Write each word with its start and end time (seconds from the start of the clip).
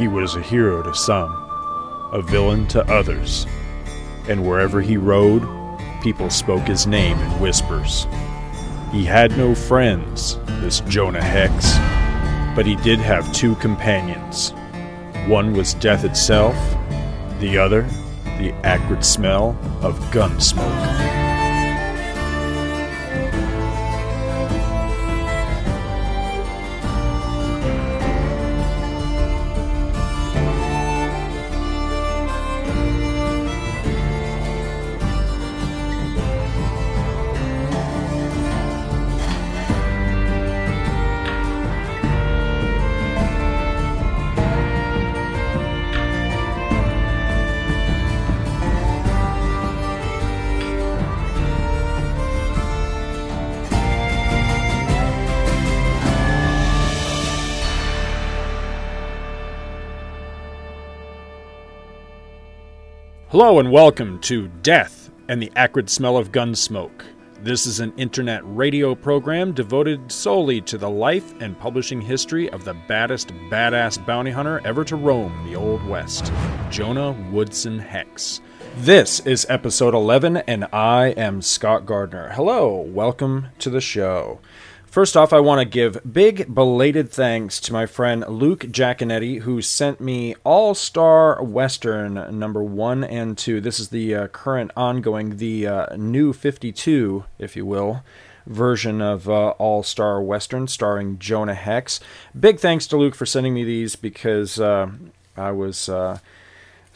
He 0.00 0.08
was 0.08 0.34
a 0.34 0.40
hero 0.40 0.82
to 0.82 0.94
some, 0.94 1.30
a 2.10 2.22
villain 2.22 2.66
to 2.68 2.82
others, 2.90 3.46
and 4.30 4.46
wherever 4.48 4.80
he 4.80 4.96
rode, 4.96 5.46
people 6.02 6.30
spoke 6.30 6.62
his 6.62 6.86
name 6.86 7.18
in 7.18 7.38
whispers. 7.38 8.06
He 8.92 9.04
had 9.04 9.36
no 9.36 9.54
friends, 9.54 10.38
this 10.62 10.80
Jonah 10.88 11.22
Hex, 11.22 11.74
but 12.56 12.64
he 12.64 12.76
did 12.76 12.98
have 12.98 13.30
two 13.34 13.56
companions. 13.56 14.54
One 15.26 15.52
was 15.52 15.74
death 15.74 16.04
itself, 16.04 16.56
the 17.38 17.58
other, 17.58 17.82
the 18.38 18.54
acrid 18.64 19.04
smell 19.04 19.54
of 19.82 20.10
gun 20.12 20.40
smoke. 20.40 21.29
Hello 63.40 63.58
and 63.58 63.72
welcome 63.72 64.18
to 64.18 64.48
Death 64.60 65.10
and 65.28 65.40
the 65.40 65.50
Acrid 65.56 65.88
Smell 65.88 66.18
of 66.18 66.30
Gunsmoke. 66.30 67.06
This 67.42 67.64
is 67.64 67.80
an 67.80 67.94
internet 67.96 68.42
radio 68.44 68.94
program 68.94 69.52
devoted 69.52 70.12
solely 70.12 70.60
to 70.60 70.76
the 70.76 70.90
life 70.90 71.32
and 71.40 71.58
publishing 71.58 72.02
history 72.02 72.50
of 72.50 72.66
the 72.66 72.74
baddest 72.86 73.28
badass 73.48 74.04
bounty 74.04 74.30
hunter 74.30 74.60
ever 74.66 74.84
to 74.84 74.94
roam 74.94 75.46
the 75.46 75.56
Old 75.56 75.82
West, 75.86 76.30
Jonah 76.68 77.12
Woodson 77.32 77.78
Hex. 77.78 78.42
This 78.76 79.20
is 79.20 79.46
episode 79.48 79.94
11, 79.94 80.36
and 80.36 80.66
I 80.70 81.06
am 81.16 81.40
Scott 81.40 81.86
Gardner. 81.86 82.32
Hello, 82.34 82.78
welcome 82.78 83.46
to 83.60 83.70
the 83.70 83.80
show. 83.80 84.40
First 84.90 85.16
off, 85.16 85.32
I 85.32 85.38
want 85.38 85.60
to 85.60 85.64
give 85.64 86.00
big 86.12 86.52
belated 86.52 87.12
thanks 87.12 87.60
to 87.60 87.72
my 87.72 87.86
friend 87.86 88.24
Luke 88.26 88.62
Giaconetti, 88.62 89.42
who 89.42 89.62
sent 89.62 90.00
me 90.00 90.34
All 90.42 90.74
Star 90.74 91.40
Western 91.44 92.36
number 92.36 92.60
one 92.60 93.04
and 93.04 93.38
two. 93.38 93.60
This 93.60 93.78
is 93.78 93.90
the 93.90 94.16
uh, 94.16 94.26
current 94.26 94.72
ongoing, 94.76 95.36
the 95.36 95.68
uh, 95.68 95.96
new 95.96 96.32
52, 96.32 97.22
if 97.38 97.54
you 97.54 97.64
will, 97.64 98.02
version 98.48 99.00
of 99.00 99.28
uh, 99.28 99.50
All 99.50 99.84
Star 99.84 100.20
Western 100.20 100.66
starring 100.66 101.20
Jonah 101.20 101.54
Hex. 101.54 102.00
Big 102.38 102.58
thanks 102.58 102.88
to 102.88 102.96
Luke 102.96 103.14
for 103.14 103.26
sending 103.26 103.54
me 103.54 103.62
these 103.62 103.94
because 103.94 104.58
uh, 104.58 104.90
I 105.36 105.52
was 105.52 105.88
uh, 105.88 106.18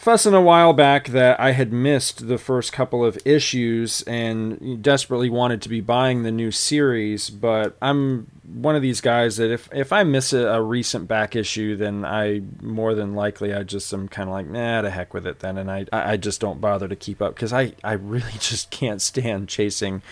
fussing 0.05 0.35
a 0.35 0.41
while 0.41 0.75
back 0.75 1.09
that 1.09 1.41
I 1.41 1.53
had 1.53 1.73
missed 1.73 2.29
the 2.29 2.37
first 2.37 2.75
couple 2.75 3.03
of 3.03 3.19
issues 3.25 4.03
and 4.03 4.83
desperately 4.83 5.31
wanted 5.31 5.63
to 5.63 5.71
be 5.71 5.81
buying 5.81 6.25
the 6.25 6.31
new 6.31 6.51
series, 6.51 7.31
but 7.31 7.75
I'm 7.81 8.27
one 8.45 8.77
of 8.77 8.83
these 8.83 9.01
guys 9.01 9.39
that 9.39 9.51
if 9.51 9.67
if 9.73 9.95
I 9.95 10.03
miss 10.05 10.35
a, 10.35 10.47
a 10.47 10.61
recent 10.61 11.09
back 11.09 11.35
issue, 11.35 11.75
then 11.75 12.05
I 12.05 12.43
more 12.61 12.95
than 12.95 13.15
likely 13.15 13.55
I 13.55 13.63
just 13.63 13.95
am 13.95 14.07
kind 14.09 14.29
of 14.29 14.35
like 14.35 14.47
nah, 14.47 14.83
to 14.83 14.91
heck 14.91 15.15
with 15.15 15.27
it 15.27 15.39
then, 15.39 15.57
and 15.57 15.71
I 15.71 15.87
I 15.91 16.19
just 16.19 16.39
don't 16.39 16.61
bother 16.61 16.87
to 16.87 16.97
keep 16.97 17.23
up 17.23 17.35
because 17.35 17.55
I 17.55 17.73
I 17.83 17.95
really 17.95 18.33
just 18.39 18.71
can't 18.71 19.01
stand 19.01 19.49
chasing 19.49 20.03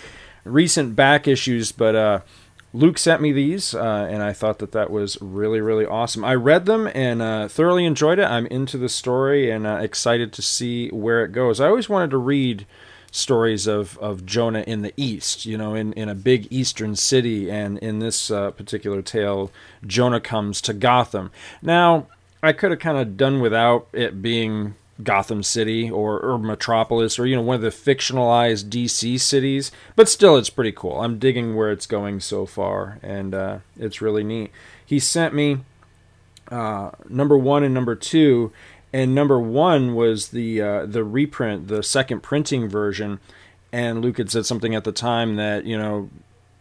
recent 0.45 0.97
back 0.97 1.29
issues, 1.29 1.71
but 1.71 1.95
uh 1.95 2.21
Luke 2.75 2.97
sent 2.97 3.21
me 3.21 3.33
these, 3.33 3.75
uh, 3.75 4.09
and 4.11 4.23
I 4.23 4.33
thought 4.33 4.59
that 4.61 4.73
that 4.73 4.91
was 4.91 5.19
really, 5.21 5.61
really 5.61 5.85
awesome. 5.85 6.25
I 6.25 6.35
read 6.35 6.65
them 6.65 6.89
and 6.95 7.21
uh, 7.21 7.49
thoroughly 7.49 7.85
enjoyed 7.85 8.19
it. 8.19 8.25
I'm 8.25 8.47
into 8.47 8.79
the 8.79 8.89
story 8.89 9.51
and 9.51 9.67
uh, 9.67 9.79
excited 9.83 10.33
to 10.33 10.43
see 10.43 10.89
where 10.89 11.23
it 11.23 11.33
goes. 11.33 11.61
I 11.61 11.67
always 11.69 11.91
wanted 11.91 12.11
to 12.11 12.19
read 12.19 12.67
stories 13.11 13.67
of, 13.67 13.99
of 13.99 14.25
Jonah 14.25 14.65
in 14.67 14.81
the 14.81 14.95
East, 14.97 15.45
you 15.45 15.59
know, 15.59 15.75
in, 15.75 15.93
in 15.93 16.09
a 16.09 16.15
big 16.15 16.49
Eastern 16.51 16.97
city. 16.97 17.51
And 17.51 17.79
in 17.79 17.99
this 17.99 18.31
uh, 18.31 18.53
particular 18.53 19.03
tale, 19.03 19.53
Jonah 19.87 20.21
comes 20.21 20.63
to 20.63 20.73
Gotham. 20.73 21.31
Now, 21.61 22.07
I 22.43 22.53
could 22.53 22.71
have 22.71 22.81
kind 22.81 22.97
of 22.97 23.19
done 23.19 23.41
without 23.41 23.87
it 23.93 24.23
being 24.23 24.77
Gotham 25.03 25.43
City 25.43 25.91
or, 25.91 26.21
or 26.21 26.39
Metropolis 26.39 27.19
or 27.19 27.27
you 27.27 27.37
know 27.37 27.43
one 27.43 27.57
of 27.57 27.63
the 27.63 27.69
fictionalized 27.69 28.69
DC 28.69 29.19
cities, 29.21 29.73
but 29.97 30.09
still 30.09 30.37
it's 30.37 30.51
pretty 30.51 30.73
cool. 30.73 31.01
I'm 31.01 31.19
digging 31.19 31.57
where 31.57 31.71
it's 31.71 31.87
going 31.87 32.21
so 32.21 32.47
far, 32.47 32.99
and 33.03 33.35
uh, 33.35 33.59
it's 33.79 34.01
really 34.01 34.25
neat. 34.25 34.51
He 34.85 34.99
sent 34.99 35.35
me 35.35 35.59
uh, 36.51 36.91
number 37.09 37.37
one 37.37 37.63
and 37.65 37.75
number 37.75 37.95
two, 37.95 38.53
and 38.93 39.15
number 39.15 39.41
one 39.41 39.95
was 39.95 40.29
the 40.29 40.61
uh, 40.61 40.87
the 40.87 41.05
reprint, 41.05 41.69
the 41.69 41.83
second 41.83 42.23
printing 42.23 42.69
version. 42.69 43.21
And 43.73 44.03
Luke 44.03 44.19
had 44.19 44.31
said 44.31 44.45
something 44.45 44.75
at 44.75 44.85
the 44.85 44.93
time 44.93 45.37
that 45.37 45.65
you 45.65 45.79
know 45.79 46.11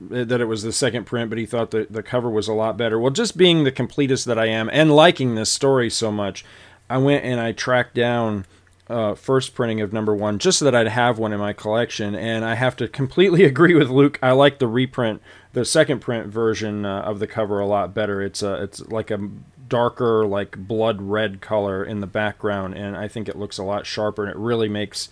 that 0.10 0.42
it 0.42 0.46
was 0.46 0.64
the 0.64 0.72
second 0.72 1.06
print, 1.06 1.30
but 1.30 1.38
he 1.38 1.46
thought 1.46 1.72
that 1.72 1.92
the 1.92 2.02
cover 2.02 2.30
was 2.30 2.48
a 2.48 2.54
lot 2.54 2.78
better. 2.78 3.00
Well, 3.00 3.12
just 3.12 3.38
being 3.38 3.64
the 3.64 3.72
completist 3.72 4.26
that 4.26 4.40
I 4.40 4.48
am 4.48 4.70
and 4.72 4.96
liking 4.96 5.36
this 5.36 5.52
story 5.52 5.90
so 5.90 6.12
much, 6.12 6.44
I 6.92 6.98
went 6.98 7.24
and 7.24 7.40
I 7.40 7.54
tracked 7.54 7.96
down 7.96 8.46
uh, 8.90 9.16
first 9.16 9.56
printing 9.56 9.80
of 9.80 9.94
number 9.94 10.14
one 10.14 10.38
just 10.38 10.60
so 10.60 10.66
that 10.66 10.76
I'd 10.76 10.90
have 10.90 11.18
one 11.18 11.32
in 11.32 11.40
my 11.40 11.54
collection. 11.54 12.14
And 12.14 12.44
I 12.44 12.56
have 12.56 12.76
to 12.78 12.88
completely 12.90 13.44
agree 13.52 13.74
with 13.74 13.90
Luke. 13.90 14.20
I 14.22 14.32
like 14.32 14.60
the 14.60 14.68
reprint, 14.68 15.22
the 15.54 15.64
second 15.64 16.02
print 16.02 16.28
version 16.28 16.86
uh, 16.86 17.02
of 17.02 17.20
the 17.20 17.28
cover 17.28 17.60
a 17.60 17.66
lot 17.66 17.94
better. 17.94 18.22
It's 18.22 18.44
a, 18.44 18.62
it's 18.62 18.82
like 18.88 19.10
a 19.10 19.30
darker, 19.70 20.26
like 20.26 20.58
blood 20.58 21.02
red 21.02 21.40
color 21.40 21.84
in 21.84 22.02
the 22.02 22.08
background, 22.08 22.74
and 22.74 22.98
I 22.98 23.08
think 23.08 23.30
it 23.30 23.38
looks 23.38 23.58
a 23.58 23.64
lot 23.64 23.86
sharper. 23.86 24.24
And 24.24 24.32
it 24.32 24.38
really 24.38 24.68
makes 24.68 25.08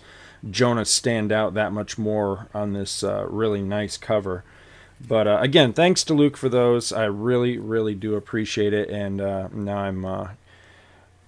Jonah 0.48 0.84
stand 0.84 1.32
out 1.32 1.54
that 1.54 1.72
much 1.72 1.96
more 1.96 2.48
on 2.52 2.74
this 2.74 3.02
uh, 3.02 3.24
really 3.26 3.62
nice 3.62 3.96
cover. 3.96 4.44
But 5.06 5.26
uh, 5.26 5.38
again, 5.40 5.72
thanks 5.72 6.04
to 6.04 6.14
Luke 6.14 6.36
for 6.36 6.50
those. 6.50 6.92
I 6.92 7.04
really, 7.04 7.56
really 7.56 7.94
do 7.94 8.16
appreciate 8.16 8.74
it. 8.74 8.90
And 8.90 9.20
uh, 9.22 9.48
now 9.50 9.78
I'm 9.78 10.04
uh, 10.04 10.28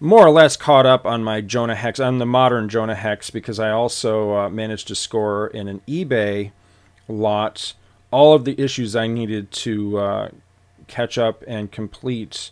more 0.02 0.26
or 0.26 0.30
less 0.30 0.56
caught 0.56 0.84
up 0.84 1.06
on 1.06 1.22
my 1.22 1.40
Jonah 1.40 1.76
Hex, 1.76 2.00
on 2.00 2.18
the 2.18 2.26
modern 2.26 2.68
Jonah 2.68 2.96
Hex, 2.96 3.30
because 3.30 3.60
I 3.60 3.70
also 3.70 4.36
uh, 4.36 4.48
managed 4.50 4.88
to 4.88 4.96
score 4.96 5.46
in 5.46 5.68
an 5.68 5.80
eBay 5.86 6.50
lot 7.06 7.74
all 8.10 8.34
of 8.34 8.44
the 8.44 8.60
issues 8.60 8.96
I 8.96 9.06
needed 9.06 9.52
to 9.52 9.98
uh, 9.98 10.28
catch 10.88 11.18
up 11.18 11.44
and 11.46 11.70
complete 11.70 12.50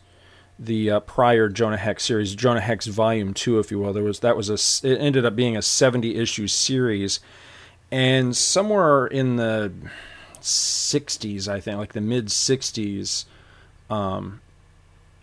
the 0.60 0.90
uh, 0.90 1.00
prior 1.00 1.48
Jonah 1.48 1.76
Hex 1.76 2.04
series, 2.04 2.36
Jonah 2.36 2.60
Hex 2.60 2.86
Volume 2.86 3.34
Two, 3.34 3.58
if 3.58 3.72
you 3.72 3.80
will. 3.80 3.92
There 3.92 4.04
was 4.04 4.20
that 4.20 4.36
was 4.36 4.48
a 4.48 4.88
it 4.88 4.98
ended 4.98 5.26
up 5.26 5.34
being 5.34 5.56
a 5.56 5.62
seventy 5.62 6.14
issue 6.16 6.46
series, 6.46 7.18
and 7.90 8.36
somewhere 8.36 9.06
in 9.06 9.36
the 9.36 9.72
'60s, 10.40 11.48
I 11.48 11.60
think, 11.60 11.78
like 11.78 11.94
the 11.94 12.00
mid 12.00 12.26
'60s. 12.26 13.24
Um, 13.90 14.40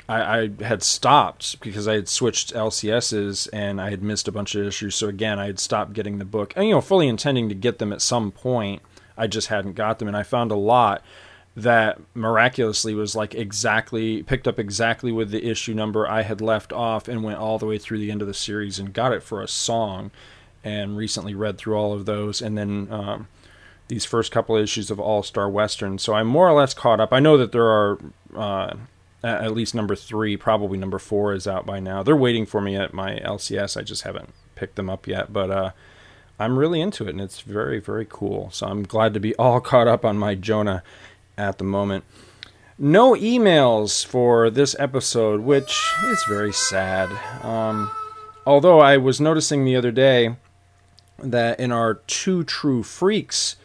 I, 0.09 0.39
I, 0.39 0.63
had 0.63 0.83
stopped 0.83 1.59
because 1.59 1.87
I 1.87 1.95
had 1.95 2.07
switched 2.07 2.53
LCSs 2.53 3.49
and 3.51 3.81
I 3.81 3.89
had 3.89 4.01
missed 4.01 4.27
a 4.27 4.31
bunch 4.31 4.55
of 4.55 4.65
issues. 4.65 4.95
So 4.95 5.07
again, 5.07 5.37
I 5.37 5.47
had 5.47 5.59
stopped 5.59 5.93
getting 5.93 6.17
the 6.17 6.25
book, 6.25 6.53
and 6.55 6.65
you 6.65 6.73
know, 6.73 6.81
fully 6.81 7.07
intending 7.07 7.49
to 7.49 7.55
get 7.55 7.79
them 7.79 7.91
at 7.91 8.01
some 8.01 8.31
point. 8.31 8.81
I 9.17 9.27
just 9.27 9.47
hadn't 9.47 9.73
got 9.73 9.99
them, 9.99 10.07
and 10.07 10.15
I 10.15 10.23
found 10.23 10.51
a 10.51 10.55
lot 10.55 11.03
that 11.55 11.99
miraculously 12.13 12.93
was 12.93 13.15
like 13.15 13.33
exactly 13.33 14.21
picked 14.21 14.47
up 14.47 14.59
exactly 14.59 15.11
with 15.11 15.31
the 15.31 15.43
issue 15.43 15.73
number 15.73 16.07
I 16.07 16.21
had 16.21 16.39
left 16.39 16.71
off, 16.71 17.07
and 17.07 17.23
went 17.23 17.39
all 17.39 17.57
the 17.57 17.65
way 17.65 17.77
through 17.77 17.99
the 17.99 18.11
end 18.11 18.21
of 18.21 18.27
the 18.27 18.33
series 18.33 18.79
and 18.79 18.93
got 18.93 19.11
it 19.11 19.23
for 19.23 19.41
a 19.41 19.47
song. 19.47 20.11
And 20.63 20.97
recently 20.97 21.33
read 21.33 21.57
through 21.57 21.75
all 21.75 21.93
of 21.93 22.05
those, 22.05 22.41
and 22.41 22.57
then. 22.57 22.87
Um, 22.91 23.27
these 23.89 24.03
first 24.03 24.33
couple 24.33 24.57
issues 24.57 24.91
of 24.91 24.99
All 24.99 25.23
Star 25.23 25.49
Western, 25.49 25.97
so 25.97 26.13
I'm 26.13 26.27
more 26.27 26.45
or 26.45 26.51
less 26.51 26.73
caught 26.73 26.99
up. 26.99 27.13
I 27.13 27.21
know 27.21 27.37
that 27.37 27.53
there 27.53 27.67
are 27.67 27.97
uh, 28.35 28.73
at 29.27 29.53
least 29.53 29.75
number 29.75 29.95
three, 29.95 30.37
probably 30.37 30.77
number 30.77 30.99
four 30.99 31.33
is 31.33 31.47
out 31.47 31.65
by 31.65 31.79
now. 31.79 32.03
They're 32.03 32.15
waiting 32.15 32.45
for 32.45 32.61
me 32.61 32.75
at 32.75 32.93
my 32.93 33.19
LCS. 33.19 33.77
I 33.77 33.83
just 33.83 34.03
haven't 34.03 34.33
picked 34.55 34.75
them 34.75 34.89
up 34.89 35.07
yet, 35.07 35.31
but 35.31 35.51
uh, 35.51 35.71
I'm 36.39 36.59
really 36.59 36.81
into 36.81 37.05
it, 37.05 37.11
and 37.11 37.21
it's 37.21 37.41
very, 37.41 37.79
very 37.79 38.05
cool. 38.07 38.49
So 38.51 38.67
I'm 38.67 38.83
glad 38.83 39.13
to 39.13 39.19
be 39.19 39.35
all 39.35 39.59
caught 39.61 39.87
up 39.87 40.05
on 40.05 40.17
my 40.17 40.35
Jonah 40.35 40.83
at 41.37 41.57
the 41.57 41.63
moment. 41.63 42.03
No 42.79 43.13
emails 43.15 44.05
for 44.05 44.49
this 44.51 44.75
episode, 44.77 45.41
which 45.41 45.91
is 46.05 46.23
very 46.27 46.53
sad. 46.53 47.09
Um, 47.43 47.89
although 48.45 48.79
I 48.79 48.97
was 48.97 49.19
noticing 49.19 49.65
the 49.65 49.75
other 49.75 49.91
day 49.91 50.35
that 51.17 51.59
in 51.59 51.71
our 51.71 51.95
Two 51.95 52.43
True 52.43 52.83
Freaks 52.83 53.55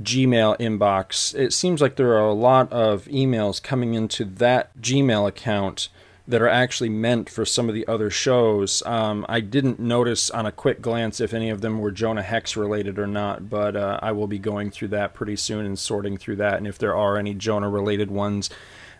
Gmail 0.00 0.58
inbox, 0.58 1.34
it 1.34 1.52
seems 1.52 1.80
like 1.80 1.96
there 1.96 2.14
are 2.14 2.28
a 2.28 2.32
lot 2.32 2.72
of 2.72 3.04
emails 3.04 3.62
coming 3.62 3.94
into 3.94 4.24
that 4.24 4.76
Gmail 4.80 5.28
account 5.28 5.88
that 6.26 6.40
are 6.40 6.48
actually 6.48 6.88
meant 6.88 7.28
for 7.28 7.44
some 7.44 7.68
of 7.68 7.74
the 7.74 7.86
other 7.86 8.08
shows. 8.10 8.82
Um, 8.86 9.26
I 9.28 9.40
didn't 9.40 9.78
notice 9.78 10.30
on 10.30 10.46
a 10.46 10.52
quick 10.52 10.80
glance 10.80 11.20
if 11.20 11.34
any 11.34 11.50
of 11.50 11.60
them 11.60 11.78
were 11.78 11.90
Jonah 11.90 12.22
Hex 12.22 12.56
related 12.56 12.98
or 12.98 13.06
not, 13.06 13.50
but 13.50 13.76
uh, 13.76 13.98
I 14.00 14.12
will 14.12 14.26
be 14.26 14.38
going 14.38 14.70
through 14.70 14.88
that 14.88 15.12
pretty 15.12 15.36
soon 15.36 15.66
and 15.66 15.78
sorting 15.78 16.16
through 16.16 16.36
that. 16.36 16.54
And 16.54 16.66
if 16.66 16.78
there 16.78 16.96
are 16.96 17.18
any 17.18 17.34
Jonah 17.34 17.68
related 17.68 18.10
ones 18.10 18.48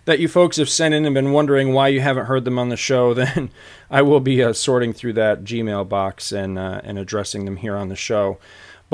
that 0.05 0.19
you 0.19 0.29
folks 0.29 0.59
have 0.59 0.69
sent 0.69 0.93
in 0.93 1.07
and 1.07 1.15
been 1.15 1.33
wondering 1.33 1.73
why 1.73 1.89
you 1.89 2.03
haven't 2.03 2.27
heard 2.27 2.45
them 2.45 2.59
on 2.59 2.69
the 2.69 2.77
show, 2.77 3.15
then 3.15 3.51
I 3.91 4.03
will 4.03 4.21
be 4.21 4.43
uh, 4.43 4.53
sorting 4.53 4.93
through 4.93 5.15
that 5.15 5.45
Gmail 5.45 5.89
box 5.89 6.31
and 6.31 6.59
uh, 6.59 6.83
and 6.85 6.99
addressing 6.99 7.47
them 7.47 7.57
here 7.57 7.77
on 7.77 7.89
the 7.89 7.97
show. 7.97 8.39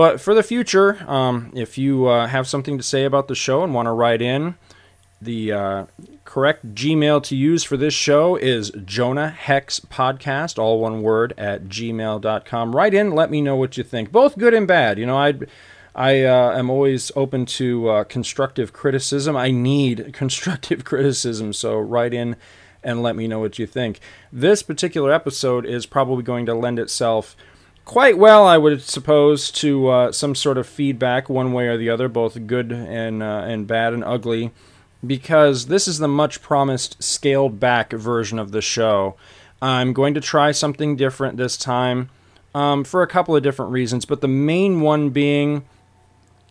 But 0.01 0.19
for 0.19 0.33
the 0.33 0.43
future, 0.43 1.05
um, 1.07 1.53
if 1.55 1.77
you 1.77 2.07
uh, 2.07 2.27
have 2.27 2.49
something 2.49 2.79
to 2.79 2.83
say 2.83 3.05
about 3.05 3.29
the 3.29 3.35
show 3.35 3.63
and 3.63 3.75
want 3.75 3.85
to 3.85 3.93
write 3.93 4.23
in, 4.23 4.55
the 5.21 5.53
uh, 5.53 5.87
correct 6.25 6.75
Gmail 6.75 7.23
to 7.25 7.37
use 7.37 7.65
for 7.65 7.77
this 7.77 7.93
show 7.93 8.35
is 8.35 8.71
Jonah 8.87 9.29
Hex 9.29 9.79
Podcast, 9.79 10.59
all 10.59 10.81
one 10.81 11.03
word, 11.03 11.35
at 11.37 11.65
gmail.com. 11.65 12.75
Write 12.75 12.95
in, 12.95 13.11
let 13.11 13.31
me 13.31 13.43
know 13.43 13.57
what 13.57 13.77
you 13.77 13.85
think, 13.85 14.11
both 14.11 14.39
good 14.39 14.55
and 14.55 14.67
bad. 14.67 14.99
You 14.99 15.05
know, 15.05 15.19
I 15.19 15.35
I 15.95 16.25
uh, 16.25 16.59
am 16.59 16.71
always 16.71 17.13
open 17.15 17.45
to 17.45 17.91
uh, 17.91 18.05
constructive 18.05 18.73
criticism. 18.73 19.37
I 19.37 19.51
need 19.51 20.13
constructive 20.15 20.83
criticism, 20.83 21.53
so 21.53 21.79
write 21.79 22.15
in 22.15 22.37
and 22.83 23.03
let 23.03 23.17
me 23.17 23.29
know 23.29 23.41
what 23.41 23.59
you 23.59 23.67
think. 23.67 24.01
This 24.33 24.63
particular 24.63 25.13
episode 25.13 25.67
is 25.67 25.85
probably 25.85 26.23
going 26.23 26.47
to 26.47 26.55
lend 26.55 26.79
itself 26.79 27.37
quite 27.91 28.17
well, 28.17 28.47
I 28.47 28.57
would 28.57 28.83
suppose, 28.83 29.51
to 29.51 29.89
uh, 29.89 30.13
some 30.13 30.37
sort 30.37 30.59
of 30.59 30.69
feedback, 30.69 31.29
one 31.29 31.53
way 31.53 31.67
or 31.67 31.77
the 31.77 31.91
other, 31.91 32.09
both 32.09 32.47
good 32.47 32.71
and 32.71 33.21
uh, 33.21 33.43
and 33.45 33.67
bad 33.67 33.93
and 33.93 34.05
ugly 34.05 34.53
because 35.05 35.67
this 35.67 35.89
is 35.89 35.99
the 35.99 36.07
much 36.07 36.41
promised 36.41 37.03
scaled 37.03 37.59
back 37.59 37.91
version 37.93 38.39
of 38.39 38.53
the 38.53 38.61
show. 38.61 39.17
I'm 39.61 39.93
going 39.93 40.15
to 40.15 40.21
try 40.21 40.53
something 40.53 40.95
different 40.95 41.37
this 41.37 41.57
time 41.57 42.11
um, 42.55 42.85
for 42.85 43.03
a 43.03 43.09
couple 43.09 43.35
of 43.35 43.43
different 43.43 43.73
reasons, 43.73 44.05
but 44.05 44.21
the 44.21 44.29
main 44.29 44.83
one 44.83 45.11
being 45.11 45.65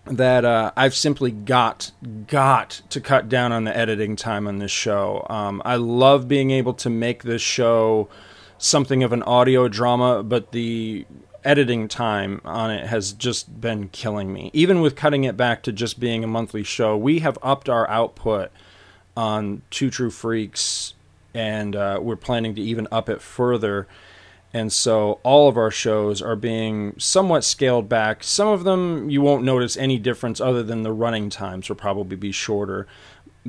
that 0.05 0.43
uh, 0.43 0.73
I've 0.75 0.95
simply 0.95 1.31
got 1.31 1.91
got 2.27 2.81
to 2.89 2.99
cut 2.99 3.29
down 3.29 3.53
on 3.53 3.63
the 3.63 3.75
editing 3.75 4.17
time 4.17 4.45
on 4.45 4.57
this 4.57 4.71
show. 4.71 5.25
Um, 5.29 5.61
I 5.63 5.77
love 5.77 6.27
being 6.27 6.51
able 6.51 6.73
to 6.73 6.89
make 6.89 7.23
this 7.23 7.41
show 7.41 8.09
something 8.57 9.03
of 9.03 9.13
an 9.13 9.23
audio 9.23 9.69
drama, 9.69 10.21
but 10.21 10.51
the 10.51 11.05
editing 11.43 11.87
time 11.87 12.41
on 12.43 12.71
it 12.71 12.87
has 12.87 13.13
just 13.13 13.59
been 13.59 13.89
killing 13.89 14.31
me. 14.33 14.51
Even 14.53 14.81
with 14.81 14.95
cutting 14.95 15.23
it 15.23 15.37
back 15.37 15.63
to 15.63 15.71
just 15.71 15.99
being 15.99 16.23
a 16.23 16.27
monthly 16.27 16.63
show, 16.63 16.97
we 16.97 17.19
have 17.19 17.37
upped 17.41 17.69
our 17.69 17.89
output 17.89 18.51
on 19.15 19.61
Two 19.69 19.89
True 19.89 20.09
Freaks, 20.09 20.93
and 21.33 21.75
uh, 21.75 21.99
we're 22.01 22.15
planning 22.15 22.55
to 22.55 22.61
even 22.61 22.87
up 22.91 23.09
it 23.09 23.21
further. 23.21 23.87
And 24.53 24.73
so 24.73 25.19
all 25.23 25.47
of 25.47 25.57
our 25.57 25.69
shows 25.69 26.21
are 26.21 26.35
being 26.35 26.95
somewhat 26.97 27.43
scaled 27.43 27.87
back. 27.87 28.23
Some 28.23 28.47
of 28.47 28.63
them 28.63 29.09
you 29.09 29.21
won't 29.21 29.43
notice 29.43 29.77
any 29.77 29.99
difference 29.99 30.41
other 30.41 30.63
than 30.63 30.81
the 30.81 30.91
running 30.91 31.29
times 31.29 31.69
will 31.69 31.75
probably 31.75 32.15
be 32.15 32.31
shorter 32.31 32.87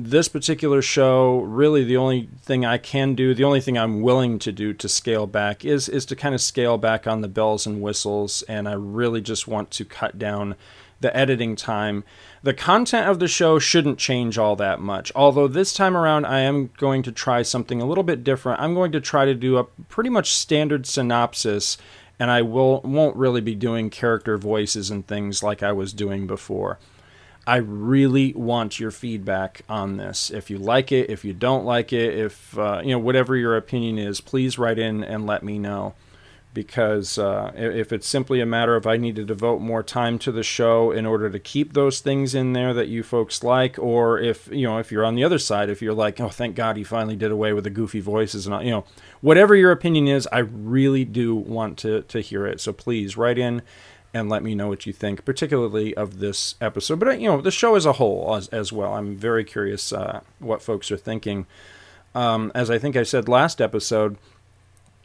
this 0.03 0.27
particular 0.27 0.81
show, 0.81 1.39
really 1.41 1.83
the 1.83 1.97
only 1.97 2.29
thing 2.41 2.65
I 2.65 2.77
can 2.77 3.15
do, 3.15 3.33
the 3.33 3.43
only 3.43 3.61
thing 3.61 3.77
I'm 3.77 4.01
willing 4.01 4.39
to 4.39 4.51
do 4.51 4.73
to 4.73 4.89
scale 4.89 5.27
back 5.27 5.63
is 5.63 5.87
is 5.87 6.05
to 6.07 6.15
kind 6.15 6.35
of 6.35 6.41
scale 6.41 6.77
back 6.77 7.07
on 7.07 7.21
the 7.21 7.27
bells 7.27 7.65
and 7.65 7.81
whistles, 7.81 8.41
and 8.43 8.67
I 8.67 8.73
really 8.73 9.21
just 9.21 9.47
want 9.47 9.71
to 9.71 9.85
cut 9.85 10.17
down 10.17 10.55
the 11.01 11.15
editing 11.15 11.55
time. 11.55 12.03
The 12.43 12.53
content 12.53 13.07
of 13.07 13.19
the 13.19 13.27
show 13.27 13.59
shouldn't 13.59 13.97
change 13.97 14.37
all 14.37 14.55
that 14.55 14.79
much. 14.79 15.11
Although 15.15 15.47
this 15.47 15.73
time 15.73 15.97
around 15.97 16.25
I 16.25 16.41
am 16.41 16.69
going 16.77 17.03
to 17.03 17.11
try 17.11 17.41
something 17.41 17.81
a 17.81 17.85
little 17.85 18.03
bit 18.03 18.23
different. 18.23 18.61
I'm 18.61 18.73
going 18.73 18.91
to 18.93 19.01
try 19.01 19.25
to 19.25 19.33
do 19.33 19.57
a 19.57 19.63
pretty 19.63 20.09
much 20.09 20.33
standard 20.33 20.85
synopsis 20.85 21.77
and 22.19 22.29
I 22.29 22.43
will 22.43 22.81
won't 22.81 23.15
really 23.15 23.41
be 23.41 23.55
doing 23.55 23.89
character 23.89 24.37
voices 24.37 24.91
and 24.91 25.05
things 25.05 25.41
like 25.41 25.63
I 25.63 25.71
was 25.71 25.91
doing 25.91 26.27
before. 26.27 26.77
I 27.47 27.57
really 27.57 28.33
want 28.33 28.79
your 28.79 28.91
feedback 28.91 29.61
on 29.67 29.97
this. 29.97 30.29
If 30.29 30.49
you 30.49 30.59
like 30.59 30.91
it, 30.91 31.09
if 31.09 31.25
you 31.25 31.33
don't 31.33 31.65
like 31.65 31.91
it, 31.91 32.17
if 32.17 32.57
uh, 32.57 32.81
you 32.83 32.91
know 32.91 32.99
whatever 32.99 33.35
your 33.35 33.57
opinion 33.57 33.97
is, 33.97 34.21
please 34.21 34.59
write 34.59 34.77
in 34.77 35.03
and 35.03 35.25
let 35.25 35.43
me 35.43 35.57
know. 35.57 35.95
Because 36.53 37.17
uh, 37.17 37.53
if 37.55 37.93
it's 37.93 38.05
simply 38.05 38.41
a 38.41 38.45
matter 38.45 38.75
of 38.75 38.85
I 38.85 38.97
need 38.97 39.15
to 39.15 39.23
devote 39.23 39.61
more 39.61 39.81
time 39.81 40.19
to 40.19 40.33
the 40.33 40.43
show 40.43 40.91
in 40.91 41.05
order 41.05 41.29
to 41.29 41.39
keep 41.39 41.71
those 41.71 42.01
things 42.01 42.35
in 42.35 42.51
there 42.51 42.73
that 42.73 42.89
you 42.89 43.03
folks 43.03 43.41
like, 43.41 43.79
or 43.79 44.19
if 44.19 44.49
you 44.51 44.67
know 44.67 44.77
if 44.77 44.91
you're 44.91 45.05
on 45.05 45.15
the 45.15 45.23
other 45.23 45.39
side, 45.39 45.69
if 45.69 45.81
you're 45.81 45.93
like, 45.93 46.19
oh, 46.19 46.29
thank 46.29 46.55
God 46.55 46.77
he 46.77 46.83
finally 46.83 47.15
did 47.15 47.31
away 47.31 47.53
with 47.53 47.63
the 47.63 47.69
goofy 47.69 48.01
voices 48.01 48.45
and 48.45 48.53
all, 48.53 48.61
you 48.61 48.71
know, 48.71 48.83
whatever 49.21 49.55
your 49.55 49.71
opinion 49.71 50.07
is, 50.09 50.27
I 50.31 50.39
really 50.39 51.05
do 51.05 51.35
want 51.35 51.77
to 51.79 52.01
to 52.01 52.19
hear 52.19 52.45
it. 52.45 52.59
So 52.61 52.73
please 52.73 53.17
write 53.17 53.37
in 53.37 53.61
and 54.13 54.29
let 54.29 54.43
me 54.43 54.55
know 54.55 54.67
what 54.67 54.85
you 54.85 54.93
think, 54.93 55.23
particularly 55.25 55.95
of 55.95 56.19
this 56.19 56.55
episode. 56.59 56.99
But 56.99 57.19
you 57.19 57.29
know, 57.29 57.41
the 57.41 57.51
show 57.51 57.75
as 57.75 57.85
a 57.85 57.93
whole 57.93 58.35
as, 58.35 58.47
as 58.49 58.73
well. 58.73 58.93
I'm 58.93 59.15
very 59.15 59.43
curious 59.43 59.93
uh, 59.93 60.21
what 60.39 60.61
folks 60.61 60.91
are 60.91 60.97
thinking. 60.97 61.45
Um, 62.13 62.51
as 62.53 62.69
I 62.69 62.77
think 62.77 62.95
I 62.95 63.03
said 63.03 63.29
last 63.29 63.61
episode, 63.61 64.17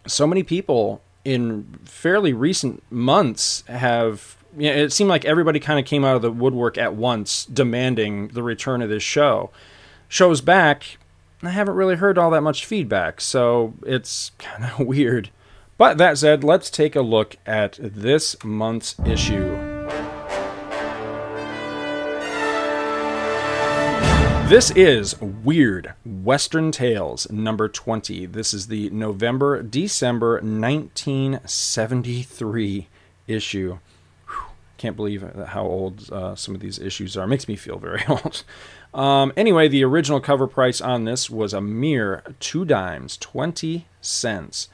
so 0.06 0.26
many 0.26 0.42
people 0.42 1.02
in 1.24 1.78
fairly 1.84 2.32
recent 2.32 2.82
months 2.90 3.62
have. 3.68 4.36
You 4.58 4.70
know, 4.70 4.76
it 4.76 4.92
seemed 4.92 5.10
like 5.10 5.26
everybody 5.26 5.60
kind 5.60 5.78
of 5.78 5.84
came 5.84 6.02
out 6.02 6.16
of 6.16 6.22
the 6.22 6.32
woodwork 6.32 6.78
at 6.78 6.94
once, 6.94 7.44
demanding 7.44 8.28
the 8.28 8.42
return 8.42 8.80
of 8.80 8.88
this 8.88 9.02
show. 9.02 9.50
Shows 10.08 10.40
back, 10.40 10.96
I 11.42 11.50
haven't 11.50 11.74
really 11.74 11.96
heard 11.96 12.16
all 12.16 12.30
that 12.30 12.40
much 12.40 12.64
feedback, 12.64 13.20
so 13.20 13.74
it's 13.84 14.30
kind 14.38 14.64
of 14.64 14.78
weird. 14.86 15.30
But 15.78 15.98
that 15.98 16.16
said, 16.16 16.42
let's 16.42 16.70
take 16.70 16.96
a 16.96 17.02
look 17.02 17.36
at 17.44 17.78
this 17.80 18.42
month's 18.42 18.96
issue. 19.04 19.54
This 24.48 24.70
is 24.70 25.20
Weird 25.20 25.92
Western 26.04 26.72
Tales 26.72 27.30
number 27.30 27.68
20. 27.68 28.24
This 28.26 28.54
is 28.54 28.68
the 28.68 28.88
November 28.90 29.62
December 29.62 30.40
1973 30.40 32.88
issue. 33.26 33.78
Whew, 34.28 34.36
can't 34.78 34.96
believe 34.96 35.30
how 35.48 35.64
old 35.64 36.10
uh, 36.10 36.34
some 36.36 36.54
of 36.54 36.62
these 36.62 36.78
issues 36.78 37.18
are. 37.18 37.26
Makes 37.26 37.48
me 37.48 37.56
feel 37.56 37.78
very 37.78 38.02
old. 38.08 38.44
Um, 38.94 39.30
anyway, 39.36 39.68
the 39.68 39.84
original 39.84 40.20
cover 40.20 40.46
price 40.46 40.80
on 40.80 41.04
this 41.04 41.28
was 41.28 41.52
a 41.52 41.60
mere 41.60 42.22
two 42.40 42.64
dimes, 42.64 43.18
20 43.18 43.86
cents. 44.00 44.70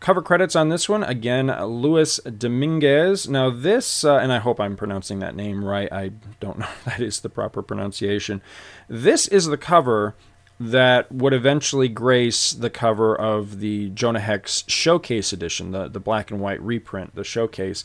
Cover 0.00 0.22
credits 0.22 0.54
on 0.54 0.68
this 0.68 0.88
one 0.88 1.02
again, 1.02 1.48
Luis 1.48 2.18
Dominguez. 2.18 3.28
Now, 3.28 3.50
this, 3.50 4.04
uh, 4.04 4.18
and 4.18 4.32
I 4.32 4.38
hope 4.38 4.60
I'm 4.60 4.76
pronouncing 4.76 5.18
that 5.18 5.34
name 5.34 5.64
right, 5.64 5.92
I 5.92 6.12
don't 6.38 6.58
know 6.58 6.68
if 6.72 6.84
that 6.84 7.00
is 7.00 7.20
the 7.20 7.28
proper 7.28 7.62
pronunciation. 7.62 8.40
This 8.88 9.26
is 9.26 9.46
the 9.46 9.56
cover 9.56 10.14
that 10.60 11.10
would 11.10 11.32
eventually 11.32 11.88
grace 11.88 12.52
the 12.52 12.70
cover 12.70 13.14
of 13.14 13.60
the 13.60 13.90
Jonah 13.90 14.20
Hex 14.20 14.64
Showcase 14.68 15.32
edition, 15.32 15.72
the, 15.72 15.88
the 15.88 16.00
black 16.00 16.30
and 16.30 16.40
white 16.40 16.60
reprint, 16.62 17.14
the 17.14 17.24
showcase. 17.24 17.84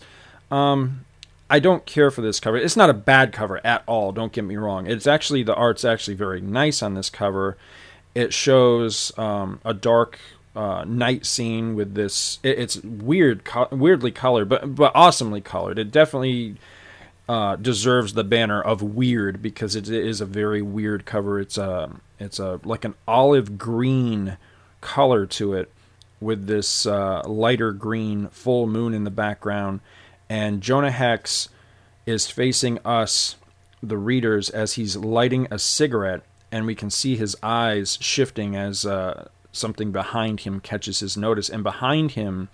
Um, 0.51 1.05
I 1.49 1.59
don't 1.59 1.85
care 1.85 2.09
for 2.09 2.21
this 2.21 2.39
cover. 2.39 2.57
It's 2.57 2.77
not 2.77 2.89
a 2.89 2.95
bad 2.95 3.31
cover 3.31 3.59
at 3.65 3.83
all, 3.87 4.11
don't 4.11 4.31
get 4.31 4.43
me 4.43 4.55
wrong. 4.55 4.87
It's 4.87 5.07
actually, 5.07 5.43
the 5.43 5.55
art's 5.55 5.85
actually 5.85 6.15
very 6.15 6.41
nice 6.41 6.81
on 6.81 6.93
this 6.93 7.09
cover. 7.09 7.57
It 8.15 8.33
shows 8.33 9.11
um, 9.17 9.59
a 9.65 9.73
dark 9.73 10.19
uh, 10.55 10.83
night 10.85 11.25
scene 11.25 11.75
with 11.75 11.95
this. 11.95 12.39
It, 12.43 12.59
it's 12.59 12.77
weird, 12.77 13.43
co- 13.43 13.69
weirdly 13.71 14.11
colored, 14.11 14.49
but 14.49 14.75
but 14.75 14.91
awesomely 14.95 15.41
colored. 15.41 15.79
It 15.79 15.91
definitely 15.91 16.55
uh, 17.27 17.55
deserves 17.55 18.13
the 18.13 18.23
banner 18.23 18.61
of 18.61 18.81
weird 18.81 19.41
because 19.41 19.75
it 19.75 19.89
is 19.89 20.21
a 20.21 20.25
very 20.25 20.61
weird 20.61 21.05
cover. 21.05 21.39
It's 21.39 21.57
a 21.57 21.91
it's 22.19 22.39
a 22.39 22.59
like 22.63 22.85
an 22.85 22.95
olive 23.07 23.57
green 23.57 24.37
color 24.81 25.25
to 25.25 25.53
it 25.53 25.71
with 26.19 26.47
this 26.47 26.85
uh, 26.85 27.21
lighter 27.25 27.71
green 27.71 28.27
full 28.29 28.67
moon 28.67 28.93
in 28.93 29.03
the 29.03 29.11
background, 29.11 29.79
and 30.29 30.61
Jonah 30.61 30.91
Hex 30.91 31.49
is 32.05 32.29
facing 32.29 32.79
us, 32.85 33.35
the 33.81 33.97
readers, 33.97 34.49
as 34.49 34.73
he's 34.73 34.95
lighting 34.97 35.47
a 35.49 35.57
cigarette, 35.57 36.21
and 36.51 36.65
we 36.65 36.75
can 36.75 36.89
see 36.89 37.15
his 37.15 37.35
eyes 37.41 37.97
shifting 38.01 38.55
as 38.55 38.85
uh, 38.85 39.27
something 39.53 39.93
behind 39.93 40.41
him 40.41 40.59
catches 40.59 40.99
his 40.99 41.15
notice, 41.15 41.47
and 41.47 41.63
behind 41.63 42.11
him, 42.11 42.49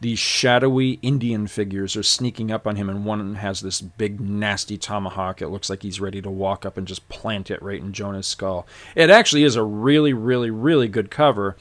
these 0.00 0.18
shadowy 0.18 0.92
Indian 1.02 1.46
figures 1.46 1.96
are 1.96 2.02
sneaking 2.02 2.50
up 2.50 2.66
on 2.66 2.76
him, 2.76 2.88
and 2.88 3.04
one 3.04 3.36
has 3.36 3.60
this 3.60 3.80
big, 3.80 4.20
nasty 4.20 4.78
tomahawk. 4.78 5.42
It 5.42 5.48
looks 5.48 5.68
like 5.68 5.82
he's 5.82 6.00
ready 6.00 6.22
to 6.22 6.30
walk 6.30 6.64
up 6.64 6.76
and 6.76 6.86
just 6.86 7.08
plant 7.08 7.50
it 7.50 7.62
right 7.62 7.80
in 7.80 7.92
Jonah's 7.92 8.26
skull. 8.26 8.66
It 8.94 9.10
actually 9.10 9.42
is 9.44 9.56
a 9.56 9.62
really, 9.62 10.12
really, 10.12 10.50
really 10.50 10.88
good 10.88 11.10
cover. 11.10 11.56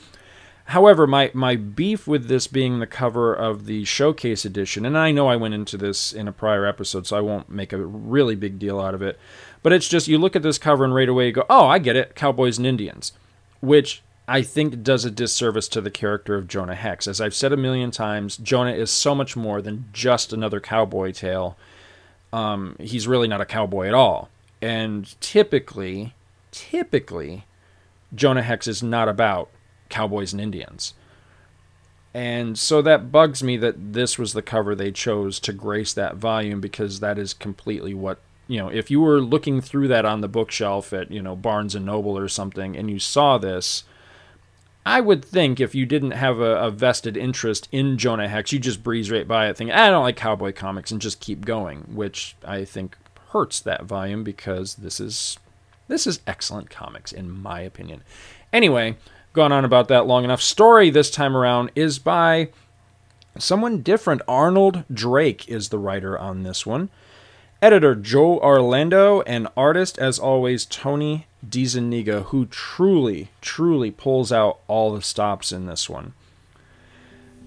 However, 0.66 1.08
my, 1.08 1.32
my 1.34 1.56
beef 1.56 2.08
with 2.08 2.28
this 2.28 2.46
being 2.46 2.80
the 2.80 2.86
cover 2.86 3.34
of 3.34 3.66
the 3.66 3.86
showcase 3.86 4.44
edition, 4.46 4.86
and 4.86 4.98
I 4.98 5.12
know 5.12 5.28
I 5.28 5.38
went 5.38 5.54
into 5.54 5.78
this 5.78 6.12
in 6.12 6.28
a 6.28 6.34
prior 6.34 6.66
episode, 6.66 7.08
so 7.08 7.18
I 7.18 7.22
won't 7.22 7.50
make 7.50 7.72
a 7.74 7.78
really 7.78 8.36
big 8.36 8.60
deal 8.60 8.80
out 8.80 8.94
of 8.94 9.02
it, 9.02 9.18
but 9.64 9.72
it's 9.72 9.88
just 9.88 10.08
you 10.08 10.18
look 10.18 10.36
at 10.36 10.44
this 10.44 10.58
cover 10.58 10.84
and 10.84 10.94
right 10.94 11.10
away 11.10 11.28
you 11.28 11.32
go, 11.32 11.46
oh, 11.50 11.68
I 11.68 11.80
get 11.80 11.96
it, 11.96 12.16
Cowboys 12.16 12.58
and 12.58 12.68
Indians, 12.68 13.14
which 13.62 14.04
I 14.28 14.42
think 14.42 14.84
does 14.84 15.06
a 15.06 15.12
disservice 15.12 15.70
to 15.70 15.82
the 15.82 15.92
character 15.92 16.36
of 16.36 16.48
Jonah 16.48 16.76
Hex. 16.76 17.08
As 17.08 17.22
I've 17.22 17.34
said 17.34 17.54
a 17.54 17.58
million 17.58 17.92
times, 17.92 18.36
Jonah 18.36 18.74
is 18.74 18.92
so 18.92 19.16
much 19.16 19.38
more 19.38 19.62
than 19.62 19.86
just 19.94 20.34
another 20.34 20.60
cowboy 20.60 21.14
tale. 21.14 21.56
Um, 22.34 22.76
he's 22.80 23.08
really 23.08 23.30
not 23.30 23.40
a 23.40 23.46
cowboy 23.46 23.88
at 23.88 23.94
all. 23.94 24.30
And 24.62 25.20
typically, 25.22 26.14
typically, 26.52 27.46
Jonah 28.14 28.42
Hex 28.42 28.68
is 28.68 28.84
not 28.84 29.08
about 29.08 29.50
cowboys 29.88 30.34
and 30.34 30.42
Indians. 30.42 30.94
And 32.14 32.58
so 32.58 32.82
that 32.82 33.12
bugs 33.12 33.44
me 33.44 33.56
that 33.58 33.94
this 33.94 34.18
was 34.18 34.34
the 34.34 34.42
cover 34.42 34.76
they 34.76 34.92
chose 34.92 35.40
to 35.42 35.54
grace 35.54 35.94
that 35.94 36.16
volume 36.16 36.60
because 36.60 37.00
that 37.00 37.18
is 37.18 37.34
completely 37.34 37.94
what 37.94 38.20
you 38.50 38.58
know, 38.58 38.70
if 38.70 38.90
you 38.90 39.02
were 39.02 39.20
looking 39.20 39.60
through 39.60 39.90
that 39.90 40.06
on 40.06 40.22
the 40.22 40.28
bookshelf 40.30 40.94
at, 40.94 41.12
you 41.12 41.22
know, 41.22 41.36
Barnes 41.36 41.76
and 41.76 41.86
Noble 41.86 42.18
or 42.18 42.30
something 42.30 42.78
and 42.78 42.90
you 42.90 42.98
saw 42.98 43.38
this, 43.38 43.84
I 44.88 45.02
would 45.02 45.24
think 45.24 45.60
if 45.60 45.76
you 45.76 45.86
didn't 45.86 46.12
have 46.12 46.40
a, 46.40 46.56
a, 46.60 46.72
vested 46.72 47.18
interest 47.18 47.68
in 47.74 47.98
Jonah 47.98 48.30
Hex, 48.30 48.54
you 48.54 48.60
just 48.60 48.84
breeze 48.84 49.12
right 49.12 49.28
by 49.28 49.50
it, 49.50 49.58
think, 49.58 49.70
ah, 49.74 49.84
I 49.84 49.90
don't 49.90 50.04
like 50.04 50.16
cowboy 50.16 50.54
comics, 50.54 50.92
and 50.92 51.02
just 51.02 51.20
keep 51.20 51.46
going, 51.46 51.80
which 51.94 52.38
I 52.46 52.64
think 52.64 52.98
hurts 53.32 53.60
that 53.60 53.84
volume 53.84 54.24
because 54.24 54.76
this 54.76 55.02
is 55.02 55.40
this 55.90 56.08
is 56.08 56.22
excellent 56.26 56.70
comics 56.70 57.12
in 57.12 57.30
my 57.30 57.60
opinion. 57.60 58.02
Anyway, 58.54 58.96
gone 59.34 59.52
on 59.52 59.66
about 59.66 59.90
that 59.90 60.08
long 60.08 60.24
enough. 60.24 60.42
Story 60.42 60.90
this 60.90 61.12
time 61.12 61.36
around 61.36 61.70
is 61.76 62.00
by 62.00 62.50
someone 63.38 63.82
different. 63.82 64.22
Arnold 64.26 64.86
Drake 64.92 65.50
is 65.50 65.68
the 65.68 65.80
writer 65.80 66.18
on 66.18 66.44
this 66.44 66.66
one. 66.66 66.90
Editor 67.60 67.96
Joe 67.96 68.38
Orlando 68.38 69.22
and 69.22 69.48
artist, 69.58 69.98
as 69.98 70.20
always, 70.20 70.64
Tony 70.64 71.26
DeZuniga, 71.44 72.26
who 72.26 72.46
truly, 72.46 73.30
truly 73.42 73.90
pulls 73.90 74.32
out 74.32 74.60
all 74.68 74.94
the 74.94 75.02
stops 75.02 75.52
in 75.52 75.66
this 75.66 75.90
one. 75.90 76.14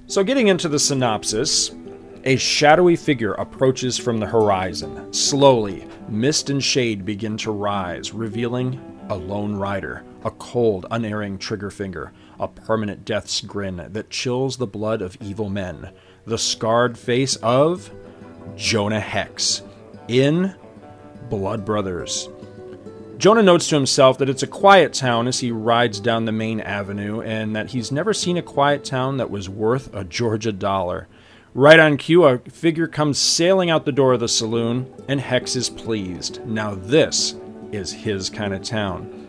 So, 0.09 0.25
getting 0.25 0.49
into 0.49 0.69
the 0.69 0.81
synopsis, 0.81 1.71
a 2.25 2.35
shadowy 2.35 2.97
figure 2.97 3.35
approaches 3.35 3.99
from 3.99 4.19
the 4.19 4.27
horizon. 4.27 5.13
Slowly, 5.13 5.87
mist 6.09 6.51
and 6.51 6.63
shade 6.63 7.05
begin 7.05 7.37
to 7.39 7.53
rise, 7.53 8.13
revealing 8.13 8.81
a 9.09 9.15
lone 9.15 9.55
rider, 9.55 10.03
a 10.25 10.33
cold, 10.33 10.87
unerring 10.91 11.39
trigger 11.39 11.71
finger, 11.71 12.11
a 12.41 12.49
permanent 12.49 13.05
death's 13.05 13.41
grin 13.41 13.87
that 13.93 14.11
chills 14.11 14.57
the 14.57 14.67
blood 14.67 15.03
of 15.03 15.17
evil 15.21 15.49
men, 15.49 15.93
the 16.25 16.37
scarred 16.37 16.99
face 16.99 17.37
of 17.37 17.93
Jonah 18.57 18.99
Hex 18.99 19.63
in 20.11 20.53
Blood 21.29 21.65
Brothers. 21.65 22.29
Jonah 23.17 23.45
notes 23.45 23.69
to 23.69 23.77
himself 23.77 24.19
that 24.19 24.29
it's 24.29 24.43
a 24.43 24.49
quiet 24.49 24.93
town 24.93 25.29
as 25.29 25.39
he 25.39 25.53
rides 25.53 26.01
down 26.01 26.25
the 26.25 26.33
main 26.33 26.61
avenue, 26.61 27.21
and 27.21 27.55
that 27.55 27.71
he's 27.71 27.93
never 27.93 28.13
seen 28.13 28.37
a 28.37 28.43
quiet 28.43 28.83
town 28.85 29.19
that 29.19 29.31
was 29.31 29.49
worth 29.49 29.95
a 29.95 30.03
Georgia 30.03 30.51
dollar. 30.51 31.07
Right 31.55 31.79
on 31.79 31.97
cue, 31.97 32.25
a 32.25 32.39
figure 32.39 32.89
comes 32.89 33.19
sailing 33.19 33.71
out 33.71 33.85
the 33.85 33.93
door 33.93 34.15
of 34.15 34.21
the 34.21 34.29
saloon, 34.29 34.93
and 35.07 35.21
Hex 35.21 35.55
is 35.55 35.71
pleased. 35.71 36.45
Now, 36.45 36.75
this 36.75 37.37
is 37.71 37.93
his 37.93 38.31
kind 38.31 38.53
of 38.53 38.63
town. 38.63 39.29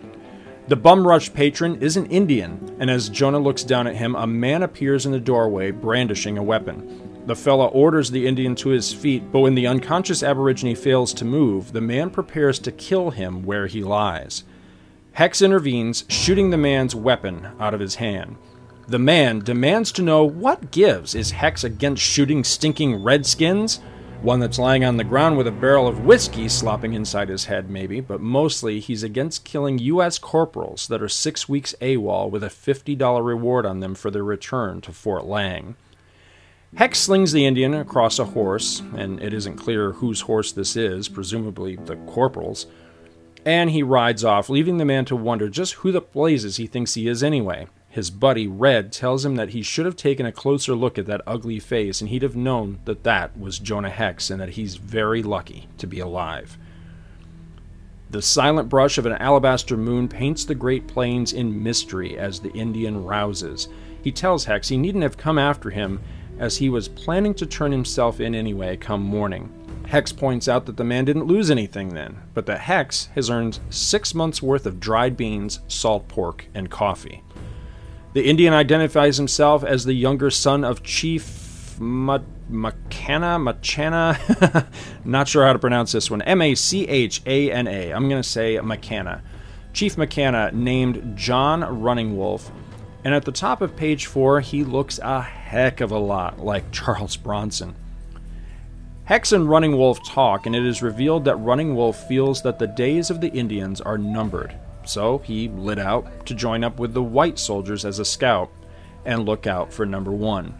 The 0.67 0.75
bum 0.77 1.05
rush 1.05 1.31
patron 1.31 1.79
is 1.81 1.95
an 1.95 2.07
Indian, 2.07 2.75
and 2.79 2.89
as 2.89 3.09
Jonah 3.09 3.39
looks 3.39 3.63
down 3.63 3.85
at 3.85 3.97
him, 3.97 4.15
a 4.15 4.25
man 4.25 4.63
appears 4.63 5.05
in 5.05 5.11
the 5.11 5.19
doorway 5.19 5.69
brandishing 5.69 6.39
a 6.39 6.43
weapon. 6.43 7.10
The 7.27 7.35
fella 7.35 7.67
orders 7.67 8.09
the 8.09 8.25
Indian 8.25 8.55
to 8.55 8.69
his 8.69 8.93
feet, 8.93 9.31
but 9.31 9.41
when 9.41 9.53
the 9.53 9.67
unconscious 9.67 10.23
Aborigine 10.23 10.75
fails 10.75 11.13
to 11.13 11.25
move, 11.25 11.71
the 11.71 11.81
man 11.81 12.09
prepares 12.09 12.57
to 12.59 12.71
kill 12.71 13.11
him 13.11 13.43
where 13.43 13.67
he 13.67 13.83
lies. 13.83 14.43
Hex 15.13 15.41
intervenes, 15.41 16.03
shooting 16.07 16.49
the 16.49 16.57
man's 16.57 16.95
weapon 16.95 17.49
out 17.59 17.75
of 17.75 17.79
his 17.79 17.95
hand. 17.95 18.37
The 18.87 18.97
man 18.97 19.39
demands 19.39 19.91
to 19.93 20.01
know 20.01 20.25
what 20.25 20.71
gives. 20.71 21.13
Is 21.13 21.31
Hex 21.31 21.63
against 21.63 22.01
shooting 22.01 22.43
stinking 22.43 23.03
redskins? 23.03 23.79
One 24.21 24.39
that's 24.39 24.59
lying 24.59 24.83
on 24.83 24.97
the 24.97 25.03
ground 25.03 25.37
with 25.37 25.47
a 25.47 25.51
barrel 25.51 25.87
of 25.87 26.05
whiskey 26.05 26.49
slopping 26.49 26.93
inside 26.93 27.29
his 27.29 27.45
head, 27.45 27.69
maybe, 27.69 28.01
but 28.01 28.19
mostly 28.19 28.79
he's 28.79 29.03
against 29.03 29.45
killing 29.45 29.77
U.S. 29.79 30.17
corporals 30.17 30.87
that 30.87 31.01
are 31.01 31.09
six 31.09 31.47
weeks 31.47 31.75
AWOL 31.81 32.31
with 32.31 32.43
a 32.43 32.47
$50 32.47 33.25
reward 33.25 33.65
on 33.65 33.79
them 33.79 33.93
for 33.95 34.09
their 34.09 34.23
return 34.23 34.81
to 34.81 34.91
Fort 34.91 35.25
Lang. 35.25 35.75
Hex 36.75 36.99
slings 36.99 37.33
the 37.33 37.45
Indian 37.45 37.73
across 37.73 38.17
a 38.17 38.25
horse, 38.25 38.81
and 38.95 39.21
it 39.21 39.33
isn't 39.33 39.57
clear 39.57 39.91
whose 39.91 40.21
horse 40.21 40.53
this 40.53 40.77
is, 40.77 41.09
presumably 41.09 41.75
the 41.75 41.97
corporal's, 41.97 42.65
and 43.45 43.71
he 43.71 43.83
rides 43.83 44.23
off, 44.23 44.49
leaving 44.49 44.77
the 44.77 44.85
man 44.85 45.03
to 45.05 45.15
wonder 45.15 45.49
just 45.49 45.73
who 45.75 45.91
the 45.91 45.99
blazes 45.99 46.55
he 46.55 46.67
thinks 46.67 46.93
he 46.93 47.07
is 47.07 47.23
anyway. 47.23 47.67
His 47.89 48.09
buddy, 48.09 48.47
Red, 48.47 48.93
tells 48.93 49.25
him 49.25 49.35
that 49.35 49.49
he 49.49 49.61
should 49.61 49.85
have 49.85 49.97
taken 49.97 50.25
a 50.25 50.31
closer 50.31 50.73
look 50.73 50.97
at 50.97 51.07
that 51.07 51.21
ugly 51.27 51.59
face, 51.59 51.99
and 51.99 52.09
he'd 52.09 52.21
have 52.21 52.37
known 52.37 52.79
that 52.85 53.03
that 53.03 53.37
was 53.37 53.59
Jonah 53.59 53.89
Hex, 53.89 54.29
and 54.29 54.39
that 54.39 54.51
he's 54.51 54.77
very 54.77 55.21
lucky 55.21 55.67
to 55.77 55.87
be 55.87 55.99
alive. 55.99 56.57
The 58.11 58.21
silent 58.21 58.69
brush 58.69 58.97
of 58.97 59.05
an 59.05 59.13
alabaster 59.13 59.75
moon 59.75 60.07
paints 60.07 60.45
the 60.45 60.55
Great 60.55 60.87
Plains 60.87 61.33
in 61.33 61.61
mystery 61.61 62.17
as 62.17 62.39
the 62.39 62.51
Indian 62.53 63.03
rouses. 63.03 63.67
He 64.01 64.13
tells 64.13 64.45
Hex 64.45 64.69
he 64.69 64.77
needn't 64.77 65.03
have 65.03 65.17
come 65.17 65.37
after 65.37 65.69
him, 65.69 65.99
as 66.41 66.57
he 66.57 66.69
was 66.69 66.89
planning 66.89 67.33
to 67.35 67.45
turn 67.45 67.71
himself 67.71 68.19
in 68.19 68.35
anyway 68.35 68.75
come 68.75 69.01
morning. 69.01 69.49
Hex 69.87 70.11
points 70.11 70.47
out 70.47 70.65
that 70.65 70.75
the 70.75 70.83
man 70.83 71.05
didn't 71.05 71.27
lose 71.27 71.51
anything 71.51 71.89
then, 71.93 72.17
but 72.33 72.47
that 72.47 72.61
Hex 72.61 73.05
has 73.15 73.29
earned 73.29 73.59
six 73.69 74.15
months' 74.15 74.41
worth 74.41 74.65
of 74.65 74.79
dried 74.79 75.15
beans, 75.15 75.59
salt 75.67 76.07
pork, 76.07 76.47
and 76.53 76.69
coffee. 76.69 77.23
The 78.13 78.25
Indian 78.25 78.53
identifies 78.53 79.17
himself 79.17 79.63
as 79.63 79.85
the 79.85 79.93
younger 79.93 80.31
son 80.31 80.63
of 80.63 80.81
Chief 80.81 81.77
Macana, 81.79 83.37
Machana, 83.39 84.67
not 85.05 85.27
sure 85.27 85.45
how 85.45 85.53
to 85.53 85.59
pronounce 85.59 85.91
this 85.91 86.09
one, 86.09 86.21
M 86.23 86.41
A 86.41 86.55
C 86.55 86.87
H 86.87 87.21
A 87.25 87.51
N 87.51 87.67
A. 87.67 87.91
I'm 87.91 88.09
going 88.09 88.21
to 88.21 88.27
say 88.27 88.57
Macana. 88.57 89.21
Chief 89.73 89.95
Macana 89.95 90.51
named 90.51 91.15
John 91.15 91.81
Running 91.81 92.17
Wolf 92.17 92.51
and 93.03 93.15
at 93.15 93.25
the 93.25 93.31
top 93.31 93.61
of 93.61 93.75
page 93.75 94.05
4, 94.05 94.41
he 94.41 94.63
looks 94.63 94.99
a 94.99 95.21
heck 95.51 95.81
of 95.81 95.91
a 95.91 95.99
lot 95.99 96.39
like 96.39 96.71
Charles 96.71 97.17
Bronson. 97.17 97.75
Hex 99.03 99.33
and 99.33 99.49
Running 99.49 99.77
Wolf 99.77 100.01
talk, 100.07 100.45
and 100.45 100.55
it 100.55 100.65
is 100.65 100.81
revealed 100.81 101.25
that 101.25 101.35
Running 101.35 101.75
Wolf 101.75 102.07
feels 102.07 102.41
that 102.43 102.57
the 102.57 102.67
days 102.67 103.09
of 103.09 103.19
the 103.19 103.27
Indians 103.33 103.81
are 103.81 103.97
numbered. 103.97 104.55
So 104.85 105.17
he 105.17 105.49
lit 105.49 105.77
out 105.77 106.25
to 106.27 106.33
join 106.33 106.63
up 106.63 106.79
with 106.79 106.93
the 106.93 107.03
white 107.03 107.37
soldiers 107.37 107.83
as 107.83 107.99
a 107.99 108.05
scout 108.05 108.49
and 109.03 109.25
look 109.25 109.45
out 109.45 109.73
for 109.73 109.85
number 109.85 110.13
one. 110.13 110.57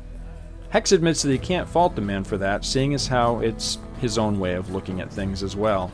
Hex 0.72 0.92
admits 0.92 1.22
that 1.22 1.32
he 1.32 1.38
can't 1.38 1.70
fault 1.70 1.96
the 1.96 2.02
man 2.02 2.26
for 2.26 2.38
that, 2.40 2.66
seeing 2.66 2.94
as 2.94 3.08
how 3.08 3.40
it's 3.40 3.78
his 4.02 4.18
own 4.18 4.42
way 4.42 4.56
of 4.56 4.72
looking 4.72 5.00
at 5.00 5.10
things 5.10 5.42
as 5.42 5.56
well. 5.56 5.90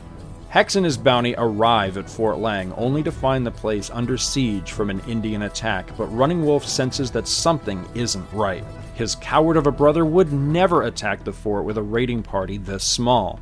Hex 0.50 0.76
and 0.76 0.84
his 0.84 0.96
bounty 0.96 1.34
arrive 1.36 1.98
at 1.98 2.08
Fort 2.08 2.38
Lang 2.38 2.72
only 2.72 3.02
to 3.02 3.12
find 3.12 3.46
the 3.46 3.50
place 3.50 3.90
under 3.90 4.16
siege 4.16 4.72
from 4.72 4.88
an 4.88 5.00
Indian 5.00 5.42
attack, 5.42 5.94
but 5.98 6.06
Running 6.06 6.42
Wolf 6.42 6.64
senses 6.64 7.10
that 7.10 7.28
something 7.28 7.86
isn't 7.94 8.32
right. 8.32 8.64
His 8.94 9.14
coward 9.16 9.58
of 9.58 9.66
a 9.66 9.72
brother 9.72 10.06
would 10.06 10.32
never 10.32 10.84
attack 10.84 11.22
the 11.22 11.34
fort 11.34 11.66
with 11.66 11.76
a 11.76 11.82
raiding 11.82 12.22
party 12.22 12.56
this 12.56 12.82
small. 12.82 13.40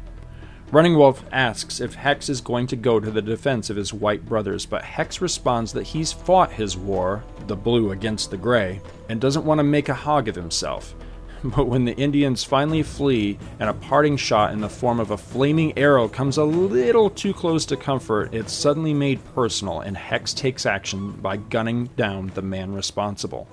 Running 0.72 0.96
Wolf 0.96 1.24
asks 1.30 1.80
if 1.80 1.94
Hex 1.94 2.28
is 2.28 2.40
going 2.40 2.66
to 2.66 2.76
go 2.76 2.98
to 2.98 3.10
the 3.12 3.22
defense 3.22 3.70
of 3.70 3.76
his 3.76 3.94
white 3.94 4.26
brothers, 4.26 4.66
but 4.66 4.82
Hex 4.82 5.20
responds 5.20 5.72
that 5.74 5.84
he's 5.84 6.12
fought 6.12 6.50
his 6.50 6.76
war, 6.76 7.22
the 7.46 7.54
blue 7.54 7.92
against 7.92 8.32
the 8.32 8.36
gray, 8.36 8.80
and 9.08 9.20
doesn't 9.20 9.44
want 9.44 9.60
to 9.60 9.64
make 9.64 9.88
a 9.88 9.94
hog 9.94 10.26
of 10.26 10.34
himself. 10.34 10.96
But 11.44 11.68
when 11.68 11.84
the 11.84 11.96
Indians 11.96 12.44
finally 12.44 12.82
flee 12.82 13.38
and 13.60 13.68
a 13.68 13.74
parting 13.74 14.16
shot 14.16 14.52
in 14.52 14.60
the 14.60 14.68
form 14.68 14.98
of 14.98 15.10
a 15.10 15.16
flaming 15.18 15.76
arrow 15.78 16.08
comes 16.08 16.38
a 16.38 16.44
little 16.44 17.10
too 17.10 17.32
close 17.32 17.66
to 17.66 17.76
comfort, 17.76 18.34
it's 18.34 18.52
suddenly 18.52 18.94
made 18.94 19.24
personal, 19.34 19.80
and 19.80 19.96
Hex 19.96 20.32
takes 20.32 20.66
action 20.66 21.12
by 21.12 21.36
gunning 21.36 21.90
down 21.96 22.32
the 22.34 22.42
man 22.42 22.72
responsible. 22.72 23.46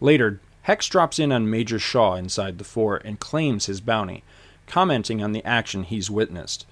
Later, 0.00 0.40
Hex 0.62 0.88
drops 0.88 1.18
in 1.18 1.30
on 1.30 1.48
Major 1.50 1.78
Shaw 1.78 2.14
inside 2.14 2.58
the 2.58 2.64
fort 2.64 3.02
and 3.04 3.20
claims 3.20 3.66
his 3.66 3.80
bounty, 3.80 4.24
commenting 4.66 5.22
on 5.22 5.32
the 5.32 5.44
action 5.44 5.84
he's 5.84 6.10
witnessed. 6.10 6.66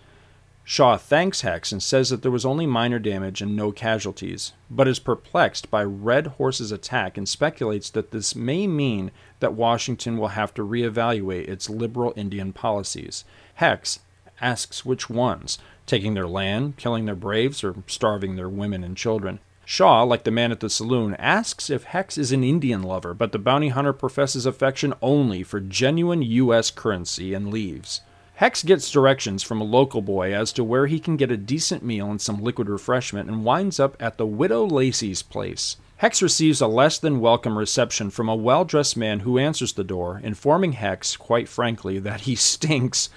Shaw 0.67 0.97
thanks 0.97 1.43
Hex 1.43 1.73
and 1.73 1.83
says 1.83 2.09
that 2.09 2.23
there 2.23 2.31
was 2.31 2.47
only 2.47 2.65
minor 2.65 2.99
damage 2.99 3.43
and 3.43 3.55
no 3.55 3.71
casualties, 3.71 4.55
but 4.71 4.89
is 4.89 4.99
perplexed 4.99 5.71
by 5.71 5.85
Red 5.85 6.27
Horse's 6.39 6.73
attack 6.73 7.19
and 7.19 7.29
speculates 7.29 7.91
that 7.91 8.13
this 8.13 8.35
may 8.35 8.67
mean 8.67 9.11
that 9.41 9.53
Washington 9.53 10.17
will 10.17 10.29
have 10.29 10.55
to 10.55 10.67
reevaluate 10.67 11.49
its 11.49 11.69
liberal 11.69 12.15
Indian 12.17 12.55
policies. 12.55 13.27
Hex 13.57 14.01
asks 14.41 14.87
which 14.87 15.11
ones 15.11 15.59
taking 15.85 16.15
their 16.15 16.27
land, 16.27 16.79
killing 16.79 17.05
their 17.05 17.15
braves, 17.15 17.63
or 17.63 17.75
starving 17.87 18.37
their 18.37 18.49
women 18.49 18.83
and 18.83 18.97
children. 18.97 19.41
Shaw, 19.67 20.03
like 20.03 20.25
the 20.25 20.31
man 20.31 20.51
at 20.51 20.61
the 20.61 20.71
saloon, 20.71 21.15
asks 21.17 21.69
if 21.69 21.85
Hex 21.85 22.17
is 22.17 22.33
an 22.33 22.43
Indian 22.43 22.83
lover, 22.83 23.13
but 23.13 23.33
the 23.33 23.39
bounty 23.39 23.69
hunter 23.69 23.93
professes 23.93 24.47
affection 24.47 24.95
only 25.03 25.43
for 25.43 25.61
genuine 25.61 26.23
U.S. 26.23 26.71
currency 26.71 27.35
and 27.35 27.53
leaves. 27.53 28.01
Hex 28.37 28.65
gets 28.65 28.91
directions 28.91 29.45
from 29.45 29.61
a 29.61 29.65
local 29.65 30.03
boy 30.03 30.35
as 30.35 30.53
to 30.55 30.65
where 30.65 30.87
he 30.87 30.99
can 30.99 31.17
get 31.17 31.31
a 31.31 31.37
decent 31.37 31.85
meal 31.85 32.11
and 32.11 32.21
some 32.21 32.43
liquid 32.43 32.69
refreshment 32.69 33.29
and 33.29 33.45
winds 33.45 33.79
up 33.79 33.97
at 34.01 34.19
the 34.19 34.27
Widow 34.27 34.67
Lacey's 34.67 35.23
place. 35.23 35.77
Hex 35.99 36.21
receives 36.21 36.61
a 36.61 36.67
less 36.67 36.99
than 36.99 37.21
welcome 37.21 37.57
reception 37.57 38.11
from 38.11 38.29
a 38.29 38.35
well 38.35 38.65
dressed 38.65 38.97
man 38.97 39.21
who 39.21 39.39
answers 39.39 39.75
the 39.75 39.85
door, 39.85 40.21
informing 40.25 40.73
Hex, 40.73 41.17
quite 41.17 41.49
frankly, 41.49 42.01
that 42.01 42.23
he 42.23 42.35
stinks. 42.35 43.09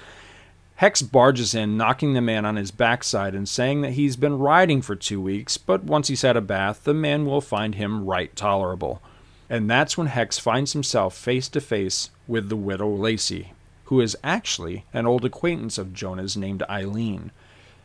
Hex 0.75 1.01
barges 1.01 1.55
in, 1.55 1.75
knocking 1.75 2.13
the 2.13 2.21
man 2.21 2.45
on 2.45 2.55
his 2.55 2.69
backside 2.69 3.33
and 3.33 3.49
saying 3.49 3.81
that 3.81 3.93
he's 3.93 4.15
been 4.15 4.37
riding 4.37 4.83
for 4.83 4.95
two 4.95 5.19
weeks, 5.19 5.57
but 5.57 5.83
once 5.83 6.09
he's 6.09 6.21
had 6.21 6.37
a 6.37 6.41
bath, 6.41 6.83
the 6.83 6.93
man 6.93 7.25
will 7.25 7.41
find 7.41 7.73
him 7.73 8.05
right 8.05 8.35
tolerable. 8.35 9.01
And 9.49 9.67
that's 9.67 9.97
when 9.97 10.07
Hex 10.07 10.37
finds 10.37 10.73
himself 10.73 11.17
face 11.17 11.49
to 11.49 11.59
face 11.61 12.11
with 12.27 12.49
the 12.49 12.55
widow 12.55 12.89
Lacey, 12.89 13.53
who 13.87 14.01
is 14.01 14.17
actually 14.23 14.85
an 14.93 15.05
old 15.05 15.23
acquaintance 15.23 15.77
of 15.77 15.93
Jonah's 15.93 16.35
named 16.35 16.63
Eileen. 16.69 17.31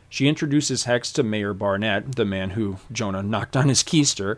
She 0.09 0.27
introduces 0.27 0.83
Hex 0.83 1.11
to 1.13 1.23
Mayor 1.23 1.53
Barnett, 1.53 2.17
the 2.17 2.25
man 2.25 2.51
who 2.51 2.77
Jonah 2.91 3.23
knocked 3.23 3.55
on 3.55 3.69
his 3.69 3.83
keister, 3.83 4.37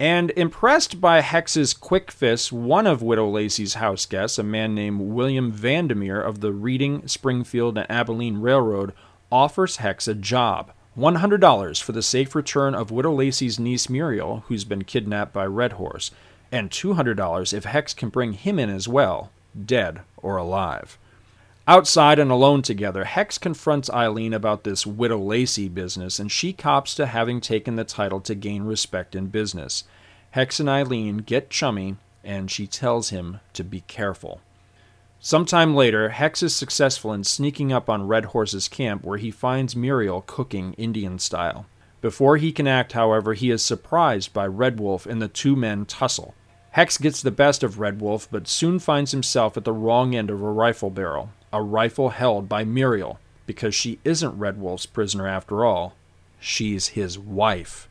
and 0.00 0.32
impressed 0.32 1.00
by 1.00 1.20
Hex's 1.20 1.72
quick 1.72 2.10
fists, 2.10 2.50
one 2.50 2.88
of 2.88 3.00
Widow 3.00 3.30
Lacey's 3.30 3.74
house 3.74 4.06
guests, 4.06 4.38
a 4.38 4.42
man 4.42 4.74
named 4.74 5.00
William 5.00 5.52
Vandermeer 5.52 6.20
of 6.20 6.40
the 6.40 6.52
Reading, 6.52 7.06
Springfield, 7.06 7.78
and 7.78 7.88
Abilene 7.88 8.38
Railroad, 8.38 8.92
offers 9.30 9.76
Hex 9.76 10.08
a 10.08 10.14
job. 10.14 10.72
$100 10.98 11.80
for 11.80 11.92
the 11.92 12.02
safe 12.02 12.34
return 12.34 12.74
of 12.74 12.90
Widow 12.90 13.12
Lacey's 13.12 13.60
niece 13.60 13.88
Muriel, 13.88 14.44
who's 14.48 14.64
been 14.64 14.82
kidnapped 14.82 15.32
by 15.32 15.46
Red 15.46 15.74
Horse, 15.74 16.10
and 16.50 16.70
$200 16.70 17.54
if 17.54 17.64
Hex 17.64 17.94
can 17.94 18.08
bring 18.08 18.32
him 18.32 18.58
in 18.58 18.68
as 18.68 18.88
well, 18.88 19.30
dead 19.64 20.00
or 20.16 20.36
alive. 20.36 20.98
Outside 21.68 22.18
and 22.18 22.30
alone 22.30 22.62
together, 22.62 23.04
Hex 23.04 23.38
confronts 23.38 23.88
Eileen 23.90 24.32
about 24.32 24.64
this 24.64 24.84
Widow 24.84 25.18
Lacey 25.18 25.68
business, 25.68 26.18
and 26.18 26.30
she 26.30 26.52
cops 26.52 26.94
to 26.96 27.06
having 27.06 27.40
taken 27.40 27.76
the 27.76 27.84
title 27.84 28.20
to 28.22 28.34
gain 28.34 28.64
respect 28.64 29.14
in 29.14 29.26
business. 29.26 29.84
Hex 30.32 30.58
and 30.58 30.68
Eileen 30.68 31.18
get 31.18 31.50
chummy, 31.50 31.96
and 32.24 32.50
she 32.50 32.66
tells 32.66 33.10
him 33.10 33.38
to 33.52 33.62
be 33.62 33.82
careful. 33.82 34.40
Sometime 35.20 35.72
later, 35.76 36.08
Hex 36.08 36.42
is 36.42 36.52
successful 36.52 37.12
in 37.12 37.22
sneaking 37.22 37.72
up 37.72 37.88
on 37.88 38.08
Red 38.08 38.26
Horse's 38.26 38.66
camp 38.66 39.04
where 39.04 39.18
he 39.18 39.30
finds 39.30 39.76
Muriel 39.76 40.24
cooking 40.26 40.72
Indian 40.72 41.20
style. 41.20 41.66
Before 42.00 42.38
he 42.38 42.50
can 42.50 42.66
act, 42.66 42.92
however, 42.92 43.34
he 43.34 43.52
is 43.52 43.62
surprised 43.62 44.32
by 44.32 44.48
Red 44.48 44.80
Wolf 44.80 45.06
and 45.06 45.22
the 45.22 45.28
two 45.28 45.54
men 45.54 45.86
tussle. 45.86 46.34
Hex 46.72 46.98
gets 46.98 47.22
the 47.22 47.30
best 47.30 47.62
of 47.62 47.78
Red 47.78 48.00
Wolf, 48.00 48.28
but 48.30 48.48
soon 48.48 48.78
finds 48.78 49.12
himself 49.12 49.56
at 49.56 49.64
the 49.64 49.72
wrong 49.72 50.14
end 50.14 50.30
of 50.30 50.42
a 50.42 50.50
rifle 50.50 50.90
barrel 50.90 51.30
a 51.52 51.62
rifle 51.62 52.08
held 52.08 52.48
by 52.48 52.64
Muriel, 52.64 53.18
because 53.46 53.74
she 53.74 53.98
isn't 54.04 54.38
Red 54.38 54.60
Wolf's 54.60 54.86
prisoner 54.86 55.28
after 55.28 55.64
all. 55.64 55.94
She's 56.40 56.88
his 56.88 57.18
wife. 57.18 57.88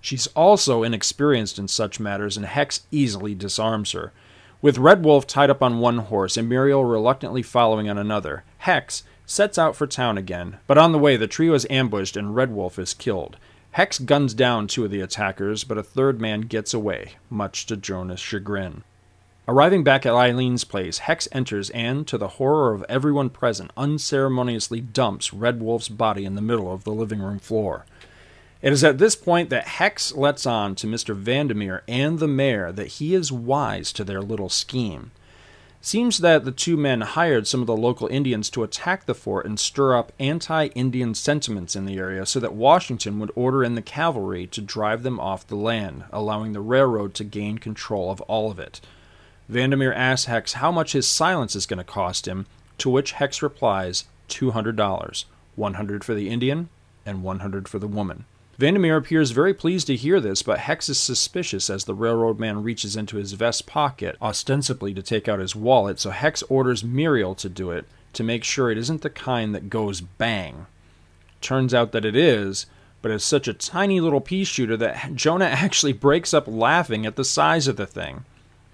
She's 0.00 0.26
also 0.28 0.82
inexperienced 0.82 1.58
in 1.58 1.66
such 1.66 1.98
matters, 1.98 2.36
and 2.36 2.46
Hex 2.46 2.82
easily 2.90 3.34
disarms 3.34 3.92
her. 3.92 4.12
With 4.60 4.78
Red 4.78 5.04
Wolf 5.04 5.26
tied 5.26 5.50
up 5.50 5.62
on 5.62 5.78
one 5.78 5.98
horse 5.98 6.36
and 6.36 6.48
Muriel 6.48 6.84
reluctantly 6.84 7.42
following 7.42 7.88
on 7.88 7.96
another, 7.96 8.44
Hex 8.58 9.02
sets 9.24 9.56
out 9.58 9.76
for 9.76 9.86
town 9.86 10.18
again, 10.18 10.58
but 10.66 10.78
on 10.78 10.92
the 10.92 10.98
way 10.98 11.16
the 11.16 11.26
trio 11.26 11.54
is 11.54 11.66
ambushed 11.70 12.16
and 12.16 12.34
Red 12.34 12.50
Wolf 12.50 12.78
is 12.78 12.94
killed. 12.94 13.36
Hex 13.78 14.00
guns 14.00 14.34
down 14.34 14.66
two 14.66 14.84
of 14.84 14.90
the 14.90 15.00
attackers, 15.00 15.62
but 15.62 15.78
a 15.78 15.84
third 15.84 16.20
man 16.20 16.40
gets 16.40 16.74
away, 16.74 17.12
much 17.30 17.64
to 17.66 17.76
Jonah's 17.76 18.18
chagrin. 18.18 18.82
Arriving 19.46 19.84
back 19.84 20.04
at 20.04 20.14
Eileen's 20.14 20.64
place, 20.64 20.98
Hex 20.98 21.28
enters 21.30 21.70
and, 21.70 22.04
to 22.08 22.18
the 22.18 22.26
horror 22.26 22.74
of 22.74 22.84
everyone 22.88 23.30
present, 23.30 23.70
unceremoniously 23.76 24.80
dumps 24.80 25.32
Red 25.32 25.62
Wolf's 25.62 25.88
body 25.88 26.24
in 26.24 26.34
the 26.34 26.42
middle 26.42 26.72
of 26.72 26.82
the 26.82 26.90
living 26.90 27.20
room 27.20 27.38
floor. 27.38 27.86
It 28.62 28.72
is 28.72 28.82
at 28.82 28.98
this 28.98 29.14
point 29.14 29.48
that 29.50 29.68
Hex 29.68 30.12
lets 30.12 30.44
on 30.44 30.74
to 30.74 30.88
Mr. 30.88 31.14
Vandermeer 31.14 31.84
and 31.86 32.18
the 32.18 32.26
mayor 32.26 32.72
that 32.72 32.88
he 32.88 33.14
is 33.14 33.30
wise 33.30 33.92
to 33.92 34.02
their 34.02 34.20
little 34.20 34.48
scheme. 34.48 35.12
Seems 35.80 36.18
that 36.18 36.44
the 36.44 36.50
two 36.50 36.76
men 36.76 37.02
hired 37.02 37.46
some 37.46 37.60
of 37.60 37.68
the 37.68 37.76
local 37.76 38.08
Indians 38.08 38.50
to 38.50 38.64
attack 38.64 39.06
the 39.06 39.14
fort 39.14 39.46
and 39.46 39.58
stir 39.60 39.96
up 39.96 40.12
anti 40.18 40.66
Indian 40.68 41.14
sentiments 41.14 41.76
in 41.76 41.86
the 41.86 41.98
area 41.98 42.26
so 42.26 42.40
that 42.40 42.52
Washington 42.52 43.20
would 43.20 43.30
order 43.36 43.62
in 43.62 43.76
the 43.76 43.82
cavalry 43.82 44.46
to 44.48 44.60
drive 44.60 45.04
them 45.04 45.20
off 45.20 45.46
the 45.46 45.54
land, 45.54 46.04
allowing 46.12 46.52
the 46.52 46.60
railroad 46.60 47.14
to 47.14 47.24
gain 47.24 47.58
control 47.58 48.10
of 48.10 48.20
all 48.22 48.50
of 48.50 48.58
it. 48.58 48.80
Vandermeer 49.48 49.92
asks 49.92 50.26
Hex 50.26 50.54
how 50.54 50.72
much 50.72 50.92
his 50.92 51.06
silence 51.06 51.54
is 51.54 51.64
going 51.64 51.78
to 51.78 51.84
cost 51.84 52.26
him, 52.26 52.46
to 52.78 52.90
which 52.90 53.12
Hex 53.12 53.40
replies 53.40 54.04
$200, 54.28 55.24
100 55.56 56.04
for 56.04 56.14
the 56.14 56.28
Indian 56.28 56.68
and 57.06 57.22
100 57.22 57.68
for 57.68 57.78
the 57.78 57.86
woman. 57.86 58.24
Vandermeer 58.58 58.96
appears 58.96 59.30
very 59.30 59.54
pleased 59.54 59.86
to 59.86 59.94
hear 59.94 60.20
this, 60.20 60.42
but 60.42 60.58
Hex 60.58 60.88
is 60.88 60.98
suspicious 60.98 61.70
as 61.70 61.84
the 61.84 61.94
railroad 61.94 62.40
man 62.40 62.64
reaches 62.64 62.96
into 62.96 63.16
his 63.16 63.34
vest 63.34 63.66
pocket, 63.66 64.16
ostensibly 64.20 64.92
to 64.94 65.02
take 65.02 65.28
out 65.28 65.38
his 65.38 65.54
wallet, 65.54 66.00
so 66.00 66.10
Hex 66.10 66.42
orders 66.42 66.82
Muriel 66.82 67.36
to 67.36 67.48
do 67.48 67.70
it 67.70 67.86
to 68.14 68.24
make 68.24 68.42
sure 68.42 68.68
it 68.68 68.78
isn't 68.78 69.02
the 69.02 69.10
kind 69.10 69.54
that 69.54 69.70
goes 69.70 70.00
bang. 70.00 70.66
Turns 71.40 71.72
out 71.72 71.92
that 71.92 72.04
it 72.04 72.16
is, 72.16 72.66
but 73.00 73.12
it's 73.12 73.24
such 73.24 73.46
a 73.46 73.54
tiny 73.54 74.00
little 74.00 74.20
pea 74.20 74.42
shooter 74.42 74.76
that 74.76 75.14
Jonah 75.14 75.44
actually 75.52 75.92
breaks 75.92 76.34
up 76.34 76.48
laughing 76.48 77.06
at 77.06 77.14
the 77.14 77.24
size 77.24 77.68
of 77.68 77.76
the 77.76 77.86
thing. 77.86 78.24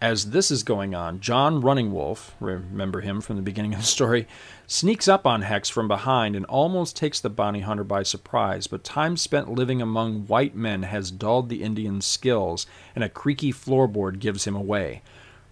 As 0.01 0.31
this 0.31 0.51
is 0.51 0.65
going 0.65 0.95
on, 0.95 1.21
John 1.21 1.61
Running 1.61 1.93
Wolf, 1.93 2.35
remember 2.41 3.01
him 3.01 3.21
from 3.21 3.37
the 3.37 3.43
beginning 3.43 3.73
of 3.75 3.81
the 3.81 3.87
story, 3.87 4.27
sneaks 4.67 5.09
up 5.09 5.27
on 5.27 5.43
Hex 5.43 5.69
from 5.69 5.89
behind 5.89 6.37
and 6.37 6.45
almost 6.47 6.97
takes 6.97 7.21
the 7.21 7.31
bounty 7.31 7.61
hunter 7.61 7.85
by 7.85 8.03
surprise, 8.03 8.67
but 8.67 8.85
time 8.85 9.17
spent 9.17 9.55
living 9.55 9.81
among 9.81 10.27
white 10.27 10.55
men 10.55 10.83
has 10.83 11.11
dulled 11.11 11.49
the 11.49 11.63
Indian's 11.63 12.05
skills, 12.05 12.67
and 12.95 13.03
a 13.03 13.09
creaky 13.09 13.53
floorboard 13.53 14.19
gives 14.19 14.45
him 14.45 14.57
away. 14.57 15.01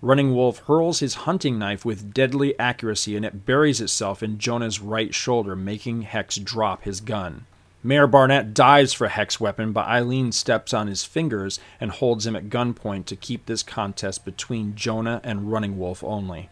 Running 0.02 0.34
Wolf 0.34 0.58
hurls 0.66 0.98
his 0.98 1.14
hunting 1.14 1.58
knife 1.60 1.84
with 1.84 2.12
deadly 2.12 2.58
accuracy, 2.58 3.16
and 3.16 3.24
it 3.24 3.46
buries 3.46 3.80
itself 3.80 4.22
in 4.22 4.38
Jonah's 4.38 4.80
right 4.80 5.14
shoulder, 5.14 5.54
making 5.54 6.02
Hex 6.02 6.36
drop 6.36 6.82
his 6.82 7.00
gun. 7.00 7.46
Mayor 7.84 8.06
Barnett 8.06 8.54
dives 8.54 8.92
for 8.92 9.08
Hex 9.08 9.40
weapon, 9.40 9.72
but 9.72 9.88
Eileen 9.88 10.30
steps 10.30 10.72
on 10.72 10.86
his 10.86 11.04
fingers 11.04 11.58
and 11.80 11.90
holds 11.90 12.26
him 12.26 12.36
at 12.36 12.48
gunpoint 12.48 13.06
to 13.06 13.16
keep 13.16 13.46
this 13.46 13.64
contest 13.64 14.24
between 14.24 14.76
Jonah 14.76 15.20
and 15.24 15.50
Running 15.50 15.76
Wolf 15.76 16.04
only. 16.04 16.48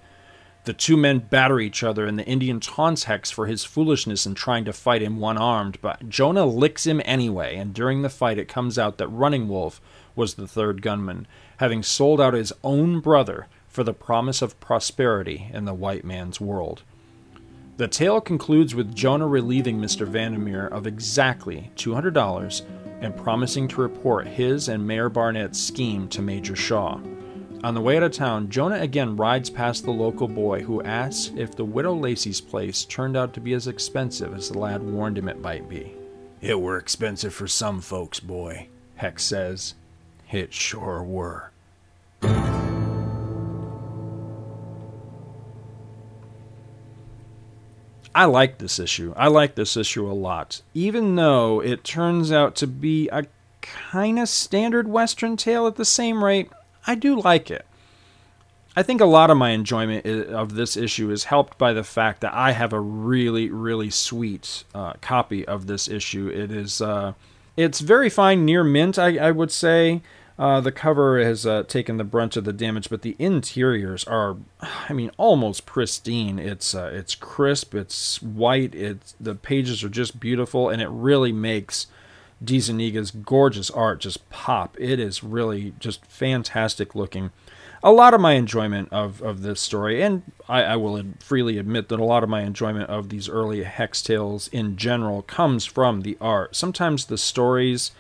The 0.64 0.72
two 0.72 0.96
men 0.96 1.20
batter 1.20 1.60
each 1.60 1.84
other, 1.84 2.04
and 2.04 2.18
the 2.18 2.26
Indian 2.26 2.58
taunts 2.58 3.04
Hex 3.04 3.30
for 3.30 3.46
his 3.46 3.64
foolishness 3.64 4.26
in 4.26 4.34
trying 4.34 4.64
to 4.64 4.72
fight 4.72 5.02
him 5.02 5.20
one 5.20 5.38
armed, 5.38 5.78
but 5.80 6.08
Jonah 6.08 6.44
licks 6.44 6.84
him 6.84 7.00
anyway, 7.04 7.56
and 7.56 7.72
during 7.72 8.02
the 8.02 8.10
fight 8.10 8.36
it 8.36 8.48
comes 8.48 8.76
out 8.76 8.98
that 8.98 9.08
Running 9.08 9.48
Wolf 9.48 9.80
was 10.16 10.34
the 10.34 10.48
third 10.48 10.82
gunman, 10.82 11.28
having 11.58 11.82
sold 11.84 12.20
out 12.20 12.34
his 12.34 12.52
own 12.64 12.98
brother 12.98 13.46
for 13.68 13.84
the 13.84 13.94
promise 13.94 14.42
of 14.42 14.58
prosperity 14.58 15.48
in 15.54 15.64
the 15.64 15.74
white 15.74 16.04
man's 16.04 16.40
world. 16.40 16.82
The 17.80 17.88
tale 17.88 18.20
concludes 18.20 18.74
with 18.74 18.94
Jonah 18.94 19.26
relieving 19.26 19.78
Mr. 19.78 20.06
Vandermeer 20.06 20.66
of 20.66 20.86
exactly 20.86 21.70
$200 21.76 22.62
and 23.00 23.16
promising 23.16 23.68
to 23.68 23.80
report 23.80 24.26
his 24.26 24.68
and 24.68 24.86
Mayor 24.86 25.08
Barnett's 25.08 25.58
scheme 25.58 26.06
to 26.08 26.20
Major 26.20 26.54
Shaw. 26.54 27.00
On 27.64 27.72
the 27.72 27.80
way 27.80 27.96
out 27.96 28.02
of 28.02 28.12
town, 28.12 28.50
Jonah 28.50 28.82
again 28.82 29.16
rides 29.16 29.48
past 29.48 29.86
the 29.86 29.92
local 29.92 30.28
boy 30.28 30.60
who 30.60 30.82
asks 30.82 31.32
if 31.38 31.56
the 31.56 31.64
widow 31.64 31.94
Lacey's 31.94 32.42
place 32.42 32.84
turned 32.84 33.16
out 33.16 33.32
to 33.32 33.40
be 33.40 33.54
as 33.54 33.66
expensive 33.66 34.34
as 34.34 34.50
the 34.50 34.58
lad 34.58 34.82
warned 34.82 35.16
him 35.16 35.26
it 35.26 35.40
might 35.40 35.66
be. 35.66 35.96
It 36.42 36.60
were 36.60 36.76
expensive 36.76 37.32
for 37.32 37.48
some 37.48 37.80
folks, 37.80 38.20
boy, 38.20 38.68
Hex 38.96 39.24
says. 39.24 39.72
It 40.30 40.52
sure 40.52 41.02
were. 41.02 41.49
I 48.14 48.25
like 48.25 48.59
this 48.59 48.79
issue. 48.79 49.14
I 49.16 49.29
like 49.29 49.55
this 49.55 49.77
issue 49.77 50.11
a 50.11 50.12
lot. 50.12 50.62
Even 50.75 51.16
though 51.16 51.61
it 51.62 51.85
turns 51.85 52.33
out 52.33 52.57
to 52.57 52.66
be 52.66 53.09
a 53.11 53.27
kind 53.62 54.18
of 54.18 54.29
standard 54.29 54.88
Western 54.88 55.37
tale 55.37 55.66
at 55.66 55.77
the 55.77 55.85
same 55.85 56.25
rate, 56.25 56.51
I 56.87 56.94
do 56.94 57.20
like 57.20 57.51
it. 57.51 57.66
I 58.77 58.83
think 58.83 59.01
a 59.01 59.07
lot 59.07 59.31
of 59.31 59.37
my 59.37 59.51
enjoyment 59.51 60.07
of 60.07 60.55
this 60.55 60.77
issue 60.77 61.11
is 61.11 61.25
helped 61.25 61.59
by 61.59 61.73
the 61.73 61.85
fact 61.85 62.20
that 62.20 62.33
I 62.33 62.53
have 62.53 62.73
a 62.73 62.81
really, 62.81 63.51
really 63.51 63.90
sweet 63.90 64.64
uh, 64.75 64.94
copy 65.01 65.46
of 65.46 65.66
this 65.66 65.88
issue. 65.88 66.29
It 66.29 66.53
is, 66.53 66.81
uh, 66.81 67.14
it's 67.57 67.81
very 67.81 68.09
fine, 68.09 68.44
near 68.44 68.62
mint, 68.62 68.99
I, 68.99 69.18
I 69.18 69.33
would 69.33 69.51
say. 69.51 70.03
Uh, 70.40 70.59
the 70.59 70.72
cover 70.72 71.22
has 71.22 71.44
uh, 71.44 71.62
taken 71.64 71.98
the 71.98 72.05
brunt 72.05 72.35
of 72.35 72.44
the 72.44 72.53
damage, 72.53 72.88
but 72.88 73.03
the 73.03 73.14
interiors 73.18 74.05
are, 74.05 74.38
I 74.88 74.94
mean, 74.94 75.11
almost 75.18 75.66
pristine. 75.66 76.38
It's 76.38 76.74
uh, 76.74 76.90
it's 76.94 77.14
crisp, 77.14 77.74
it's 77.74 78.22
white, 78.22 78.74
it's 78.74 79.14
the 79.20 79.35
pages 79.35 79.85
are 79.85 79.90
just 79.90 80.18
beautiful, 80.18 80.70
and 80.70 80.81
it 80.81 80.88
really 80.88 81.31
makes 81.31 81.88
DeZuniga's 82.42 83.11
gorgeous 83.11 83.68
art 83.68 84.00
just 84.00 84.31
pop. 84.31 84.74
It 84.81 84.98
is 84.98 85.22
really 85.22 85.74
just 85.79 86.07
fantastic 86.07 86.94
looking. 86.94 87.33
a 87.83 87.92
lot 87.92 88.14
of 88.14 88.20
my 88.20 88.33
enjoyment 88.33 88.88
of, 88.92 89.22
of 89.22 89.42
this 89.42 89.61
story, 89.61 90.03
and 90.03 90.22
I, 90.48 90.62
I 90.62 90.76
will 90.76 91.03
freely 91.20 91.59
admit 91.59 91.88
that 91.88 92.00
a 92.00 92.05
lot 92.05 92.22
of 92.22 92.29
my 92.29 92.42
enjoyment 92.42 92.90
of 92.90 93.09
these 93.09 93.29
early 93.29 93.62
Hex 93.62 94.03
tales 94.03 94.48
in 94.48 94.76
general 94.76 95.22
comes 95.22 95.64
from 95.64 96.03
the 96.03 96.16
art. 96.20 96.55
Sometimes 96.55 97.07
the 97.07 97.18
stories, 97.18 97.92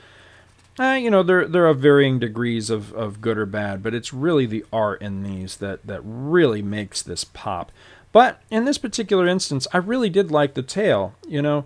eh, 0.80 0.96
you 0.96 1.10
know, 1.10 1.22
they're 1.22 1.46
they're 1.46 1.72
varying 1.74 2.18
degrees 2.18 2.70
of, 2.70 2.92
of 2.94 3.20
good 3.20 3.38
or 3.38 3.46
bad, 3.46 3.82
but 3.82 3.94
it's 3.94 4.12
really 4.12 4.46
the 4.46 4.64
art 4.72 5.02
in 5.02 5.22
these 5.22 5.56
that 5.58 5.86
that 5.86 6.00
really 6.04 6.62
makes 6.62 7.02
this 7.02 7.24
pop. 7.24 7.70
But 8.12 8.40
in 8.50 8.64
this 8.64 8.78
particular 8.78 9.28
instance, 9.28 9.68
I 9.72 9.78
really 9.78 10.10
did 10.10 10.30
like 10.30 10.54
the 10.54 10.62
tale. 10.62 11.14
You 11.28 11.42
know, 11.42 11.64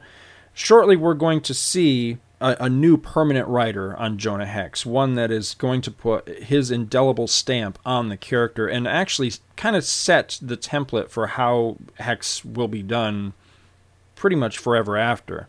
shortly 0.53 0.96
we're 0.96 1.14
going 1.14 1.40
to 1.42 1.55
see 1.55 2.18
a, 2.40 2.57
a, 2.61 2.68
new 2.68 2.96
permanent 2.96 3.48
writer 3.48 3.96
on 3.96 4.18
Jonah 4.18 4.46
Hex, 4.46 4.85
one 4.85 5.14
that 5.14 5.31
is 5.31 5.55
going 5.55 5.81
to 5.83 5.90
put 5.90 6.29
his 6.29 6.70
indelible 6.70 7.27
stamp 7.27 7.79
on 7.87 8.09
the 8.09 8.16
character 8.16 8.66
and 8.66 8.87
actually 8.87 9.33
kind 9.57 9.77
of 9.77 9.85
set 9.85 10.38
the 10.42 10.57
template 10.57 11.09
for 11.09 11.29
how 11.29 11.79
Hex 11.94 12.44
will 12.44 12.68
be 12.68 12.83
done 12.83 13.33
pretty 14.14 14.37
much 14.37 14.59
forever 14.59 14.96
after. 14.96 15.48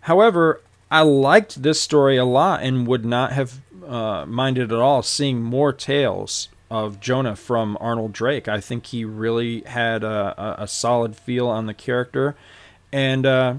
However, 0.00 0.60
I 0.90 1.02
liked 1.02 1.62
this 1.62 1.80
story 1.80 2.16
a 2.16 2.24
lot 2.24 2.62
and 2.62 2.86
would 2.86 3.04
not 3.04 3.32
have 3.32 3.60
uh, 3.86 4.24
minded 4.26 4.72
at 4.72 4.78
all 4.78 5.02
seeing 5.02 5.42
more 5.42 5.72
tales 5.72 6.48
of 6.70 7.00
Jonah 7.00 7.36
from 7.36 7.76
Arnold 7.80 8.12
Drake. 8.12 8.48
I 8.48 8.60
think 8.60 8.86
he 8.86 9.04
really 9.04 9.62
had 9.62 10.02
a, 10.02 10.34
a, 10.58 10.64
a 10.64 10.68
solid 10.68 11.16
feel 11.16 11.48
on 11.48 11.66
the 11.66 11.74
character, 11.74 12.36
and 12.92 13.24
uh, 13.26 13.54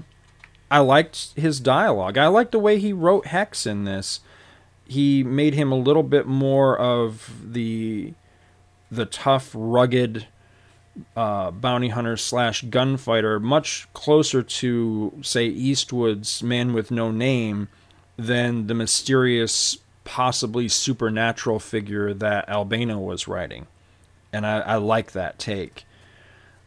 I 0.70 0.80
liked 0.80 1.32
his 1.34 1.60
dialogue. 1.60 2.18
I 2.18 2.26
liked 2.26 2.52
the 2.52 2.58
way 2.58 2.78
he 2.78 2.92
wrote 2.92 3.26
Hex 3.26 3.66
in 3.66 3.84
this. 3.84 4.20
He 4.86 5.22
made 5.22 5.54
him 5.54 5.70
a 5.70 5.78
little 5.78 6.02
bit 6.02 6.26
more 6.26 6.78
of 6.78 7.52
the 7.52 8.14
the 8.90 9.04
tough, 9.04 9.50
rugged 9.54 10.26
uh, 11.16 11.50
bounty 11.50 11.88
hunter 11.88 12.16
slash 12.16 12.62
gunfighter, 12.62 13.40
much 13.40 13.88
closer 13.92 14.42
to 14.42 15.12
say 15.22 15.46
Eastwood's 15.46 16.42
Man 16.42 16.72
with 16.72 16.90
No 16.90 17.10
Name 17.10 17.68
than 18.16 18.66
the 18.66 18.74
mysterious, 18.74 19.78
possibly 20.04 20.68
supernatural 20.68 21.58
figure 21.58 22.12
that 22.14 22.48
Albano 22.48 22.98
was 22.98 23.28
writing. 23.28 23.66
And 24.32 24.46
I, 24.46 24.58
I 24.60 24.74
like 24.76 25.12
that 25.12 25.38
take. 25.38 25.84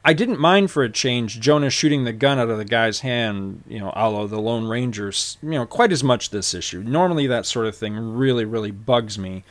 I 0.04 0.14
didn't 0.14 0.40
mind 0.40 0.72
for 0.72 0.82
a 0.82 0.90
change 0.90 1.40
Jonah 1.40 1.70
shooting 1.70 2.06
the 2.06 2.14
gun 2.14 2.40
out 2.40 2.50
of 2.50 2.58
the 2.58 2.66
guy's 2.66 3.02
hand, 3.02 3.64
you 3.68 3.80
know, 3.80 3.94
a 3.96 4.28
the 4.28 4.40
Lone 4.40 4.68
Rangers, 4.68 5.38
you 5.44 5.52
know, 5.52 5.66
quite 5.68 5.92
as 5.92 6.04
much 6.04 6.32
this 6.32 6.56
issue. 6.56 6.82
Normally 6.82 7.28
that 7.28 7.46
sort 7.46 7.68
of 7.68 7.76
thing 7.76 7.96
really, 8.16 8.46
really 8.46 8.72
bugs 8.72 9.20
me. 9.20 9.44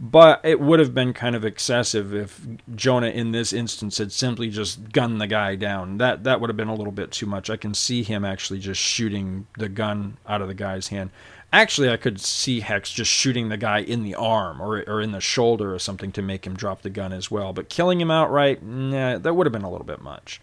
But 0.00 0.40
it 0.44 0.60
would 0.60 0.78
have 0.78 0.94
been 0.94 1.12
kind 1.12 1.34
of 1.34 1.44
excessive 1.44 2.14
if 2.14 2.40
Jonah 2.72 3.08
in 3.08 3.32
this 3.32 3.52
instance 3.52 3.98
had 3.98 4.12
simply 4.12 4.48
just 4.48 4.92
gunned 4.92 5.20
the 5.20 5.26
guy 5.26 5.56
down. 5.56 5.98
That 5.98 6.22
that 6.22 6.40
would 6.40 6.50
have 6.50 6.56
been 6.56 6.68
a 6.68 6.74
little 6.74 6.92
bit 6.92 7.10
too 7.10 7.26
much. 7.26 7.50
I 7.50 7.56
can 7.56 7.74
see 7.74 8.04
him 8.04 8.24
actually 8.24 8.60
just 8.60 8.80
shooting 8.80 9.48
the 9.56 9.68
gun 9.68 10.18
out 10.28 10.40
of 10.40 10.46
the 10.46 10.54
guy's 10.54 10.88
hand. 10.88 11.10
Actually, 11.52 11.90
I 11.90 11.96
could 11.96 12.20
see 12.20 12.60
Hex 12.60 12.92
just 12.92 13.10
shooting 13.10 13.48
the 13.48 13.56
guy 13.56 13.78
in 13.78 14.04
the 14.04 14.14
arm 14.14 14.60
or, 14.60 14.84
or 14.86 15.00
in 15.00 15.12
the 15.12 15.20
shoulder 15.20 15.74
or 15.74 15.78
something 15.78 16.12
to 16.12 16.22
make 16.22 16.46
him 16.46 16.54
drop 16.54 16.82
the 16.82 16.90
gun 16.90 17.12
as 17.12 17.30
well. 17.30 17.52
But 17.52 17.70
killing 17.70 18.00
him 18.00 18.10
outright, 18.10 18.62
nah, 18.62 19.18
that 19.18 19.34
would 19.34 19.46
have 19.46 19.52
been 19.52 19.62
a 19.62 19.70
little 19.70 19.86
bit 19.86 20.02
much. 20.02 20.42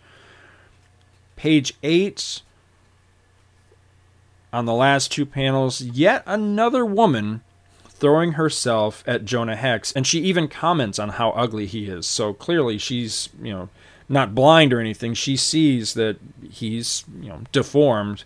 Page 1.35 1.75
8, 1.83 2.41
on 4.51 4.65
the 4.65 4.73
last 4.73 5.11
two 5.11 5.27
panels, 5.27 5.81
yet 5.81 6.23
another 6.25 6.83
woman 6.83 7.41
throwing 7.95 8.33
herself 8.33 9.03
at 9.07 9.25
Jonah 9.25 9.55
Hex, 9.55 9.91
and 9.91 10.05
she 10.05 10.19
even 10.21 10.47
comments 10.47 10.99
on 10.99 11.09
how 11.09 11.31
ugly 11.31 11.65
he 11.65 11.85
is. 11.85 12.05
So 12.07 12.33
clearly, 12.33 12.77
she's, 12.77 13.29
you 13.41 13.53
know, 13.53 13.69
not 14.07 14.35
blind 14.35 14.73
or 14.73 14.79
anything. 14.79 15.13
She 15.13 15.35
sees 15.35 15.93
that 15.95 16.17
he's, 16.51 17.03
you 17.19 17.29
know, 17.29 17.41
deformed 17.51 18.23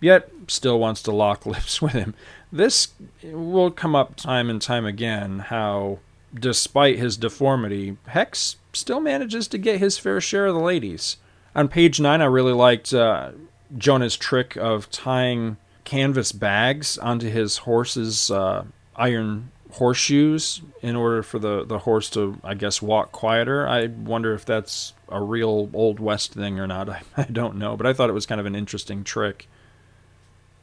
yet 0.00 0.30
still 0.46 0.78
wants 0.78 1.02
to 1.02 1.12
lock 1.12 1.46
lips 1.46 1.80
with 1.82 1.92
him. 1.92 2.14
This 2.52 2.88
will 3.22 3.70
come 3.70 3.94
up 3.94 4.16
time 4.16 4.48
and 4.48 4.60
time 4.60 4.86
again 4.86 5.40
how, 5.40 5.98
despite 6.34 6.98
his 6.98 7.16
deformity, 7.16 7.96
Hex 8.06 8.56
still 8.72 9.00
manages 9.00 9.48
to 9.48 9.58
get 9.58 9.80
his 9.80 9.98
fair 9.98 10.20
share 10.20 10.46
of 10.46 10.54
the 10.54 10.60
ladies. 10.60 11.16
On 11.54 11.68
page 11.68 12.00
9, 12.00 12.20
I 12.20 12.24
really 12.24 12.52
liked 12.52 12.94
uh, 12.94 13.32
Jonah's 13.76 14.16
trick 14.16 14.56
of 14.56 14.90
tying 14.90 15.56
canvas 15.84 16.32
bags 16.32 16.98
onto 16.98 17.28
his 17.28 17.58
horse's 17.58 18.30
uh, 18.30 18.64
iron 18.98 19.50
horseshoes 19.72 20.62
in 20.82 20.96
order 20.96 21.22
for 21.22 21.38
the, 21.38 21.64
the 21.64 21.80
horse 21.80 22.10
to, 22.10 22.38
I 22.42 22.54
guess, 22.54 22.82
walk 22.82 23.12
quieter. 23.12 23.66
I 23.68 23.86
wonder 23.86 24.34
if 24.34 24.44
that's 24.44 24.94
a 25.08 25.22
real 25.22 25.70
Old 25.72 26.00
West 26.00 26.32
thing 26.32 26.58
or 26.58 26.66
not. 26.66 26.88
I, 26.90 27.02
I 27.16 27.24
don't 27.24 27.56
know, 27.56 27.76
but 27.76 27.86
I 27.86 27.92
thought 27.92 28.10
it 28.10 28.14
was 28.14 28.26
kind 28.26 28.40
of 28.40 28.46
an 28.46 28.56
interesting 28.56 29.04
trick. 29.04 29.48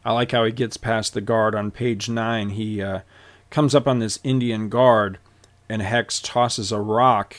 I 0.04 0.12
like 0.12 0.32
how 0.32 0.44
he 0.44 0.52
gets 0.52 0.78
past 0.78 1.14
the 1.14 1.22
guard 1.22 1.56
on 1.56 1.72
page 1.72 2.10
nine. 2.10 2.50
He 2.50 2.82
uh, 2.82 3.02
comes 3.50 3.74
up 3.74 3.88
on 3.88 4.00
this 4.00 4.20
Indian 4.24 4.70
guard, 4.70 5.18
and 5.68 5.82
Hex 5.82 6.22
tosses 6.22 6.72
a 6.72 6.80
rock. 6.80 7.38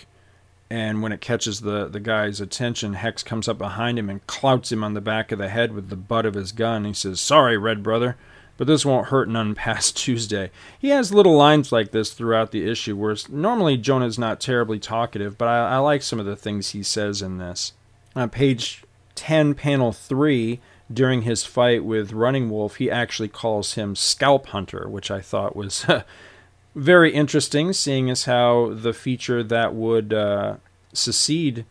And 0.68 1.00
when 1.00 1.12
it 1.12 1.20
catches 1.20 1.60
the, 1.60 1.86
the 1.86 2.00
guy's 2.00 2.40
attention, 2.40 2.94
Hex 2.94 3.22
comes 3.22 3.46
up 3.46 3.56
behind 3.56 4.00
him 4.00 4.10
and 4.10 4.26
clouts 4.26 4.72
him 4.72 4.82
on 4.82 4.94
the 4.94 5.00
back 5.00 5.30
of 5.30 5.38
the 5.38 5.48
head 5.48 5.72
with 5.72 5.90
the 5.90 5.96
butt 5.96 6.26
of 6.26 6.34
his 6.34 6.50
gun. 6.50 6.84
He 6.84 6.92
says, 6.92 7.20
Sorry, 7.20 7.56
Red 7.56 7.84
Brother, 7.84 8.16
but 8.56 8.66
this 8.66 8.84
won't 8.84 9.08
hurt 9.08 9.28
none 9.28 9.54
past 9.54 9.96
Tuesday. 10.04 10.50
He 10.78 10.88
has 10.88 11.12
little 11.12 11.36
lines 11.36 11.72
like 11.72 11.90
this 11.90 12.12
throughout 12.12 12.50
the 12.50 12.68
issue, 12.68 12.96
where 12.96 13.16
normally 13.28 13.76
Jonah's 13.76 14.18
not 14.18 14.40
terribly 14.40 14.78
talkative, 14.78 15.36
but 15.38 15.48
I, 15.48 15.74
I 15.74 15.78
like 15.78 16.02
some 16.02 16.20
of 16.20 16.26
the 16.26 16.36
things 16.36 16.70
he 16.70 16.82
says 16.82 17.22
in 17.22 17.38
this. 17.38 17.72
On 18.14 18.30
page 18.30 18.84
10, 19.14 19.54
panel 19.54 19.92
3, 19.92 20.60
during 20.92 21.22
his 21.22 21.44
fight 21.44 21.84
with 21.84 22.12
Running 22.12 22.48
Wolf, 22.48 22.76
he 22.76 22.90
actually 22.90 23.28
calls 23.28 23.74
him 23.74 23.96
Scalp 23.96 24.46
Hunter, 24.46 24.88
which 24.88 25.10
I 25.10 25.20
thought 25.20 25.56
was 25.56 25.84
very 26.74 27.12
interesting, 27.12 27.72
seeing 27.72 28.08
as 28.08 28.24
how 28.24 28.72
the 28.72 28.92
feature 28.92 29.42
that 29.42 29.74
would 29.74 30.12
uh, 30.12 30.56
succeed 30.92 31.64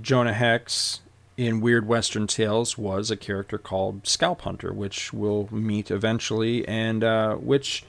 Jonah 0.00 0.32
Hex 0.32 1.00
in 1.46 1.60
Weird 1.60 1.86
Western 1.86 2.26
Tales 2.26 2.76
was 2.76 3.10
a 3.10 3.16
character 3.16 3.58
called 3.58 4.06
Scalp 4.06 4.42
Hunter, 4.42 4.72
which 4.72 5.12
we'll 5.12 5.48
meet 5.50 5.90
eventually, 5.90 6.66
and 6.66 7.02
uh, 7.04 7.34
which 7.34 7.84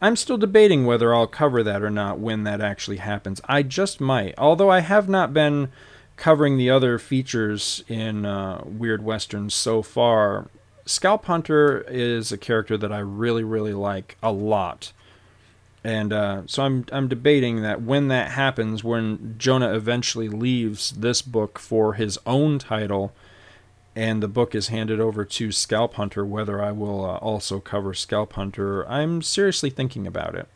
I'm 0.00 0.16
still 0.16 0.38
debating 0.38 0.86
whether 0.86 1.14
I'll 1.14 1.26
cover 1.26 1.62
that 1.62 1.82
or 1.82 1.90
not 1.90 2.18
when 2.20 2.44
that 2.44 2.60
actually 2.60 2.98
happens. 2.98 3.40
I 3.48 3.62
just 3.62 4.00
might, 4.00 4.34
although 4.38 4.70
I 4.70 4.80
have 4.80 5.08
not 5.08 5.34
been 5.34 5.70
covering 6.16 6.56
the 6.56 6.70
other 6.70 6.98
features 6.98 7.82
in 7.88 8.24
uh, 8.24 8.62
Weird 8.64 9.02
Westerns 9.02 9.54
so 9.54 9.82
far, 9.82 10.48
Scalp 10.84 11.26
Hunter 11.26 11.82
is 11.88 12.32
a 12.32 12.38
character 12.38 12.76
that 12.76 12.92
I 12.92 12.98
really, 12.98 13.44
really 13.44 13.74
like 13.74 14.16
a 14.22 14.32
lot. 14.32 14.92
And 15.84 16.12
uh, 16.12 16.42
so 16.46 16.64
I'm 16.64 16.84
I'm 16.90 17.08
debating 17.08 17.62
that 17.62 17.82
when 17.82 18.08
that 18.08 18.32
happens, 18.32 18.82
when 18.82 19.36
Jonah 19.38 19.74
eventually 19.74 20.28
leaves 20.28 20.90
this 20.92 21.22
book 21.22 21.58
for 21.58 21.94
his 21.94 22.18
own 22.26 22.58
title, 22.58 23.12
and 23.94 24.22
the 24.22 24.28
book 24.28 24.54
is 24.54 24.68
handed 24.68 25.00
over 25.00 25.24
to 25.24 25.52
Scalp 25.52 25.94
Hunter, 25.94 26.26
whether 26.26 26.62
I 26.62 26.72
will 26.72 27.04
uh, 27.04 27.16
also 27.18 27.60
cover 27.60 27.94
Scalp 27.94 28.32
Hunter, 28.34 28.88
I'm 28.88 29.22
seriously 29.22 29.70
thinking 29.70 30.06
about 30.06 30.34
it 30.34 30.48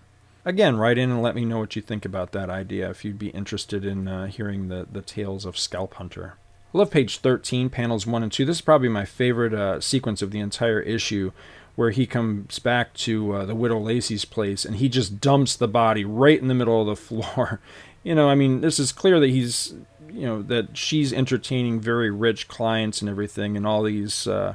again, 0.45 0.77
write 0.77 0.99
in 0.99 1.11
and 1.11 1.23
let 1.23 1.35
me 1.35 1.45
know 1.45 1.59
what 1.59 1.77
you 1.77 1.83
think 1.83 2.05
about 2.05 2.33
that 2.33 2.51
idea 2.51 2.91
if 2.91 3.05
you'd 3.05 3.19
be 3.19 3.29
interested 3.29 3.85
in 3.85 4.09
uh, 4.09 4.27
hearing 4.27 4.69
the, 4.69 4.87
the 4.91 5.03
tales 5.03 5.45
of 5.45 5.59
Scalp 5.59 5.95
Hunter. 5.95 6.35
I 6.75 6.79
love 6.79 6.91
page 6.91 7.19
13, 7.19 7.69
panels 7.69 8.07
1 8.07 8.23
and 8.23 8.33
2. 8.33 8.45
This 8.45 8.57
is 8.57 8.63
probably 8.63 8.89
my 8.89 9.05
favorite 9.05 9.53
uh, 9.53 9.81
sequence 9.81 10.23
of 10.23 10.31
the 10.31 10.41
entire 10.41 10.81
issue, 10.81 11.33
where 11.75 11.91
he 11.91 12.07
comes 12.07 12.59
back 12.59 12.95
to 12.95 13.33
uh, 13.33 13.45
the 13.47 13.55
Widow 13.55 13.79
Lacey's 13.79 14.25
place 14.25 14.65
and 14.65 14.77
he 14.77 14.89
just 14.89 15.21
dumps 15.21 15.57
the 15.57 15.69
body 15.69 16.05
right 16.05 16.41
in 16.41 16.49
the 16.49 16.55
middle 16.55 16.81
of 16.81 16.87
the 16.87 16.97
floor. 17.25 17.61
you 18.03 18.15
know, 18.15 18.29
I 18.29 18.35
mean, 18.35 18.61
this 18.61 18.79
is 18.79 18.93
clear 18.93 19.21
that 19.21 19.31
he's, 19.31 19.75
you 20.11 20.27
know, 20.27 20.43
that 20.43 20.77
she's 20.77 21.13
entertaining 21.13 21.81
very 21.81 22.11
rich 22.11 22.49
clients 22.49 23.01
and 23.01 23.09
everything, 23.09 23.57
and 23.57 23.67
all 23.67 23.83
these 23.83 24.27
uh, 24.27 24.55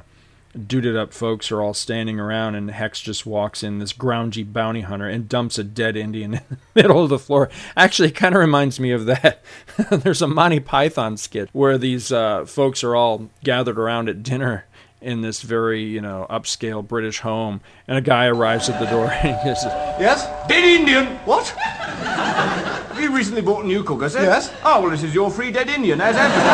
duded 0.66 0.96
up 0.96 1.12
folks 1.12 1.50
are 1.50 1.60
all 1.60 1.74
standing 1.74 2.18
around, 2.18 2.54
and 2.54 2.70
Hex 2.70 3.00
just 3.00 3.26
walks 3.26 3.62
in, 3.62 3.78
this 3.78 3.92
groundy 3.92 4.50
bounty 4.50 4.82
hunter, 4.82 5.08
and 5.08 5.28
dumps 5.28 5.58
a 5.58 5.64
dead 5.64 5.96
Indian 5.96 6.34
in 6.34 6.42
the 6.48 6.58
middle 6.74 7.02
of 7.02 7.10
the 7.10 7.18
floor. 7.18 7.50
Actually, 7.76 8.10
kind 8.10 8.34
of 8.34 8.40
reminds 8.40 8.78
me 8.80 8.90
of 8.90 9.06
that. 9.06 9.42
There's 9.90 10.22
a 10.22 10.28
Monty 10.28 10.60
Python 10.60 11.16
skit 11.16 11.48
where 11.52 11.78
these 11.78 12.12
uh, 12.12 12.44
folks 12.44 12.82
are 12.84 12.94
all 12.94 13.30
gathered 13.44 13.78
around 13.78 14.08
at 14.08 14.22
dinner 14.22 14.66
in 15.00 15.20
this 15.20 15.42
very, 15.42 15.82
you 15.82 16.00
know, 16.00 16.26
upscale 16.28 16.86
British 16.86 17.20
home, 17.20 17.60
and 17.86 17.96
a 17.96 18.00
guy 18.00 18.26
arrives 18.26 18.68
at 18.68 18.80
the 18.80 18.86
door 18.86 19.10
and 19.22 19.36
he 19.40 19.54
says, 19.54 19.72
Yes? 20.00 20.26
Dead 20.48 20.64
Indian! 20.64 21.06
What? 21.24 21.48
Have 21.48 23.00
you 23.00 23.14
recently 23.14 23.42
bought 23.42 23.64
a 23.64 23.66
new 23.66 23.84
cooker, 23.84 24.08
sir? 24.08 24.22
Yes. 24.22 24.52
Oh, 24.64 24.82
well, 24.82 24.90
this 24.90 25.04
is 25.04 25.14
your 25.14 25.30
free 25.30 25.52
dead 25.52 25.68
Indian, 25.68 26.00
as 26.00 26.16
advertised. 26.16 26.48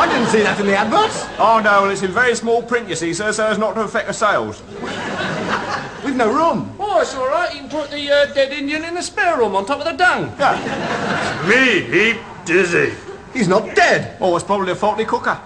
I 0.00 0.06
didn't 0.12 0.28
see 0.28 0.42
that 0.42 0.60
in 0.60 0.66
the 0.66 0.76
adverts. 0.76 1.24
Oh, 1.38 1.60
no, 1.62 1.82
well, 1.82 1.90
it's 1.90 2.02
in 2.02 2.10
very 2.10 2.34
small 2.34 2.62
print, 2.62 2.88
you 2.88 2.94
see, 2.94 3.14
sir, 3.14 3.32
so 3.32 3.46
as 3.46 3.58
not 3.58 3.74
to 3.74 3.82
affect 3.82 4.08
the 4.08 4.12
sales. 4.12 4.62
We 4.82 6.06
We've 6.06 6.16
no 6.16 6.32
room. 6.32 6.74
Oh, 6.78 7.00
it's 7.00 7.14
all 7.14 7.28
right. 7.28 7.54
You 7.54 7.60
can 7.60 7.70
put 7.70 7.90
the 7.90 8.10
uh, 8.10 8.32
dead 8.34 8.52
Indian 8.52 8.84
in 8.84 8.94
the 8.94 9.02
spare 9.02 9.38
room 9.38 9.54
on 9.54 9.64
top 9.64 9.78
of 9.78 9.84
the 9.84 9.92
dung. 9.92 10.34
Yeah. 10.38 11.46
Me 11.48 11.80
heap 11.80 12.18
dizzy. 12.44 12.94
He's 13.32 13.48
not 13.48 13.74
dead. 13.76 14.16
Oh, 14.20 14.34
it's 14.34 14.44
probably 14.44 14.72
a 14.72 14.74
faulty 14.74 15.04
cooker. 15.04 15.40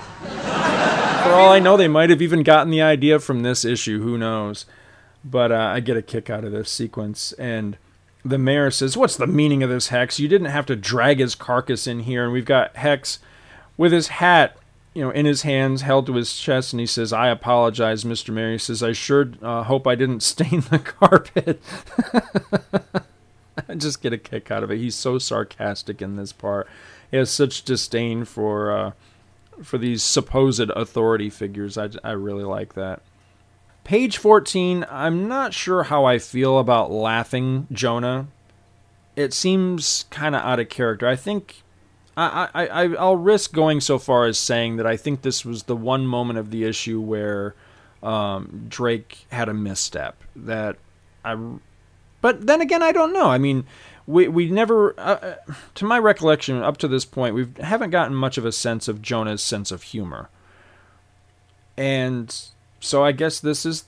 For 1.25 1.33
all 1.33 1.51
I 1.51 1.59
know, 1.59 1.77
they 1.77 1.89
might 1.89 2.11
have 2.11 2.21
even 2.21 2.43
gotten 2.43 2.71
the 2.71 2.83
idea 2.83 3.19
from 3.19 3.43
this 3.43 3.65
issue. 3.65 4.03
Who 4.03 4.19
knows? 4.19 4.67
But 5.25 5.51
uh, 5.51 5.57
I 5.57 5.81
get 5.81 5.97
a 5.97 6.03
kick 6.03 6.29
out 6.29 6.45
of 6.45 6.53
this 6.53 6.71
sequence. 6.71 7.33
And 7.33 7.79
the 8.25 8.39
mayor 8.39 8.71
says, 8.71 8.97
What's 8.97 9.17
the 9.17 9.27
meaning 9.27 9.63
of 9.63 9.71
this, 9.71 9.89
Hex? 9.89 10.21
You 10.21 10.29
didn't 10.29 10.51
have 10.51 10.67
to 10.67 10.77
drag 10.77 11.19
his 11.21 11.35
carcass 11.35 11.87
in 11.87 12.01
here. 12.01 12.25
And 12.25 12.33
we've 12.33 12.45
got 12.45 12.77
Hex 12.77 13.21
with 13.77 13.91
his 13.91 14.09
hat 14.09 14.59
you 14.95 15.03
know, 15.03 15.11
in 15.11 15.27
his 15.27 15.43
hands, 15.43 15.83
held 15.83 16.07
to 16.07 16.15
his 16.15 16.39
chest, 16.39 16.73
and 16.73 16.79
he 16.79 16.87
says, 16.87 17.13
"I 17.13 17.29
apologize, 17.29 18.05
Mister 18.05 18.31
Mayor." 18.31 18.53
He 18.53 18.59
says, 18.59 18.81
"I 18.81 18.93
sure 18.93 19.33
uh, 19.43 19.65
hope 19.65 19.89
I 19.89 19.97
didn't 19.97 20.23
stain 20.23 20.61
the 20.71 20.79
carpet." 20.79 21.61
I 23.69 23.75
just 23.75 24.03
get 24.03 24.13
a 24.13 24.19
kick 24.19 24.51
out 24.51 24.63
of 24.63 24.71
it. 24.71 24.79
He's 24.79 24.95
so 24.95 25.19
sarcastic 25.19 26.01
in 26.01 26.15
this 26.17 26.33
part. 26.33 26.69
He 27.11 27.17
has 27.17 27.31
such 27.31 27.63
disdain 27.63 28.25
for 28.25 28.71
uh, 28.71 28.93
for 29.63 29.79
these 29.79 30.03
supposed 30.03 30.71
authority 30.71 31.31
figures. 31.31 31.79
I, 31.79 31.91
I 32.03 32.13
really 32.13 32.45
like 32.45 32.75
that. 32.75 33.03
Page 33.85 34.17
14, 34.17 34.87
I'm 34.91 35.29
not 35.29 35.53
sure 35.53 35.85
how 35.85 36.05
I 36.05 36.19
feel 36.19 36.59
about 36.59 36.91
laughing 36.91 37.67
Jonah. 37.71 38.29
It 39.15 39.35
seems 39.35 40.07
kind 40.11 40.35
of 40.35 40.43
out 40.43 40.59
of 40.59 40.71
character. 40.71 41.07
I 41.07 41.17
think 41.17 41.63
I, 42.17 42.49
I, 42.55 42.67
I, 42.67 42.95
I'll 42.95 43.17
risk 43.17 43.53
going 43.53 43.81
so 43.81 43.99
far 43.99 44.27
as 44.27 44.39
saying 44.39 44.77
that 44.77 44.87
I 44.87 44.97
think 44.97 45.23
this 45.23 45.45
was 45.45 45.65
the 45.65 45.77
one 45.77 46.07
moment 46.07 46.39
of 46.39 46.51
the 46.51 46.65
issue 46.65 47.01
where 47.01 47.55
um, 48.03 48.67
Drake 48.69 49.27
had 49.31 49.49
a 49.49 49.55
misstep. 49.55 50.17
That 50.37 50.77
I, 51.25 51.37
but 52.21 52.47
then 52.47 52.61
again, 52.61 52.83
I 52.83 52.93
don't 52.93 53.13
know. 53.13 53.29
I 53.29 53.39
mean, 53.39 53.67
we 54.07 54.29
we 54.29 54.51
never, 54.51 54.99
uh, 54.99 55.37
uh 55.49 55.55
to 55.75 55.85
my 55.85 55.99
recollection, 55.99 56.63
up 56.63 56.77
to 56.79 56.89
this 56.89 57.05
point, 57.05 57.35
we 57.35 57.47
haven't 57.61 57.91
gotten 57.91 58.15
much 58.15 58.39
of 58.39 58.45
a 58.45 58.53
sense 58.53 58.89
of 58.89 59.03
Jonah's 59.03 59.43
sense 59.43 59.71
of 59.71 59.83
humor, 59.83 60.29
and 61.77 62.35
so 62.81 63.05
I 63.05 63.13
guess 63.13 63.41
this 63.41 63.65
is 63.65 63.85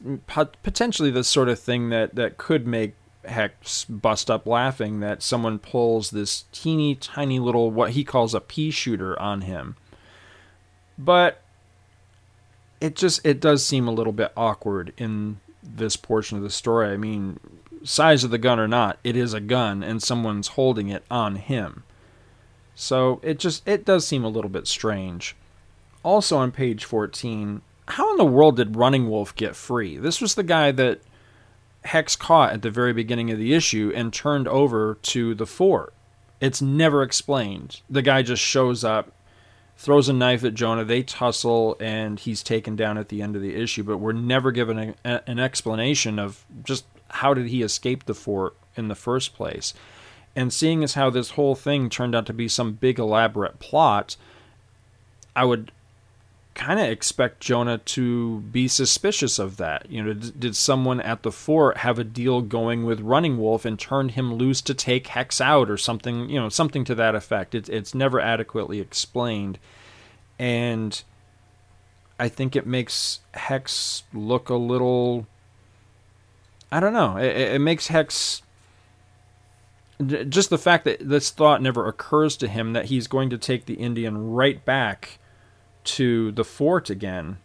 potentially 0.63 1.11
the 1.11 1.25
sort 1.25 1.49
of 1.49 1.61
thing 1.61 1.91
that 1.91 2.15
that 2.15 2.39
could 2.39 2.67
make 2.67 2.95
Hex 3.27 3.85
bust 3.85 4.31
up 4.31 4.47
laughing 4.47 5.01
that 5.01 5.23
someone 5.23 5.59
pulls 5.59 6.11
this 6.11 6.45
teeny 6.53 6.95
tiny 6.95 7.39
little 7.39 7.71
what 7.71 7.91
he 7.91 8.05
calls 8.05 8.35
a 8.35 8.41
pea 8.41 8.71
shooter 8.71 9.19
on 9.21 9.43
him. 9.43 9.77
But 10.97 11.43
it 12.81 12.97
just 12.97 13.25
it 13.25 13.41
does 13.41 13.65
seem 13.65 13.89
a 13.89 13.93
little 13.93 14.13
bit 14.13 14.33
awkward 14.37 14.93
in 14.97 15.41
this 15.63 15.97
portion 15.97 16.37
of 16.37 16.43
the 16.43 16.51
story. 16.51 16.89
I 16.89 16.97
mean, 16.97 17.41
size 17.87 18.25
of 18.25 18.31
the 18.31 18.38
gun 18.38 18.59
or 18.59 18.68
not, 18.68 18.99
it 19.05 19.16
is 19.16 19.33
a 19.33 19.40
gun 19.40 19.83
and 19.83 20.03
someone's 20.03 20.49
holding 20.49 20.88
it 20.88 21.05
on 21.11 21.37
him. 21.37 21.85
So 22.75 23.20
it 23.22 23.38
just 23.38 23.66
it 23.66 23.85
does 23.85 24.07
seem 24.07 24.25
a 24.25 24.29
little 24.29 24.51
bit 24.51 24.66
strange. 24.66 25.35
Also 26.03 26.37
on 26.37 26.53
page 26.53 26.85
14, 26.85 27.62
how 27.88 28.11
in 28.11 28.16
the 28.18 28.25
world 28.25 28.57
did 28.57 28.77
Running 28.77 29.09
Wolf 29.09 29.35
get 29.35 29.57
free? 29.57 29.96
This 29.96 30.20
was 30.20 30.35
the 30.35 30.42
guy 30.42 30.72
that 30.72 31.01
Hex 31.85 32.16
caught 32.16 32.53
at 32.53 32.62
the 32.62 32.70
very 32.70 32.92
beginning 32.92 33.31
of 33.31 33.38
the 33.38 33.55
issue 33.55 33.92
and 33.94 34.12
turned 34.12 34.49
over 34.49 34.99
to 35.03 35.35
the 35.35 35.46
fort. 35.46 35.94
It's 36.40 36.61
never 36.61 37.03
explained. 37.03 37.81
The 37.88 38.03
guy 38.03 38.22
just 38.22 38.42
shows 38.42 38.85
up, 38.85 39.12
throws 39.79 40.09
a 40.09 40.12
knife 40.12 40.44
at 40.44 40.55
Jonah, 40.55 40.85
they 40.85 41.03
tussle, 41.03 41.77
and 41.81 42.18
he's 42.20 42.42
taken 42.42 42.77
down 42.77 42.99
at 42.99 43.09
the 43.09 43.22
end 43.22 43.37
of 43.37 43.42
the 43.42 43.55
issue. 43.55 43.83
But 43.85 43.99
we're 43.99 44.12
never 44.12 44.53
given 44.53 44.94
a, 45.05 45.22
an 45.29 45.38
explanation 45.38 46.18
of 46.18 46.44
just 46.62 46.85
how 47.09 47.35
did 47.35 47.49
he 47.49 47.62
escape 47.62 48.05
the 48.05 48.14
fort 48.14 48.57
in 48.77 48.88
the 48.88 48.95
first 48.95 49.35
place. 49.35 49.75
And 50.35 50.53
seeing 50.53 50.85
as 50.85 50.95
how 50.95 51.11
this 51.11 51.31
whole 51.31 51.55
thing 51.55 51.88
turned 51.88 52.14
out 52.14 52.27
to 52.27 52.33
be 52.33 52.49
some 52.49 52.75
big 52.75 52.99
elaborate 52.99 53.59
plot, 53.59 54.16
I 55.35 55.45
would 55.45 55.73
kind 56.55 56.81
of 56.81 56.87
expect 56.87 57.40
Jonah 57.40 57.79
to 57.79 58.40
be 58.40 58.69
suspicious 58.69 59.38
of 59.38 59.57
that. 59.59 59.90
You 59.90 60.03
know, 60.03 60.12
did, 60.12 60.40
did, 60.40 60.57
someone 60.57 61.01
at 61.01 61.23
the 61.23 61.33
fort 61.33 61.79
have 61.79 61.99
a 61.99 62.05
deal 62.05 62.40
going 62.42 62.85
with 62.85 63.01
Running 63.01 63.38
Wolf 63.38 63.64
and 63.64 63.79
turned 63.79 64.12
him 64.12 64.35
loose 64.35 64.61
to 64.62 64.75
take 64.75 65.09
Hex 65.09 65.40
out 65.40 65.71
or 65.71 65.77
something? 65.77 66.29
You 66.29 66.40
know, 66.40 66.49
something 66.49 66.85
to 66.85 66.95
that 66.95 67.14
effect. 67.14 67.55
It's 67.55 67.69
it's 67.69 67.95
never 67.95 68.21
adequately 68.21 68.81
explained, 68.81 69.59
and 70.38 71.03
I 72.19 72.29
think 72.29 72.57
it 72.57 72.66
makes 72.66 73.21
Hex 73.35 74.03
look 74.12 74.49
a 74.49 74.55
little. 74.55 75.27
I 76.71 76.81
don't 76.81 76.93
know. 76.93 77.17
It, 77.17 77.37
it 77.37 77.61
makes 77.61 77.89
Hex 77.89 78.43
just 80.29 80.51
the 80.51 80.59
fact 80.59 80.85
that 80.85 81.09
this 81.09 81.31
thought 81.31 81.63
never 81.63 81.87
occurs 81.87 82.37
to 82.37 82.49
him 82.49 82.75
that 82.75 82.87
he's 82.87 83.07
going 83.07 83.31
to 83.31 83.39
take 83.39 83.65
the 83.65 83.75
Indian 83.75 84.33
right 84.33 84.63
back 84.65 85.19
to 85.85 86.33
the 86.33 86.45
fort 86.45 86.91
again 86.91 87.39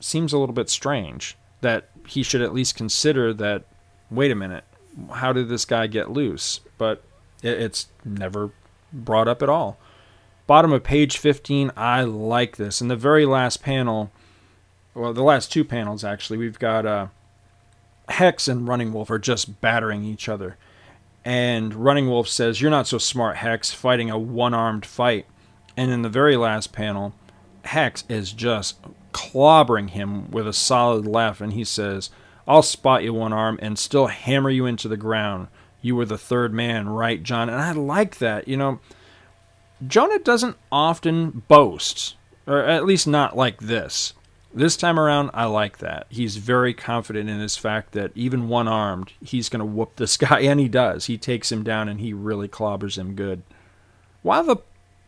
seems 0.00 0.32
a 0.32 0.38
little 0.38 0.54
bit 0.54 0.68
strange. 0.68 1.36
That 1.60 1.88
he 2.06 2.22
should 2.22 2.42
at 2.42 2.52
least 2.52 2.76
consider 2.76 3.32
that. 3.34 3.64
Wait 4.10 4.30
a 4.30 4.34
minute, 4.34 4.64
how 5.12 5.32
did 5.32 5.48
this 5.48 5.64
guy 5.64 5.86
get 5.86 6.10
loose? 6.10 6.60
But 6.76 7.02
it's 7.42 7.88
never 8.04 8.50
brought 8.92 9.28
up 9.28 9.42
at 9.42 9.48
all. 9.48 9.78
Bottom 10.46 10.72
of 10.72 10.82
page 10.82 11.16
15, 11.16 11.70
I 11.76 12.02
like 12.02 12.56
this. 12.56 12.82
In 12.82 12.88
the 12.88 12.96
very 12.96 13.24
last 13.24 13.62
panel, 13.62 14.10
well, 14.92 15.14
the 15.14 15.22
last 15.22 15.50
two 15.50 15.64
panels 15.64 16.04
actually, 16.04 16.36
we've 16.36 16.58
got 16.58 16.84
uh, 16.84 17.06
Hex 18.08 18.48
and 18.48 18.66
Running 18.66 18.92
Wolf 18.92 19.10
are 19.10 19.18
just 19.18 19.60
battering 19.60 20.04
each 20.04 20.28
other. 20.28 20.56
And 21.24 21.74
Running 21.74 22.08
Wolf 22.08 22.28
says, 22.28 22.60
You're 22.60 22.70
not 22.70 22.86
so 22.86 22.98
smart, 22.98 23.36
Hex, 23.36 23.72
fighting 23.72 24.10
a 24.10 24.18
one 24.18 24.54
armed 24.54 24.84
fight. 24.84 25.26
And 25.76 25.90
in 25.90 26.02
the 26.02 26.08
very 26.08 26.36
last 26.36 26.72
panel, 26.72 27.14
Hex 27.64 28.04
is 28.08 28.32
just 28.32 28.78
clobbering 29.12 29.90
him 29.90 30.30
with 30.30 30.48
a 30.48 30.52
solid 30.52 31.06
left, 31.06 31.40
and 31.40 31.52
he 31.52 31.64
says, 31.64 32.10
I'll 32.46 32.62
spot 32.62 33.04
you 33.04 33.14
one 33.14 33.32
arm 33.32 33.58
and 33.62 33.78
still 33.78 34.08
hammer 34.08 34.50
you 34.50 34.66
into 34.66 34.88
the 34.88 34.96
ground. 34.96 35.48
You 35.80 35.96
were 35.96 36.04
the 36.04 36.18
third 36.18 36.52
man, 36.52 36.88
right, 36.88 37.22
John? 37.22 37.48
And 37.48 37.60
I 37.60 37.72
like 37.72 38.18
that. 38.18 38.48
You 38.48 38.56
know, 38.56 38.80
Jonah 39.86 40.18
doesn't 40.18 40.56
often 40.70 41.42
boast, 41.48 42.16
or 42.46 42.64
at 42.64 42.84
least 42.84 43.06
not 43.06 43.36
like 43.36 43.60
this. 43.60 44.14
This 44.54 44.76
time 44.76 45.00
around, 45.00 45.30
I 45.32 45.46
like 45.46 45.78
that. 45.78 46.06
He's 46.10 46.36
very 46.36 46.74
confident 46.74 47.30
in 47.30 47.40
his 47.40 47.56
fact 47.56 47.92
that 47.92 48.12
even 48.14 48.48
one 48.48 48.68
armed, 48.68 49.12
he's 49.22 49.48
going 49.48 49.60
to 49.60 49.64
whoop 49.64 49.96
this 49.96 50.16
guy, 50.18 50.40
and 50.40 50.60
he 50.60 50.68
does. 50.68 51.06
He 51.06 51.16
takes 51.16 51.50
him 51.50 51.62
down 51.62 51.88
and 51.88 52.00
he 52.00 52.12
really 52.12 52.48
clobbers 52.48 52.98
him 52.98 53.14
good. 53.14 53.42
While 54.22 54.44
the 54.44 54.58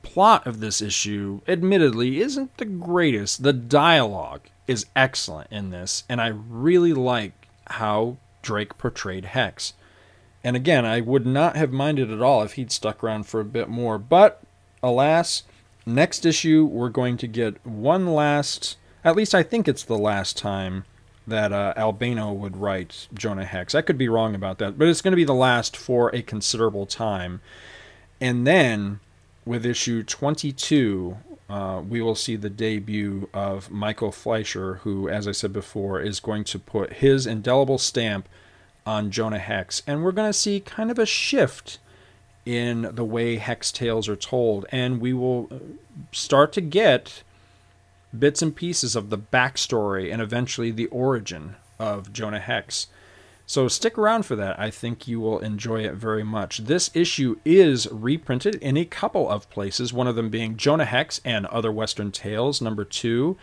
plot 0.02 0.46
of 0.46 0.61
this 0.61 0.80
issue, 0.80 1.40
admittedly, 1.46 2.20
isn't 2.20 2.57
the 2.57 2.64
greatest. 2.64 3.42
The 3.42 3.52
dialogue 3.52 4.42
is 4.66 4.87
excellent 4.96 5.50
in 5.50 5.70
this, 5.70 6.04
and 6.09 6.20
I 6.20 6.28
really 6.28 6.92
like 6.92 7.33
how 7.66 8.16
Drake 8.42 8.78
portrayed 8.78 9.26
Hex. 9.26 9.74
And 10.42 10.57
again, 10.57 10.85
I 10.85 11.00
would 11.00 11.26
not 11.26 11.57
have 11.57 11.72
minded 11.72 12.11
at 12.11 12.22
all 12.22 12.42
if 12.42 12.54
he'd 12.54 12.70
stuck 12.70 13.02
around 13.02 13.24
for 13.24 13.40
a 13.40 13.46
bit 13.46 13.68
more, 13.68 13.98
but 13.98 14.42
alas, 14.83 15.42
next 15.87 16.26
issue 16.26 16.64
we're 16.64 16.90
going 16.90 17.16
to 17.18 17.26
get 17.26 17.64
one 17.66 18.07
last, 18.07 18.76
at 19.04 19.16
least 19.16 19.34
I 19.34 19.42
think 19.42 19.68
it's 19.68 19.84
the 19.84 19.98
last 19.98 20.36
time 20.36 20.84
that 21.26 21.52
uh, 21.52 21.74
Albano 21.76 22.32
would 22.32 22.56
write 22.56 23.08
Jonah 23.14 23.44
Hex. 23.44 23.74
I 23.74 23.82
could 23.82 23.98
be 23.98 24.08
wrong 24.08 24.34
about 24.34 24.58
that, 24.58 24.78
but 24.78 24.88
it's 24.88 25.00
going 25.00 25.12
to 25.12 25.16
be 25.16 25.24
the 25.24 25.34
last 25.34 25.76
for 25.76 26.14
a 26.14 26.22
considerable 26.22 26.86
time. 26.86 27.40
And 28.20 28.46
then 28.46 29.00
with 29.44 29.66
issue 29.66 30.02
22, 30.02 31.16
uh, 31.48 31.82
we 31.86 32.00
will 32.00 32.14
see 32.14 32.36
the 32.36 32.50
debut 32.50 33.28
of 33.34 33.70
Michael 33.70 34.12
Fleischer, 34.12 34.76
who, 34.76 35.08
as 35.08 35.28
I 35.28 35.32
said 35.32 35.52
before, 35.52 36.00
is 36.00 36.20
going 36.20 36.44
to 36.44 36.58
put 36.58 36.94
his 36.94 37.26
indelible 37.26 37.78
stamp 37.78 38.28
on 38.86 39.10
Jonah 39.10 39.38
Hex. 39.38 39.82
And 39.86 40.02
we're 40.02 40.12
going 40.12 40.28
to 40.28 40.38
see 40.38 40.60
kind 40.60 40.90
of 40.90 40.98
a 40.98 41.06
shift 41.06 41.78
in 42.46 42.90
the 42.92 43.04
way 43.04 43.36
Hex 43.36 43.72
tales 43.72 44.08
are 44.08 44.16
told. 44.16 44.66
And 44.70 45.00
we 45.00 45.12
will 45.12 45.48
uh, 45.50 45.56
start 46.12 46.52
to 46.54 46.60
get 46.60 47.22
bits 48.18 48.42
and 48.42 48.55
pieces 48.55 48.96
of 48.96 49.11
the 49.11 49.18
backstory 49.18 50.12
and 50.12 50.20
eventually 50.22 50.70
the 50.70 50.87
origin 50.87 51.57
of 51.79 52.12
Jonah 52.12 52.40
Hex. 52.40 52.88
So 53.46 53.68
stick 53.68 53.98
around 53.98 54.24
for 54.24 54.37
that. 54.37 54.59
I 54.59 54.70
think 54.70 55.07
you 55.07 55.20
will 55.20 55.38
enjoy 55.38 55.85
it 55.85 55.94
very 55.94 56.24
much. 56.24 56.59
This 56.59 56.90
issue 56.94 57.37
is 57.44 57.87
reprinted 57.90 58.55
in 58.57 58.77
a 58.77 58.87
couple 58.87 59.29
of 59.29 59.50
places, 59.50 59.92
one 59.92 60.07
of 60.07 60.16
them 60.16 60.31
being 60.31 60.57
Jonah 60.57 60.87
Hex 60.87 61.20
and 61.24 61.44
Other 61.46 61.70
Western 61.70 62.11
Tales, 62.11 62.62
number 62.62 62.85
two. 62.85 63.37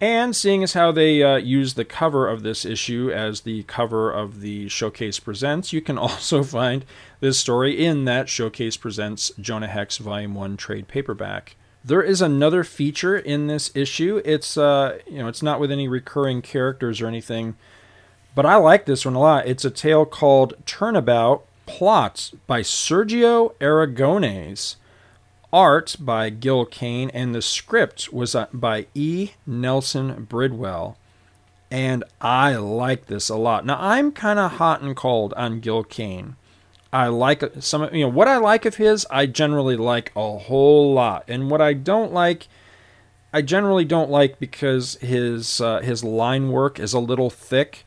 And 0.00 0.36
seeing 0.36 0.62
as 0.62 0.74
how 0.74 0.92
they 0.92 1.22
uh, 1.22 1.36
use 1.36 1.74
the 1.74 1.84
cover 1.84 2.28
of 2.28 2.42
this 2.42 2.64
issue 2.66 3.10
as 3.14 3.42
the 3.42 3.62
cover 3.62 4.10
of 4.10 4.40
the 4.40 4.68
Showcase 4.68 5.20
Presents, 5.20 5.72
you 5.72 5.80
can 5.80 5.96
also 5.98 6.42
find 6.42 6.84
this 7.20 7.38
story 7.38 7.82
in 7.82 8.04
that 8.04 8.28
Showcase 8.28 8.76
Presents 8.76 9.30
Jonah 9.40 9.68
Hex 9.68 9.98
Volume 9.98 10.34
1 10.34 10.56
trade 10.56 10.88
paperback. 10.88 11.56
There 11.86 12.02
is 12.02 12.20
another 12.20 12.64
feature 12.64 13.16
in 13.16 13.46
this 13.46 13.70
issue. 13.74 14.20
It's 14.24 14.58
uh, 14.58 14.98
you 15.06 15.18
know, 15.18 15.28
it's 15.28 15.42
not 15.42 15.60
with 15.60 15.70
any 15.72 15.88
recurring 15.88 16.42
characters 16.42 17.00
or 17.00 17.06
anything 17.06 17.54
But 18.34 18.46
I 18.46 18.56
like 18.56 18.86
this 18.86 19.04
one 19.04 19.14
a 19.14 19.20
lot. 19.20 19.46
It's 19.48 19.64
a 19.64 19.70
tale 19.70 20.04
called 20.06 20.54
Turnabout 20.66 21.44
Plots 21.66 22.32
by 22.46 22.60
Sergio 22.62 23.54
Aragones. 23.60 24.76
Art 25.52 25.96
by 26.00 26.30
Gil 26.30 26.66
Kane, 26.66 27.10
and 27.14 27.34
the 27.34 27.42
script 27.42 28.12
was 28.12 28.34
uh, 28.34 28.46
by 28.52 28.86
E. 28.94 29.30
Nelson 29.46 30.26
Bridwell. 30.28 30.96
And 31.70 32.04
I 32.20 32.56
like 32.56 33.06
this 33.06 33.28
a 33.28 33.36
lot. 33.36 33.64
Now, 33.66 33.78
I'm 33.80 34.12
kind 34.12 34.38
of 34.38 34.52
hot 34.52 34.82
and 34.82 34.96
cold 34.96 35.32
on 35.34 35.60
Gil 35.60 35.84
Kane. 35.84 36.36
I 36.96 37.08
like 37.08 37.44
some, 37.60 37.94
you 37.94 38.06
know, 38.06 38.08
what 38.08 38.26
I 38.26 38.38
like 38.38 38.64
of 38.64 38.76
his, 38.76 39.06
I 39.10 39.26
generally 39.26 39.76
like 39.76 40.12
a 40.16 40.38
whole 40.38 40.94
lot. 40.94 41.24
And 41.28 41.50
what 41.50 41.60
I 41.60 41.74
don't 41.74 42.10
like, 42.10 42.48
I 43.34 43.42
generally 43.42 43.84
don't 43.84 44.10
like 44.10 44.38
because 44.38 44.94
his 45.02 45.60
uh, 45.60 45.80
his 45.80 46.02
line 46.02 46.50
work 46.50 46.80
is 46.80 46.94
a 46.94 46.98
little 46.98 47.28
thick. 47.28 47.84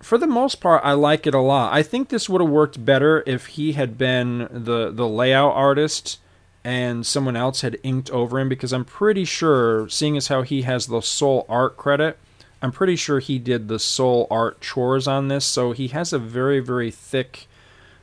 For 0.00 0.16
the 0.16 0.28
most 0.28 0.60
part, 0.60 0.80
I 0.84 0.92
like 0.92 1.26
it 1.26 1.34
a 1.34 1.40
lot. 1.40 1.74
I 1.74 1.82
think 1.82 2.08
this 2.08 2.28
would 2.28 2.40
have 2.40 2.48
worked 2.48 2.84
better 2.84 3.24
if 3.26 3.46
he 3.46 3.72
had 3.72 3.98
been 3.98 4.46
the 4.52 4.92
the 4.92 5.08
layout 5.08 5.54
artist 5.54 6.20
and 6.62 7.04
someone 7.04 7.34
else 7.34 7.62
had 7.62 7.80
inked 7.82 8.10
over 8.10 8.38
him 8.38 8.48
because 8.48 8.72
I'm 8.72 8.84
pretty 8.84 9.24
sure, 9.24 9.88
seeing 9.88 10.16
as 10.16 10.28
how 10.28 10.42
he 10.42 10.62
has 10.62 10.86
the 10.86 11.00
sole 11.00 11.46
art 11.48 11.76
credit, 11.76 12.16
I'm 12.62 12.70
pretty 12.70 12.94
sure 12.94 13.18
he 13.18 13.40
did 13.40 13.66
the 13.66 13.80
sole 13.80 14.28
art 14.30 14.60
chores 14.60 15.08
on 15.08 15.26
this, 15.26 15.44
so 15.44 15.72
he 15.72 15.88
has 15.88 16.12
a 16.12 16.18
very, 16.20 16.60
very 16.60 16.92
thick 16.92 17.48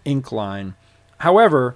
ink 0.05 0.31
line. 0.31 0.75
However, 1.19 1.75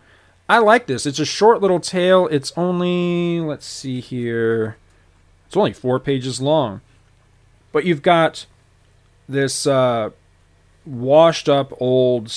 I 0.49 0.59
like 0.59 0.87
this. 0.87 1.05
It's 1.05 1.19
a 1.19 1.25
short 1.25 1.61
little 1.61 1.79
tale. 1.79 2.27
It's 2.27 2.53
only, 2.55 3.39
let's 3.39 3.65
see 3.65 3.99
here, 3.99 4.77
it's 5.45 5.57
only 5.57 5.73
four 5.73 5.99
pages 5.99 6.41
long. 6.41 6.81
But 7.71 7.85
you've 7.85 8.01
got 8.01 8.45
this 9.27 9.67
uh, 9.67 10.11
washed 10.85 11.49
up 11.49 11.73
old 11.81 12.33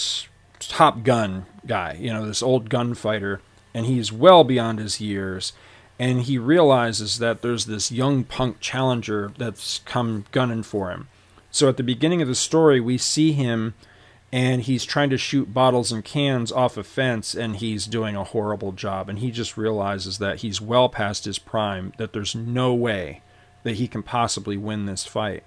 Top 0.59 1.03
Gun 1.03 1.47
guy, 1.67 1.97
you 2.01 2.13
know, 2.13 2.27
this 2.27 2.43
old 2.43 2.69
gunfighter 2.69 3.41
and 3.75 3.87
he's 3.87 4.13
well 4.13 4.45
beyond 4.45 4.79
his 4.79 5.01
years. 5.01 5.53
And 5.99 6.23
he 6.23 6.39
realizes 6.39 7.19
that 7.19 7.43
there's 7.43 7.67
this 7.67 7.93
young 7.93 8.25
punk 8.25 8.61
challenger 8.61 9.33
that's 9.37 9.81
come 9.85 10.25
gunning 10.33 10.63
for 10.63 10.91
him. 10.91 11.09
So 11.51 11.69
at 11.69 11.77
the 11.77 11.83
beginning 11.83 12.23
of 12.23 12.29
the 12.29 12.35
story, 12.35 12.81
we 12.81 12.97
see 12.97 13.33
him 13.33 13.75
and 14.33 14.63
he's 14.63 14.85
trying 14.85 15.11
to 15.11 15.19
shoot 15.19 15.53
bottles 15.53 15.91
and 15.91 16.05
cans 16.05 16.53
off 16.53 16.77
a 16.77 16.85
fence 16.85 17.35
and 17.35 17.57
he's 17.57 17.87
doing 17.87 18.15
a 18.15 18.25
horrible 18.25 18.73
job. 18.73 19.09
And 19.09 19.19
he 19.19 19.31
just 19.31 19.57
realizes 19.57 20.19
that 20.19 20.41
he's 20.41 20.61
well 20.61 20.89
past 20.89 21.25
his 21.25 21.39
prime, 21.39 21.93
that 21.97 22.13
there's 22.13 22.35
no 22.35 22.73
way 22.73 23.23
that 23.65 23.77
he 23.77 23.89
can 23.89 24.03
possibly 24.03 24.57
win 24.57 24.87
this 24.87 25.05
fight. 25.05 25.43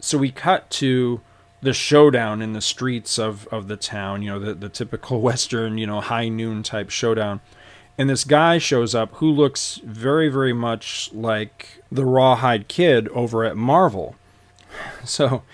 So 0.00 0.18
we 0.18 0.30
cut 0.30 0.68
to 0.70 1.22
the 1.62 1.72
showdown 1.72 2.42
in 2.42 2.52
the 2.52 2.60
streets 2.60 3.18
of, 3.18 3.46
of 3.48 3.68
the 3.68 3.76
town, 3.76 4.20
you 4.20 4.30
know, 4.30 4.38
the, 4.38 4.54
the 4.54 4.68
typical 4.68 5.20
Western, 5.22 5.78
you 5.78 5.86
know, 5.86 6.02
high 6.02 6.28
noon 6.28 6.62
type 6.62 6.90
showdown. 6.90 7.40
And 7.96 8.10
this 8.10 8.24
guy 8.24 8.58
shows 8.58 8.94
up 8.94 9.14
who 9.14 9.30
looks 9.30 9.80
very, 9.82 10.28
very 10.28 10.52
much 10.52 11.10
like 11.14 11.82
the 11.90 12.04
Rawhide 12.04 12.68
Kid 12.68 13.08
over 13.08 13.44
at 13.44 13.56
Marvel. 13.56 14.16
So 15.04 15.44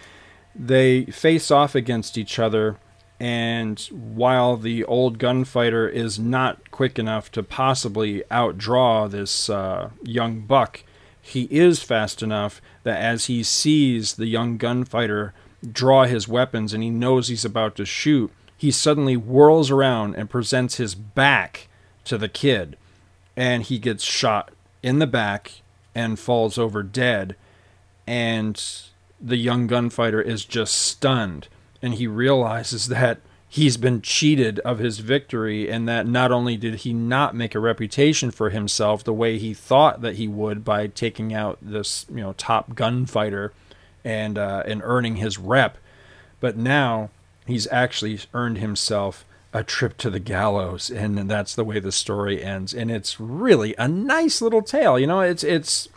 they 0.54 1.04
face 1.06 1.50
off 1.50 1.74
against 1.74 2.18
each 2.18 2.38
other, 2.38 2.76
and 3.18 3.78
while 3.90 4.56
the 4.56 4.84
old 4.84 5.18
gunfighter 5.18 5.88
is 5.88 6.18
not 6.18 6.70
quick 6.70 6.98
enough 6.98 7.30
to 7.32 7.42
possibly 7.42 8.22
outdraw 8.30 9.10
this 9.10 9.50
uh, 9.50 9.90
young 10.02 10.40
buck, 10.40 10.82
he 11.20 11.42
is 11.50 11.82
fast 11.82 12.22
enough 12.22 12.62
that 12.82 13.00
as 13.00 13.26
he 13.26 13.42
sees 13.42 14.14
the 14.14 14.26
young 14.26 14.56
gunfighter 14.56 15.34
draw 15.70 16.04
his 16.04 16.26
weapons 16.26 16.72
and 16.72 16.82
he 16.82 16.90
knows 16.90 17.28
he's 17.28 17.44
about 17.44 17.76
to 17.76 17.84
shoot, 17.84 18.32
he 18.56 18.70
suddenly 18.70 19.14
whirls 19.14 19.70
around 19.70 20.14
and 20.16 20.30
presents 20.30 20.76
his 20.76 20.94
back 20.94 21.68
to 22.04 22.16
the 22.18 22.28
kid. 22.28 22.76
And 23.36 23.62
he 23.62 23.78
gets 23.78 24.04
shot 24.04 24.52
in 24.82 24.98
the 24.98 25.06
back 25.06 25.62
and 25.94 26.18
falls 26.18 26.58
over 26.58 26.82
dead. 26.82 27.36
And 28.06 28.62
the 29.20 29.36
young 29.36 29.66
gunfighter 29.66 30.20
is 30.20 30.44
just 30.44 30.74
stunned. 30.74 31.48
And 31.82 31.94
he 31.94 32.06
realizes 32.06 32.88
that 32.88 33.20
he's 33.48 33.76
been 33.76 34.00
cheated 34.00 34.60
of 34.60 34.78
his 34.78 35.00
victory 35.00 35.68
and 35.68 35.88
that 35.88 36.06
not 36.06 36.30
only 36.30 36.56
did 36.56 36.76
he 36.76 36.92
not 36.92 37.34
make 37.34 37.54
a 37.54 37.60
reputation 37.60 38.30
for 38.30 38.50
himself 38.50 39.02
the 39.02 39.12
way 39.12 39.38
he 39.38 39.52
thought 39.52 40.02
that 40.02 40.14
he 40.14 40.28
would 40.28 40.64
by 40.64 40.86
taking 40.86 41.34
out 41.34 41.58
this 41.60 42.06
you 42.08 42.16
know 42.16 42.32
top 42.34 42.76
gunfighter 42.76 43.52
and 44.04 44.38
uh, 44.38 44.62
and 44.66 44.80
earning 44.84 45.16
his 45.16 45.36
rep, 45.36 45.76
but 46.38 46.56
now 46.56 47.10
he's 47.44 47.66
actually 47.72 48.20
earned 48.32 48.58
himself 48.58 49.24
a 49.52 49.64
trip 49.64 49.96
to 49.98 50.10
the 50.10 50.20
gallows, 50.20 50.90
and 50.90 51.28
that's 51.28 51.56
the 51.56 51.64
way 51.64 51.80
the 51.80 51.90
story 51.90 52.42
ends. 52.42 52.72
And 52.72 52.88
it's 52.90 53.18
really 53.18 53.74
a 53.76 53.88
nice 53.88 54.40
little 54.40 54.62
tale. 54.62 54.98
You 54.98 55.08
know, 55.08 55.20
it's 55.20 55.42
it's 55.42 55.88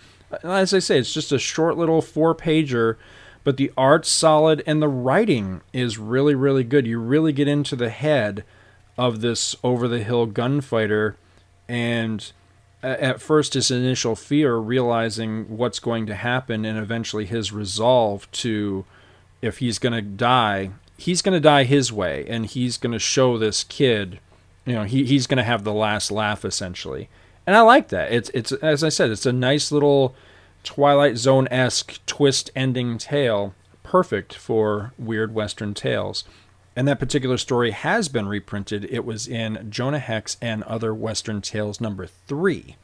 as 0.44 0.74
I 0.74 0.80
say, 0.80 1.00
it's 1.00 1.14
just 1.14 1.32
a 1.32 1.40
short 1.40 1.78
little 1.78 2.02
four 2.02 2.34
pager, 2.34 2.98
but 3.44 3.58
the 3.58 3.72
art's 3.78 4.10
solid 4.10 4.64
and 4.66 4.82
the 4.82 4.88
writing 4.88 5.62
is 5.72 5.98
really 5.98 6.36
really 6.36 6.64
good. 6.64 6.88
You 6.88 7.00
really 7.00 7.34
get 7.34 7.48
into 7.48 7.76
the 7.76 7.90
head 7.90 8.44
of 8.98 9.22
this 9.22 9.56
over 9.64 9.88
the 9.88 10.04
hill 10.04 10.26
gunfighter 10.26 11.18
and 11.68 12.32
at 12.84 13.22
first 13.22 13.54
his 13.54 13.72
initial 13.72 14.16
fear, 14.16 14.58
realizing 14.58 15.58
what's 15.58 15.80
going 15.80 16.06
to 16.06 16.16
happen, 16.16 16.66
and 16.66 16.78
eventually 16.78 17.26
his 17.26 17.54
resolve 17.54 18.30
to, 18.32 18.86
if 19.42 19.60
he's 19.60 19.80
going 19.80 19.94
to 19.94 20.02
die, 20.02 20.72
he's 20.98 21.22
going 21.22 21.34
to 21.34 21.40
die 21.40 21.64
his 21.64 21.94
way, 21.94 22.26
and 22.28 22.46
he's 22.46 22.78
going 22.78 22.92
to 22.92 23.00
show 23.00 23.38
this 23.38 23.64
kid, 23.64 24.20
you 24.66 24.74
know, 24.74 24.84
he, 24.84 25.06
he's 25.06 25.28
going 25.28 25.38
to 25.38 25.44
have 25.44 25.64
the 25.64 25.74
last 25.74 26.12
laugh 26.12 26.44
essentially. 26.44 27.10
And 27.46 27.56
I 27.56 27.62
like 27.62 27.90
that. 27.90 28.12
It's 28.12 28.30
it's 28.34 28.52
as 28.54 28.84
I 28.84 28.90
said, 28.90 29.12
it's 29.12 29.26
a 29.26 29.34
nice 29.34 29.72
little 29.72 30.16
Twilight 30.64 31.18
Zone 31.18 31.48
esque 31.50 32.00
twist 32.06 32.50
ending 32.56 32.98
tale, 32.98 33.54
perfect 33.84 34.34
for 34.34 34.94
weird 34.98 35.34
Western 35.34 35.74
tales. 35.74 36.24
And 36.76 36.88
that 36.88 37.00
particular 37.00 37.38
story 37.38 37.72
has 37.72 38.10
been 38.10 38.28
reprinted. 38.28 38.86
It 38.86 39.06
was 39.06 39.28
in 39.28 39.68
Jonah 39.70 40.00
Hex 40.00 40.38
and 40.42 40.64
Other 40.64 40.94
Western 40.94 41.42
Tales 41.42 41.80
number 41.80 42.08
three. 42.08 42.78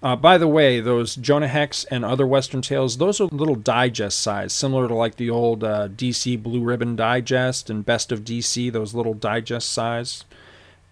Uh, 0.00 0.14
by 0.14 0.38
the 0.38 0.46
way, 0.46 0.80
those 0.80 1.16
Jonah 1.16 1.48
Hex 1.48 1.84
and 1.84 2.04
other 2.04 2.26
Western 2.26 2.62
Tales, 2.62 2.98
those 2.98 3.20
are 3.20 3.26
little 3.26 3.56
digest 3.56 4.20
size, 4.20 4.52
similar 4.52 4.86
to 4.86 4.94
like 4.94 5.16
the 5.16 5.30
old 5.30 5.64
uh, 5.64 5.88
DC 5.88 6.40
Blue 6.40 6.62
Ribbon 6.62 6.94
Digest 6.94 7.68
and 7.68 7.84
Best 7.84 8.12
of 8.12 8.20
DC, 8.20 8.70
those 8.70 8.94
little 8.94 9.14
digest 9.14 9.70
size. 9.70 10.24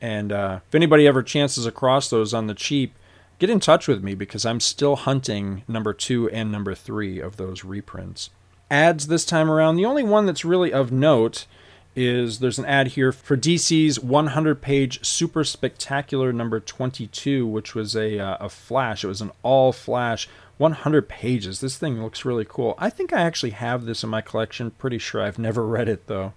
And 0.01 0.33
uh, 0.33 0.61
if 0.67 0.75
anybody 0.75 1.07
ever 1.07 1.23
chances 1.23 1.67
across 1.67 2.11
those 2.11 2.35
on 2.35 2.47
the 2.47 2.55
cheap, 2.55 2.95
get 3.39 3.51
in 3.51 3.61
touch 3.61 3.89
with 3.89 4.03
me 4.03 4.15
because 4.15 4.45
I'm 4.45 4.61
still 4.61 4.97
hunting 4.97 5.63
number 5.67 5.93
two 5.93 6.29
and 6.31 6.53
number 6.53 6.75
three 6.75 7.21
of 7.21 7.37
those 7.37 7.65
reprints. 7.65 8.31
Ads 8.71 9.07
this 9.07 9.25
time 9.25 9.51
around, 9.51 9.77
the 9.77 9.85
only 9.85 10.03
one 10.03 10.27
that's 10.27 10.45
really 10.45 10.73
of 10.73 10.91
note 10.91 11.47
is 11.95 12.41
there's 12.41 12.59
an 12.59 12.67
ad 12.67 12.89
here 12.89 13.11
for 13.11 13.37
DC's 13.37 13.99
100 13.99 14.61
page 14.61 15.05
super 15.05 15.45
spectacular 15.45 16.33
number 16.33 16.61
22, 16.61 17.47
which 17.47 17.75
was 17.75 17.97
a, 17.97 18.19
uh, 18.19 18.37
a 18.39 18.49
flash. 18.51 19.03
It 19.03 19.09
was 19.09 19.23
an 19.23 19.33
all 19.43 19.73
flash 19.73 20.29
100 20.59 21.09
pages. 21.09 21.61
This 21.61 21.79
thing 21.79 22.03
looks 22.03 22.25
really 22.25 22.45
cool. 22.47 22.75
I 22.79 22.91
think 22.91 23.13
I 23.13 23.23
actually 23.23 23.51
have 23.51 23.87
this 23.87 24.05
in 24.05 24.11
my 24.11 24.21
collection. 24.21 24.71
Pretty 24.73 24.99
sure 24.99 25.23
I've 25.23 25.39
never 25.39 25.67
read 25.67 25.89
it 25.89 26.07
though. 26.07 26.35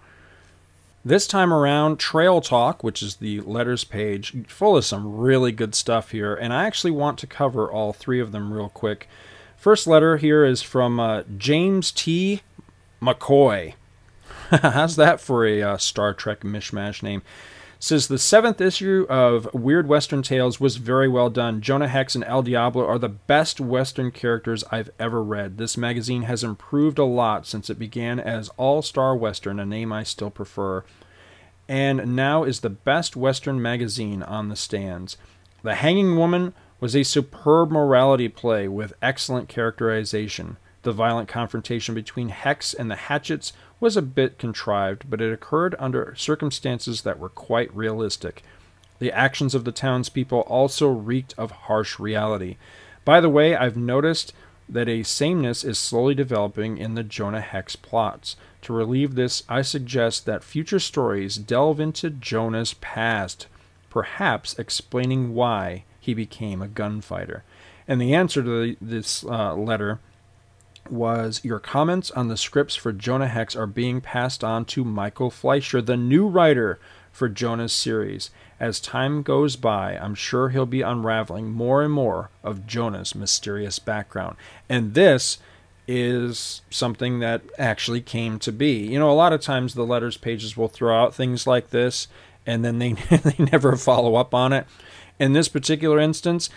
This 1.04 1.28
time 1.28 1.54
around, 1.54 1.98
Trail 1.98 2.42
Talk, 2.42 2.84
which 2.84 3.02
is 3.02 3.18
the 3.18 3.40
letters 3.42 3.86
page, 3.86 4.34
full 4.48 4.76
of 4.76 4.84
some 4.84 5.16
really 5.18 5.54
good 5.54 5.74
stuff 5.74 6.12
here, 6.12 6.36
and 6.36 6.52
I 6.52 6.66
actually 6.66 6.92
want 6.92 7.18
to 7.20 7.28
cover 7.28 7.72
all 7.72 7.94
three 7.94 8.20
of 8.20 8.34
them 8.34 8.52
real 8.52 8.68
quick. 8.68 9.08
First 9.56 9.88
letter 9.88 10.18
here 10.18 10.44
is 10.44 10.62
from 10.62 11.00
uh, 11.00 11.24
James 11.38 11.92
T. 11.92 12.42
McCoy. 13.02 13.76
How's 14.50 14.98
that 14.98 15.22
for 15.22 15.46
a 15.46 15.62
uh, 15.62 15.78
Star 15.78 16.14
Trek 16.14 16.42
mishmash 16.42 17.02
name? 17.02 17.22
Says 17.80 18.08
the 18.08 18.20
seventh 18.20 18.60
issue 18.60 19.06
of 19.10 19.48
Weird 19.54 19.88
Western 19.88 20.22
Tales 20.22 20.60
was 20.60 20.76
very 20.76 21.08
well 21.08 21.30
done. 21.30 21.62
Jonah 21.62 21.88
Hex 21.88 22.14
and 22.14 22.26
El 22.26 22.44
Diablo 22.44 22.86
are 22.86 23.00
the 23.00 23.08
best 23.08 23.62
Western 23.62 24.12
characters 24.12 24.66
I've 24.70 24.90
ever 25.00 25.24
read. 25.24 25.58
This 25.58 25.78
magazine 25.78 26.24
has 26.24 26.44
improved 26.44 27.00
a 27.00 27.06
lot 27.06 27.48
since 27.48 27.70
it 27.70 27.80
began 27.80 28.20
as 28.20 28.50
All 28.58 28.82
Star 28.82 29.16
Western, 29.16 29.60
a 29.60 29.66
name 29.66 29.94
I 29.94 30.04
still 30.04 30.30
prefer, 30.30 30.84
and 31.70 32.16
now 32.16 32.44
is 32.44 32.60
the 32.60 32.70
best 32.70 33.16
Western 33.16 33.62
magazine 33.62 34.24
on 34.24 34.50
the 34.50 34.58
stands. 34.58 35.16
The 35.64 35.76
Hanging 35.76 36.18
Woman 36.18 36.54
was 36.82 36.96
a 36.96 37.04
superb 37.04 37.72
morality 37.72 38.28
play 38.28 38.68
with 38.68 38.94
excellent 39.02 39.48
characterization. 39.48 40.58
The 40.84 40.92
violent 40.94 41.28
confrontation 41.28 41.94
between 41.94 42.30
Hex 42.30 42.74
and 42.74 42.90
the 42.90 42.96
Hatchets 42.96 43.52
was 43.80 43.98
a 43.98 44.02
bit 44.02 44.38
contrived, 44.38 45.10
but 45.10 45.22
it 45.22 45.34
occurred 45.34 45.76
under 45.78 46.14
circumstances 46.16 47.02
that 47.02 47.20
were 47.20 47.30
quite 47.30 47.74
realistic. 47.76 48.44
The 49.00 49.12
actions 49.12 49.56
of 49.56 49.66
the 49.66 49.72
townspeople 49.72 50.42
also 50.42 50.88
reeked 50.90 51.34
of 51.38 51.52
harsh 51.52 52.00
reality. 52.00 52.58
By 53.06 53.22
the 53.22 53.30
way, 53.30 53.56
I've 53.56 53.78
noticed 53.78 54.34
that 54.68 54.88
a 54.88 55.04
sameness 55.04 55.64
is 55.64 55.80
slowly 55.80 56.14
developing 56.14 56.78
in 56.78 56.94
the 56.94 57.04
Jonah 57.04 57.42
Hex 57.42 57.76
plots. 57.76 58.36
To 58.62 58.74
relieve 58.74 59.16
this, 59.16 59.44
I 59.50 59.64
suggest 59.64 60.26
that 60.26 60.44
future 60.44 60.80
stories 60.80 61.38
delve 61.38 61.80
into 61.80 62.10
Jonah's 62.10 62.76
past, 62.76 63.48
perhaps 63.90 64.58
explaining 64.60 65.34
why 65.34 65.86
he 66.00 66.14
became 66.14 66.62
a 66.62 66.68
gunfighter. 66.68 67.44
And 67.88 68.00
the 68.00 68.14
answer 68.14 68.44
to 68.44 68.76
this 68.80 69.24
uh, 69.24 69.56
letter 69.56 70.00
was 70.92 71.42
your 71.44 71.60
comments 71.60 72.12
on 72.12 72.28
the 72.28 72.38
scripts 72.38 72.76
for 72.76 72.92
Jonah 72.92 73.28
Hex 73.28 73.56
are 73.56 73.68
being 73.68 74.02
passed 74.02 74.44
on 74.44 74.66
to 74.66 74.84
Michael 74.84 75.30
Fleischer, 75.30 75.82
the 75.82 75.98
new 75.98 76.28
writer 76.28 76.80
for 77.12 77.30
Jonah's 77.30 77.74
series. 77.74 78.30
As 78.60 78.80
time 78.80 79.22
goes 79.22 79.56
by, 79.56 79.98
I'm 79.98 80.16
sure 80.16 80.50
he'll 80.50 80.66
be 80.66 80.82
unraveling 80.82 81.52
more 81.52 81.84
and 81.84 81.94
more 81.94 82.30
of 82.44 82.68
Jonah's 82.68 83.16
mysterious 83.16 83.80
background. 83.80 84.36
And 84.68 84.94
this 84.94 85.40
is 85.88 86.62
something 86.70 87.20
that 87.20 87.42
actually 87.58 88.02
came 88.02 88.38
to 88.40 88.52
be. 88.52 88.88
You 88.88 89.00
know, 89.00 89.10
a 89.10 89.14
lot 89.14 89.34
of 89.34 89.42
times 89.42 89.74
the 89.74 89.86
letters 89.86 90.18
pages 90.18 90.56
will 90.56 90.68
throw 90.68 90.96
out 90.96 91.16
things 91.16 91.48
like 91.48 91.72
this 91.72 92.08
and 92.46 92.64
then 92.64 92.80
they 92.80 92.94
they 93.10 93.36
never 93.38 93.76
follow 93.76 94.16
up 94.16 94.34
on 94.34 94.54
it. 94.54 94.66
In 95.20 95.34
this 95.34 95.48
particular 95.48 96.00
instance, 96.00 96.50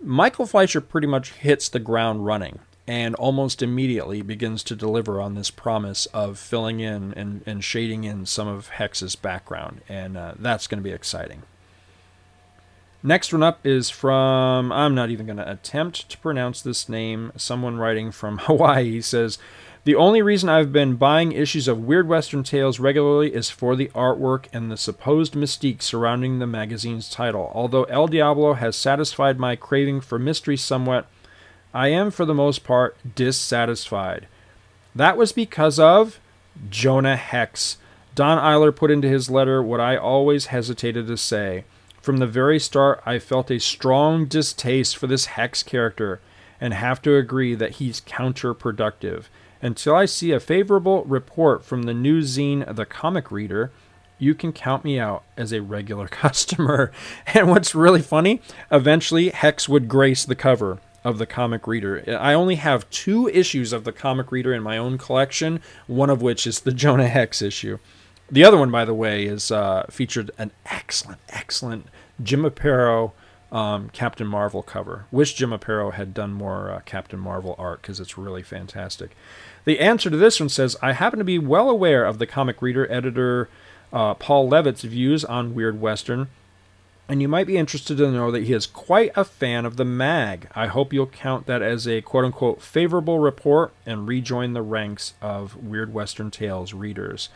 Michael 0.00 0.46
Fleischer 0.46 0.80
pretty 0.80 1.06
much 1.06 1.32
hits 1.32 1.68
the 1.68 1.78
ground 1.78 2.26
running 2.26 2.58
and 2.86 3.14
almost 3.16 3.62
immediately 3.62 4.22
begins 4.22 4.62
to 4.62 4.76
deliver 4.76 5.20
on 5.20 5.34
this 5.34 5.50
promise 5.50 6.06
of 6.06 6.38
filling 6.38 6.80
in 6.80 7.12
and, 7.14 7.42
and 7.44 7.64
shading 7.64 8.04
in 8.04 8.26
some 8.26 8.46
of 8.46 8.68
Hex's 8.68 9.16
background. 9.16 9.80
And 9.88 10.16
uh, 10.16 10.34
that's 10.38 10.66
going 10.66 10.78
to 10.78 10.88
be 10.88 10.92
exciting. 10.94 11.42
Next 13.02 13.32
one 13.32 13.42
up 13.42 13.64
is 13.64 13.90
from, 13.90 14.72
I'm 14.72 14.94
not 14.94 15.10
even 15.10 15.26
going 15.26 15.36
to 15.36 15.50
attempt 15.50 16.08
to 16.10 16.18
pronounce 16.18 16.60
this 16.60 16.88
name, 16.88 17.32
someone 17.36 17.76
writing 17.76 18.10
from 18.10 18.38
Hawaii. 18.42 19.00
Says, 19.00 19.38
The 19.84 19.94
only 19.94 20.22
reason 20.22 20.48
I've 20.48 20.72
been 20.72 20.94
buying 20.94 21.32
issues 21.32 21.68
of 21.68 21.84
Weird 21.84 22.08
Western 22.08 22.42
Tales 22.42 22.80
regularly 22.80 23.34
is 23.34 23.50
for 23.50 23.76
the 23.76 23.88
artwork 23.94 24.46
and 24.52 24.70
the 24.70 24.76
supposed 24.76 25.34
mystique 25.34 25.82
surrounding 25.82 26.38
the 26.38 26.46
magazine's 26.46 27.10
title. 27.10 27.50
Although 27.54 27.84
El 27.84 28.06
Diablo 28.06 28.54
has 28.54 28.76
satisfied 28.76 29.38
my 29.38 29.56
craving 29.56 30.00
for 30.00 30.18
mystery 30.18 30.56
somewhat, 30.56 31.06
I 31.74 31.88
am, 31.88 32.10
for 32.10 32.24
the 32.24 32.34
most 32.34 32.64
part, 32.64 32.96
dissatisfied. 33.14 34.26
That 34.94 35.16
was 35.16 35.32
because 35.32 35.78
of 35.78 36.20
Jonah 36.70 37.16
Hex. 37.16 37.76
Don 38.14 38.38
Eiler 38.38 38.74
put 38.74 38.90
into 38.90 39.08
his 39.08 39.28
letter 39.28 39.62
what 39.62 39.80
I 39.80 39.96
always 39.96 40.46
hesitated 40.46 41.06
to 41.06 41.16
say. 41.18 41.64
From 42.00 42.16
the 42.16 42.26
very 42.26 42.58
start, 42.58 43.02
I 43.04 43.18
felt 43.18 43.50
a 43.50 43.60
strong 43.60 44.26
distaste 44.26 44.96
for 44.96 45.06
this 45.06 45.26
Hex 45.26 45.62
character 45.62 46.20
and 46.60 46.72
have 46.72 47.02
to 47.02 47.16
agree 47.16 47.54
that 47.54 47.72
he's 47.72 48.00
counterproductive. 48.00 49.24
Until 49.60 49.94
I 49.94 50.06
see 50.06 50.32
a 50.32 50.40
favorable 50.40 51.04
report 51.04 51.64
from 51.64 51.82
the 51.82 51.92
new 51.92 52.20
zine, 52.20 52.74
The 52.74 52.86
Comic 52.86 53.30
Reader, 53.30 53.70
you 54.18 54.34
can 54.34 54.52
count 54.52 54.84
me 54.84 54.98
out 54.98 55.24
as 55.36 55.52
a 55.52 55.60
regular 55.60 56.08
customer. 56.08 56.92
And 57.26 57.50
what's 57.50 57.74
really 57.74 58.02
funny, 58.02 58.40
eventually 58.70 59.28
Hex 59.30 59.68
would 59.68 59.88
grace 59.88 60.24
the 60.24 60.34
cover 60.34 60.78
of 61.06 61.18
the 61.18 61.26
comic 61.26 61.68
reader. 61.68 62.02
I 62.20 62.34
only 62.34 62.56
have 62.56 62.90
two 62.90 63.28
issues 63.28 63.72
of 63.72 63.84
the 63.84 63.92
comic 63.92 64.32
reader 64.32 64.52
in 64.52 64.60
my 64.60 64.76
own 64.76 64.98
collection, 64.98 65.60
one 65.86 66.10
of 66.10 66.20
which 66.20 66.48
is 66.48 66.60
the 66.60 66.72
Jonah 66.72 67.06
Hex 67.06 67.40
issue. 67.40 67.78
The 68.28 68.42
other 68.42 68.56
one, 68.56 68.72
by 68.72 68.84
the 68.84 68.92
way, 68.92 69.26
is 69.26 69.52
uh, 69.52 69.86
featured 69.88 70.32
an 70.36 70.50
excellent, 70.66 71.20
excellent 71.28 71.86
Jim 72.20 72.42
Aparo 72.42 73.12
um, 73.52 73.88
Captain 73.90 74.26
Marvel 74.26 74.64
cover. 74.64 75.06
Wish 75.12 75.34
Jim 75.34 75.50
Aparo 75.50 75.92
had 75.92 76.12
done 76.12 76.32
more 76.32 76.72
uh, 76.72 76.80
Captain 76.84 77.20
Marvel 77.20 77.54
art 77.56 77.82
because 77.82 78.00
it's 78.00 78.18
really 78.18 78.42
fantastic. 78.42 79.16
The 79.64 79.78
answer 79.78 80.10
to 80.10 80.16
this 80.16 80.40
one 80.40 80.48
says 80.48 80.76
I 80.82 80.90
happen 80.90 81.20
to 81.20 81.24
be 81.24 81.38
well 81.38 81.70
aware 81.70 82.04
of 82.04 82.18
the 82.18 82.26
comic 82.26 82.60
reader 82.60 82.90
editor 82.90 83.48
uh, 83.92 84.14
Paul 84.14 84.48
Levitz's 84.48 84.90
views 84.90 85.24
on 85.24 85.54
Weird 85.54 85.80
Western 85.80 86.26
and 87.08 87.22
you 87.22 87.28
might 87.28 87.46
be 87.46 87.56
interested 87.56 87.96
to 87.98 88.10
know 88.10 88.30
that 88.30 88.44
he 88.44 88.52
is 88.52 88.66
quite 88.66 89.12
a 89.14 89.24
fan 89.24 89.64
of 89.64 89.76
the 89.76 89.84
mag. 89.84 90.48
I 90.54 90.66
hope 90.66 90.92
you'll 90.92 91.06
count 91.06 91.46
that 91.46 91.62
as 91.62 91.86
a 91.86 92.02
quote 92.02 92.24
unquote 92.24 92.60
favorable 92.60 93.18
report 93.18 93.72
and 93.84 94.08
rejoin 94.08 94.52
the 94.52 94.62
ranks 94.62 95.14
of 95.22 95.56
Weird 95.56 95.94
Western 95.94 96.30
Tales 96.30 96.72
readers. 96.72 97.28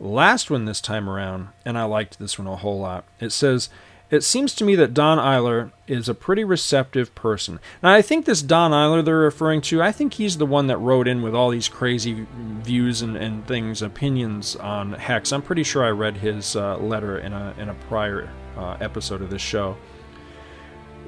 Last 0.00 0.50
one 0.50 0.64
this 0.64 0.80
time 0.80 1.08
around, 1.08 1.48
and 1.64 1.78
I 1.78 1.84
liked 1.84 2.18
this 2.18 2.38
one 2.38 2.48
a 2.48 2.56
whole 2.56 2.80
lot. 2.80 3.04
It 3.20 3.30
says, 3.30 3.68
It 4.14 4.22
seems 4.22 4.54
to 4.54 4.64
me 4.64 4.76
that 4.76 4.94
Don 4.94 5.18
Eiler 5.18 5.72
is 5.88 6.08
a 6.08 6.14
pretty 6.14 6.44
receptive 6.44 7.12
person. 7.16 7.58
Now, 7.82 7.92
I 7.92 8.00
think 8.00 8.26
this 8.26 8.42
Don 8.42 8.70
Eiler 8.70 9.04
they're 9.04 9.18
referring 9.18 9.60
to, 9.62 9.82
I 9.82 9.90
think 9.90 10.14
he's 10.14 10.38
the 10.38 10.46
one 10.46 10.68
that 10.68 10.78
wrote 10.78 11.08
in 11.08 11.20
with 11.20 11.34
all 11.34 11.50
these 11.50 11.66
crazy 11.66 12.24
views 12.62 13.02
and, 13.02 13.16
and 13.16 13.44
things, 13.44 13.82
opinions 13.82 14.54
on 14.54 14.92
Hex. 14.92 15.32
I'm 15.32 15.42
pretty 15.42 15.64
sure 15.64 15.84
I 15.84 15.90
read 15.90 16.16
his 16.16 16.54
uh, 16.54 16.76
letter 16.76 17.18
in 17.18 17.32
a, 17.32 17.56
in 17.58 17.70
a 17.70 17.74
prior 17.88 18.30
uh, 18.56 18.76
episode 18.80 19.20
of 19.20 19.30
this 19.30 19.42
show. 19.42 19.76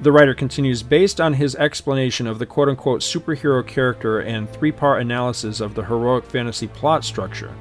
The 0.01 0.11
writer 0.11 0.33
continues 0.33 0.83
based 0.83 1.21
on 1.21 1.33
his 1.33 1.55
explanation 1.55 2.27
of 2.27 2.39
the 2.39 2.45
quote 2.45 2.67
unquote 2.67 2.99
superhero 2.99 3.65
character 3.65 4.19
and 4.19 4.49
three 4.49 4.73
part 4.73 5.01
analysis 5.01 5.61
of 5.61 5.75
the 5.75 5.85
heroic 5.85 6.25
fantasy 6.25 6.67
plot 6.67 7.05
structure. 7.05 7.55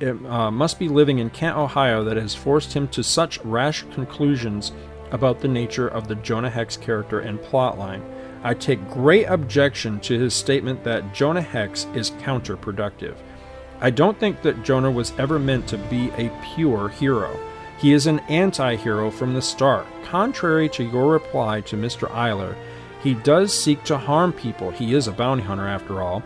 It 0.00 0.16
uh, 0.24 0.50
must 0.50 0.78
be 0.78 0.88
living 0.88 1.18
in 1.18 1.28
Kent, 1.28 1.58
Ohio, 1.58 2.02
that 2.04 2.16
has 2.16 2.34
forced 2.34 2.72
him 2.72 2.88
to 2.88 3.02
such 3.02 3.38
rash 3.44 3.82
conclusions 3.92 4.72
about 5.10 5.40
the 5.40 5.48
nature 5.48 5.88
of 5.88 6.08
the 6.08 6.14
Jonah 6.14 6.48
Hex 6.48 6.78
character 6.78 7.20
and 7.20 7.38
plotline. 7.38 8.02
I 8.42 8.54
take 8.54 8.88
great 8.88 9.26
objection 9.26 10.00
to 10.00 10.18
his 10.18 10.32
statement 10.32 10.84
that 10.84 11.12
Jonah 11.12 11.42
Hex 11.42 11.86
is 11.94 12.12
counterproductive. 12.12 13.16
I 13.82 13.90
don't 13.90 14.18
think 14.18 14.40
that 14.40 14.62
Jonah 14.64 14.90
was 14.90 15.12
ever 15.18 15.38
meant 15.38 15.66
to 15.68 15.76
be 15.76 16.10
a 16.12 16.30
pure 16.54 16.88
hero. 16.88 17.38
He 17.78 17.92
is 17.92 18.06
an 18.06 18.20
anti 18.20 18.76
hero 18.76 19.10
from 19.10 19.34
the 19.34 19.42
start. 19.42 19.86
Contrary 20.04 20.70
to 20.70 20.84
your 20.84 21.12
reply 21.12 21.60
to 21.62 21.76
Mr. 21.76 22.08
Eiler, 22.10 22.56
he 23.02 23.14
does 23.14 23.52
seek 23.52 23.84
to 23.84 23.98
harm 23.98 24.32
people. 24.32 24.70
He 24.70 24.94
is 24.94 25.08
a 25.08 25.12
bounty 25.12 25.42
hunter, 25.42 25.66
after 25.66 26.00
all. 26.00 26.22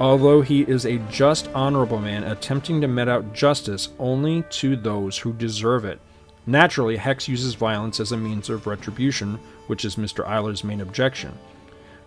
Although 0.00 0.42
he 0.42 0.62
is 0.62 0.86
a 0.86 0.98
just, 1.10 1.48
honorable 1.54 1.98
man 1.98 2.22
attempting 2.22 2.80
to 2.80 2.88
mete 2.88 3.08
out 3.08 3.32
justice 3.32 3.88
only 3.98 4.44
to 4.50 4.76
those 4.76 5.18
who 5.18 5.32
deserve 5.32 5.84
it. 5.84 6.00
Naturally, 6.46 6.96
Hex 6.96 7.28
uses 7.28 7.54
violence 7.54 7.98
as 7.98 8.12
a 8.12 8.16
means 8.16 8.48
of 8.48 8.66
retribution, 8.66 9.38
which 9.66 9.84
is 9.84 9.96
Mr. 9.96 10.26
Eiler's 10.26 10.62
main 10.64 10.80
objection. 10.80 11.36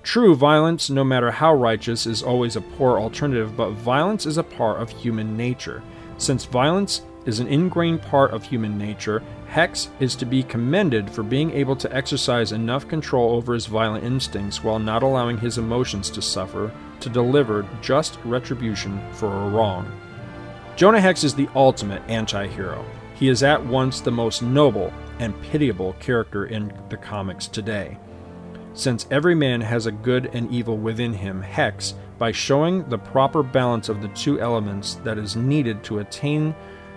True, 0.03 0.35
violence, 0.35 0.89
no 0.89 1.03
matter 1.03 1.29
how 1.29 1.53
righteous, 1.53 2.07
is 2.07 2.23
always 2.23 2.55
a 2.55 2.61
poor 2.61 2.99
alternative, 2.99 3.55
but 3.55 3.71
violence 3.71 4.25
is 4.25 4.37
a 4.37 4.43
part 4.43 4.81
of 4.81 4.89
human 4.89 5.37
nature. 5.37 5.83
Since 6.17 6.45
violence 6.45 7.01
is 7.26 7.39
an 7.39 7.47
ingrained 7.47 8.01
part 8.01 8.32
of 8.32 8.43
human 8.43 8.78
nature, 8.78 9.22
Hex 9.47 9.89
is 9.99 10.15
to 10.15 10.26
be 10.26 10.43
commended 10.43 11.09
for 11.09 11.24
being 11.24 11.51
able 11.51 11.76
to 11.76 11.95
exercise 11.95 12.51
enough 12.51 12.88
control 12.88 13.36
over 13.36 13.53
his 13.53 13.65
violent 13.65 14.03
instincts 14.03 14.63
while 14.63 14.80
not 14.80 15.03
allowing 15.03 15.38
his 15.38 15.57
emotions 15.57 16.09
to 16.11 16.22
suffer 16.22 16.72
to 17.01 17.09
deliver 17.09 17.67
just 17.82 18.17
retribution 18.24 19.01
for 19.13 19.28
a 19.28 19.49
wrong. 19.49 19.91
Jonah 20.76 21.01
Hex 21.01 21.24
is 21.24 21.36
the 21.36 21.49
ultimate 21.53 22.01
anti 22.07 22.47
hero. 22.47 22.86
He 23.15 23.28
is 23.28 23.43
at 23.43 23.63
once 23.63 23.99
the 23.99 24.11
most 24.11 24.41
noble 24.41 24.91
and 25.19 25.39
pitiable 25.43 25.93
character 25.99 26.45
in 26.45 26.74
the 26.89 26.97
comics 26.97 27.47
today. 27.47 27.97
Since 28.74 29.05
every 29.11 29.36
man 29.36 29.61
has 29.61 29.86
a 29.86 29.91
good 29.91 30.32
and 30.34 30.49
evil 30.49 30.78
within 30.78 31.13
him, 31.13 31.41
Hex, 31.41 31.93
by 32.17 32.32
showing 32.32 32.88
the 32.88 32.97
proper 32.97 33.43
balance 33.43 33.89
of 33.89 34.01
the 34.01 34.07
two 34.09 34.39
elements 34.39 34.95
that 35.03 35.17
is 35.17 35.36
needed 35.36 35.84
to 35.84 35.99
attain 35.99 36.55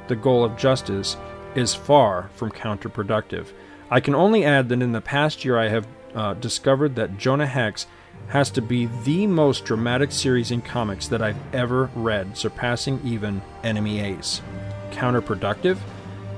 the 0.08 0.16
goal 0.16 0.44
of 0.44 0.56
justice 0.56 1.16
is 1.54 1.74
far 1.74 2.30
from 2.34 2.50
counterproductive. 2.50 3.46
I 3.90 4.00
can 4.00 4.14
only 4.14 4.44
add 4.44 4.68
that 4.68 4.82
in 4.82 4.92
the 4.92 5.00
past 5.00 5.44
year 5.44 5.58
I 5.58 5.68
have 5.68 5.86
uh, 6.14 6.34
discovered 6.34 6.96
that 6.96 7.18
Jonah 7.18 7.46
Hex 7.46 7.86
has 8.28 8.50
to 8.50 8.62
be 8.62 8.86
the 9.04 9.26
most 9.26 9.64
dramatic 9.64 10.10
series 10.12 10.50
in 10.50 10.62
comics 10.62 11.08
that 11.08 11.22
I've 11.22 11.54
ever 11.54 11.90
read, 11.94 12.36
surpassing 12.36 13.00
even 13.04 13.42
Enemy 13.62 14.00
Ace. 14.00 14.40
Counterproductive? 14.90 15.78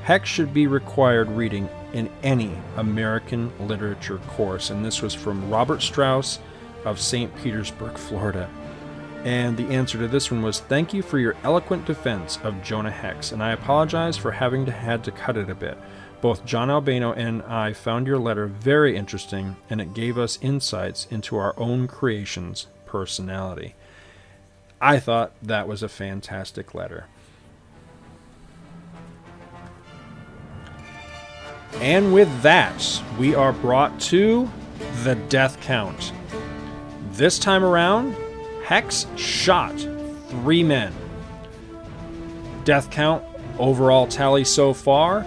Hex 0.03 0.29
should 0.29 0.53
be 0.55 0.67
required 0.67 1.29
reading 1.31 1.69
in 1.93 2.11
any 2.23 2.53
American 2.77 3.53
literature 3.67 4.19
course, 4.29 4.71
and 4.71 4.85
this 4.85 5.03
was 5.03 5.15
from 5.15 5.51
Robert 5.51 5.83
Strauss 5.83 6.39
of 6.85 7.01
St. 7.01 7.35
Petersburg, 7.37 7.97
Florida. 7.97 8.49
And 9.27 9.57
the 9.57 9.75
answer 9.75 9.99
to 9.99 10.07
this 10.07 10.31
one 10.31 10.41
was 10.41 10.61
thank 10.61 10.95
you 10.95 11.03
for 11.03 11.19
your 11.19 11.35
eloquent 11.43 11.85
defense 11.85 12.39
of 12.45 12.63
Jonah 12.63 12.93
Hex, 12.93 13.33
and 13.33 13.43
I 13.43 13.51
apologize 13.51 14.17
for 14.17 14.31
having 14.31 14.65
to 14.67 14.71
had 14.71 15.03
to 15.03 15.11
cut 15.11 15.37
it 15.37 15.51
a 15.51 15.55
bit. 15.55 15.77
Both 16.21 16.45
John 16.45 16.71
Albano 16.71 17.13
and 17.13 17.43
I 17.43 17.73
found 17.73 18.07
your 18.07 18.21
letter 18.21 18.47
very 18.47 18.97
interesting, 18.97 19.57
and 19.69 19.81
it 19.81 19.95
gave 19.95 20.17
us 20.17 20.39
insights 20.43 21.09
into 21.11 21.37
our 21.37 21.59
own 21.59 21.89
creation's 21.89 22.69
personality. 22.87 23.75
I 24.81 25.01
thought 25.01 25.33
that 25.43 25.67
was 25.67 25.83
a 25.83 25.89
fantastic 25.89 26.73
letter. 26.73 27.07
And 31.81 32.15
with 32.15 32.43
that, 32.43 33.03
we 33.19 33.35
are 33.35 33.53
brought 33.53 33.99
to 34.03 34.49
the 35.03 35.17
death 35.17 35.61
count. 35.63 36.13
This 37.11 37.41
time 37.41 37.65
around, 37.65 38.15
Hex 38.67 39.07
shot 39.15 39.79
three 40.27 40.65
men. 40.65 40.93
Death 42.65 42.91
count, 42.91 43.23
overall 43.61 44.09
tally 44.09 44.43
so 44.43 44.75
far 44.75 45.25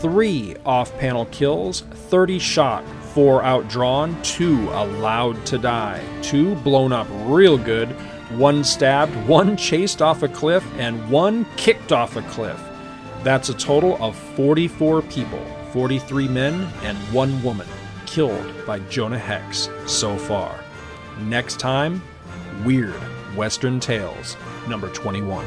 3 0.00 0.56
off 0.66 0.94
panel 0.98 1.24
kills, 1.26 1.80
30 2.10 2.38
shot, 2.38 2.84
4 3.14 3.40
outdrawn, 3.44 4.22
2 4.22 4.68
allowed 4.72 5.42
to 5.46 5.56
die, 5.56 6.04
2 6.20 6.54
blown 6.56 6.92
up 6.92 7.06
real 7.24 7.56
good, 7.56 7.88
1 8.32 8.62
stabbed, 8.62 9.16
1 9.26 9.56
chased 9.56 10.02
off 10.02 10.22
a 10.22 10.28
cliff, 10.28 10.62
and 10.76 11.08
1 11.08 11.46
kicked 11.56 11.92
off 11.92 12.16
a 12.16 12.22
cliff. 12.22 12.60
That's 13.22 13.48
a 13.48 13.54
total 13.54 13.96
of 14.04 14.14
44 14.36 15.00
people, 15.00 15.42
43 15.72 16.28
men, 16.28 16.70
and 16.82 16.98
1 17.10 17.42
woman 17.42 17.66
killed 18.04 18.66
by 18.66 18.80
Jonah 18.80 19.18
Hex 19.18 19.70
so 19.86 20.18
far. 20.18 20.54
Next 21.20 21.58
time, 21.58 22.02
Weird 22.64 23.00
Western 23.36 23.80
Tales, 23.80 24.36
number 24.68 24.88
21. 24.90 25.46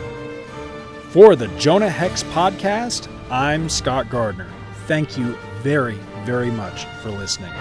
For 1.10 1.36
the 1.36 1.48
Jonah 1.60 1.90
Hex 1.90 2.24
podcast, 2.24 3.08
I'm 3.32 3.70
Scott 3.70 4.10
Gardner. 4.10 4.50
Thank 4.86 5.18
you 5.18 5.38
very, 5.62 5.98
very 6.24 6.52
much 6.52 6.86
for 7.02 7.10
listening. 7.10 7.54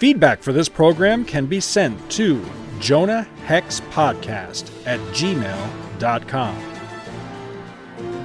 Feedback 0.00 0.42
for 0.42 0.54
this 0.54 0.68
program 0.68 1.26
can 1.26 1.44
be 1.44 1.60
sent 1.60 2.10
to 2.12 2.42
Jonah 2.78 3.24
Hex 3.44 3.80
Podcast 3.90 4.70
at 4.86 4.98
gmail.com. 5.12 6.56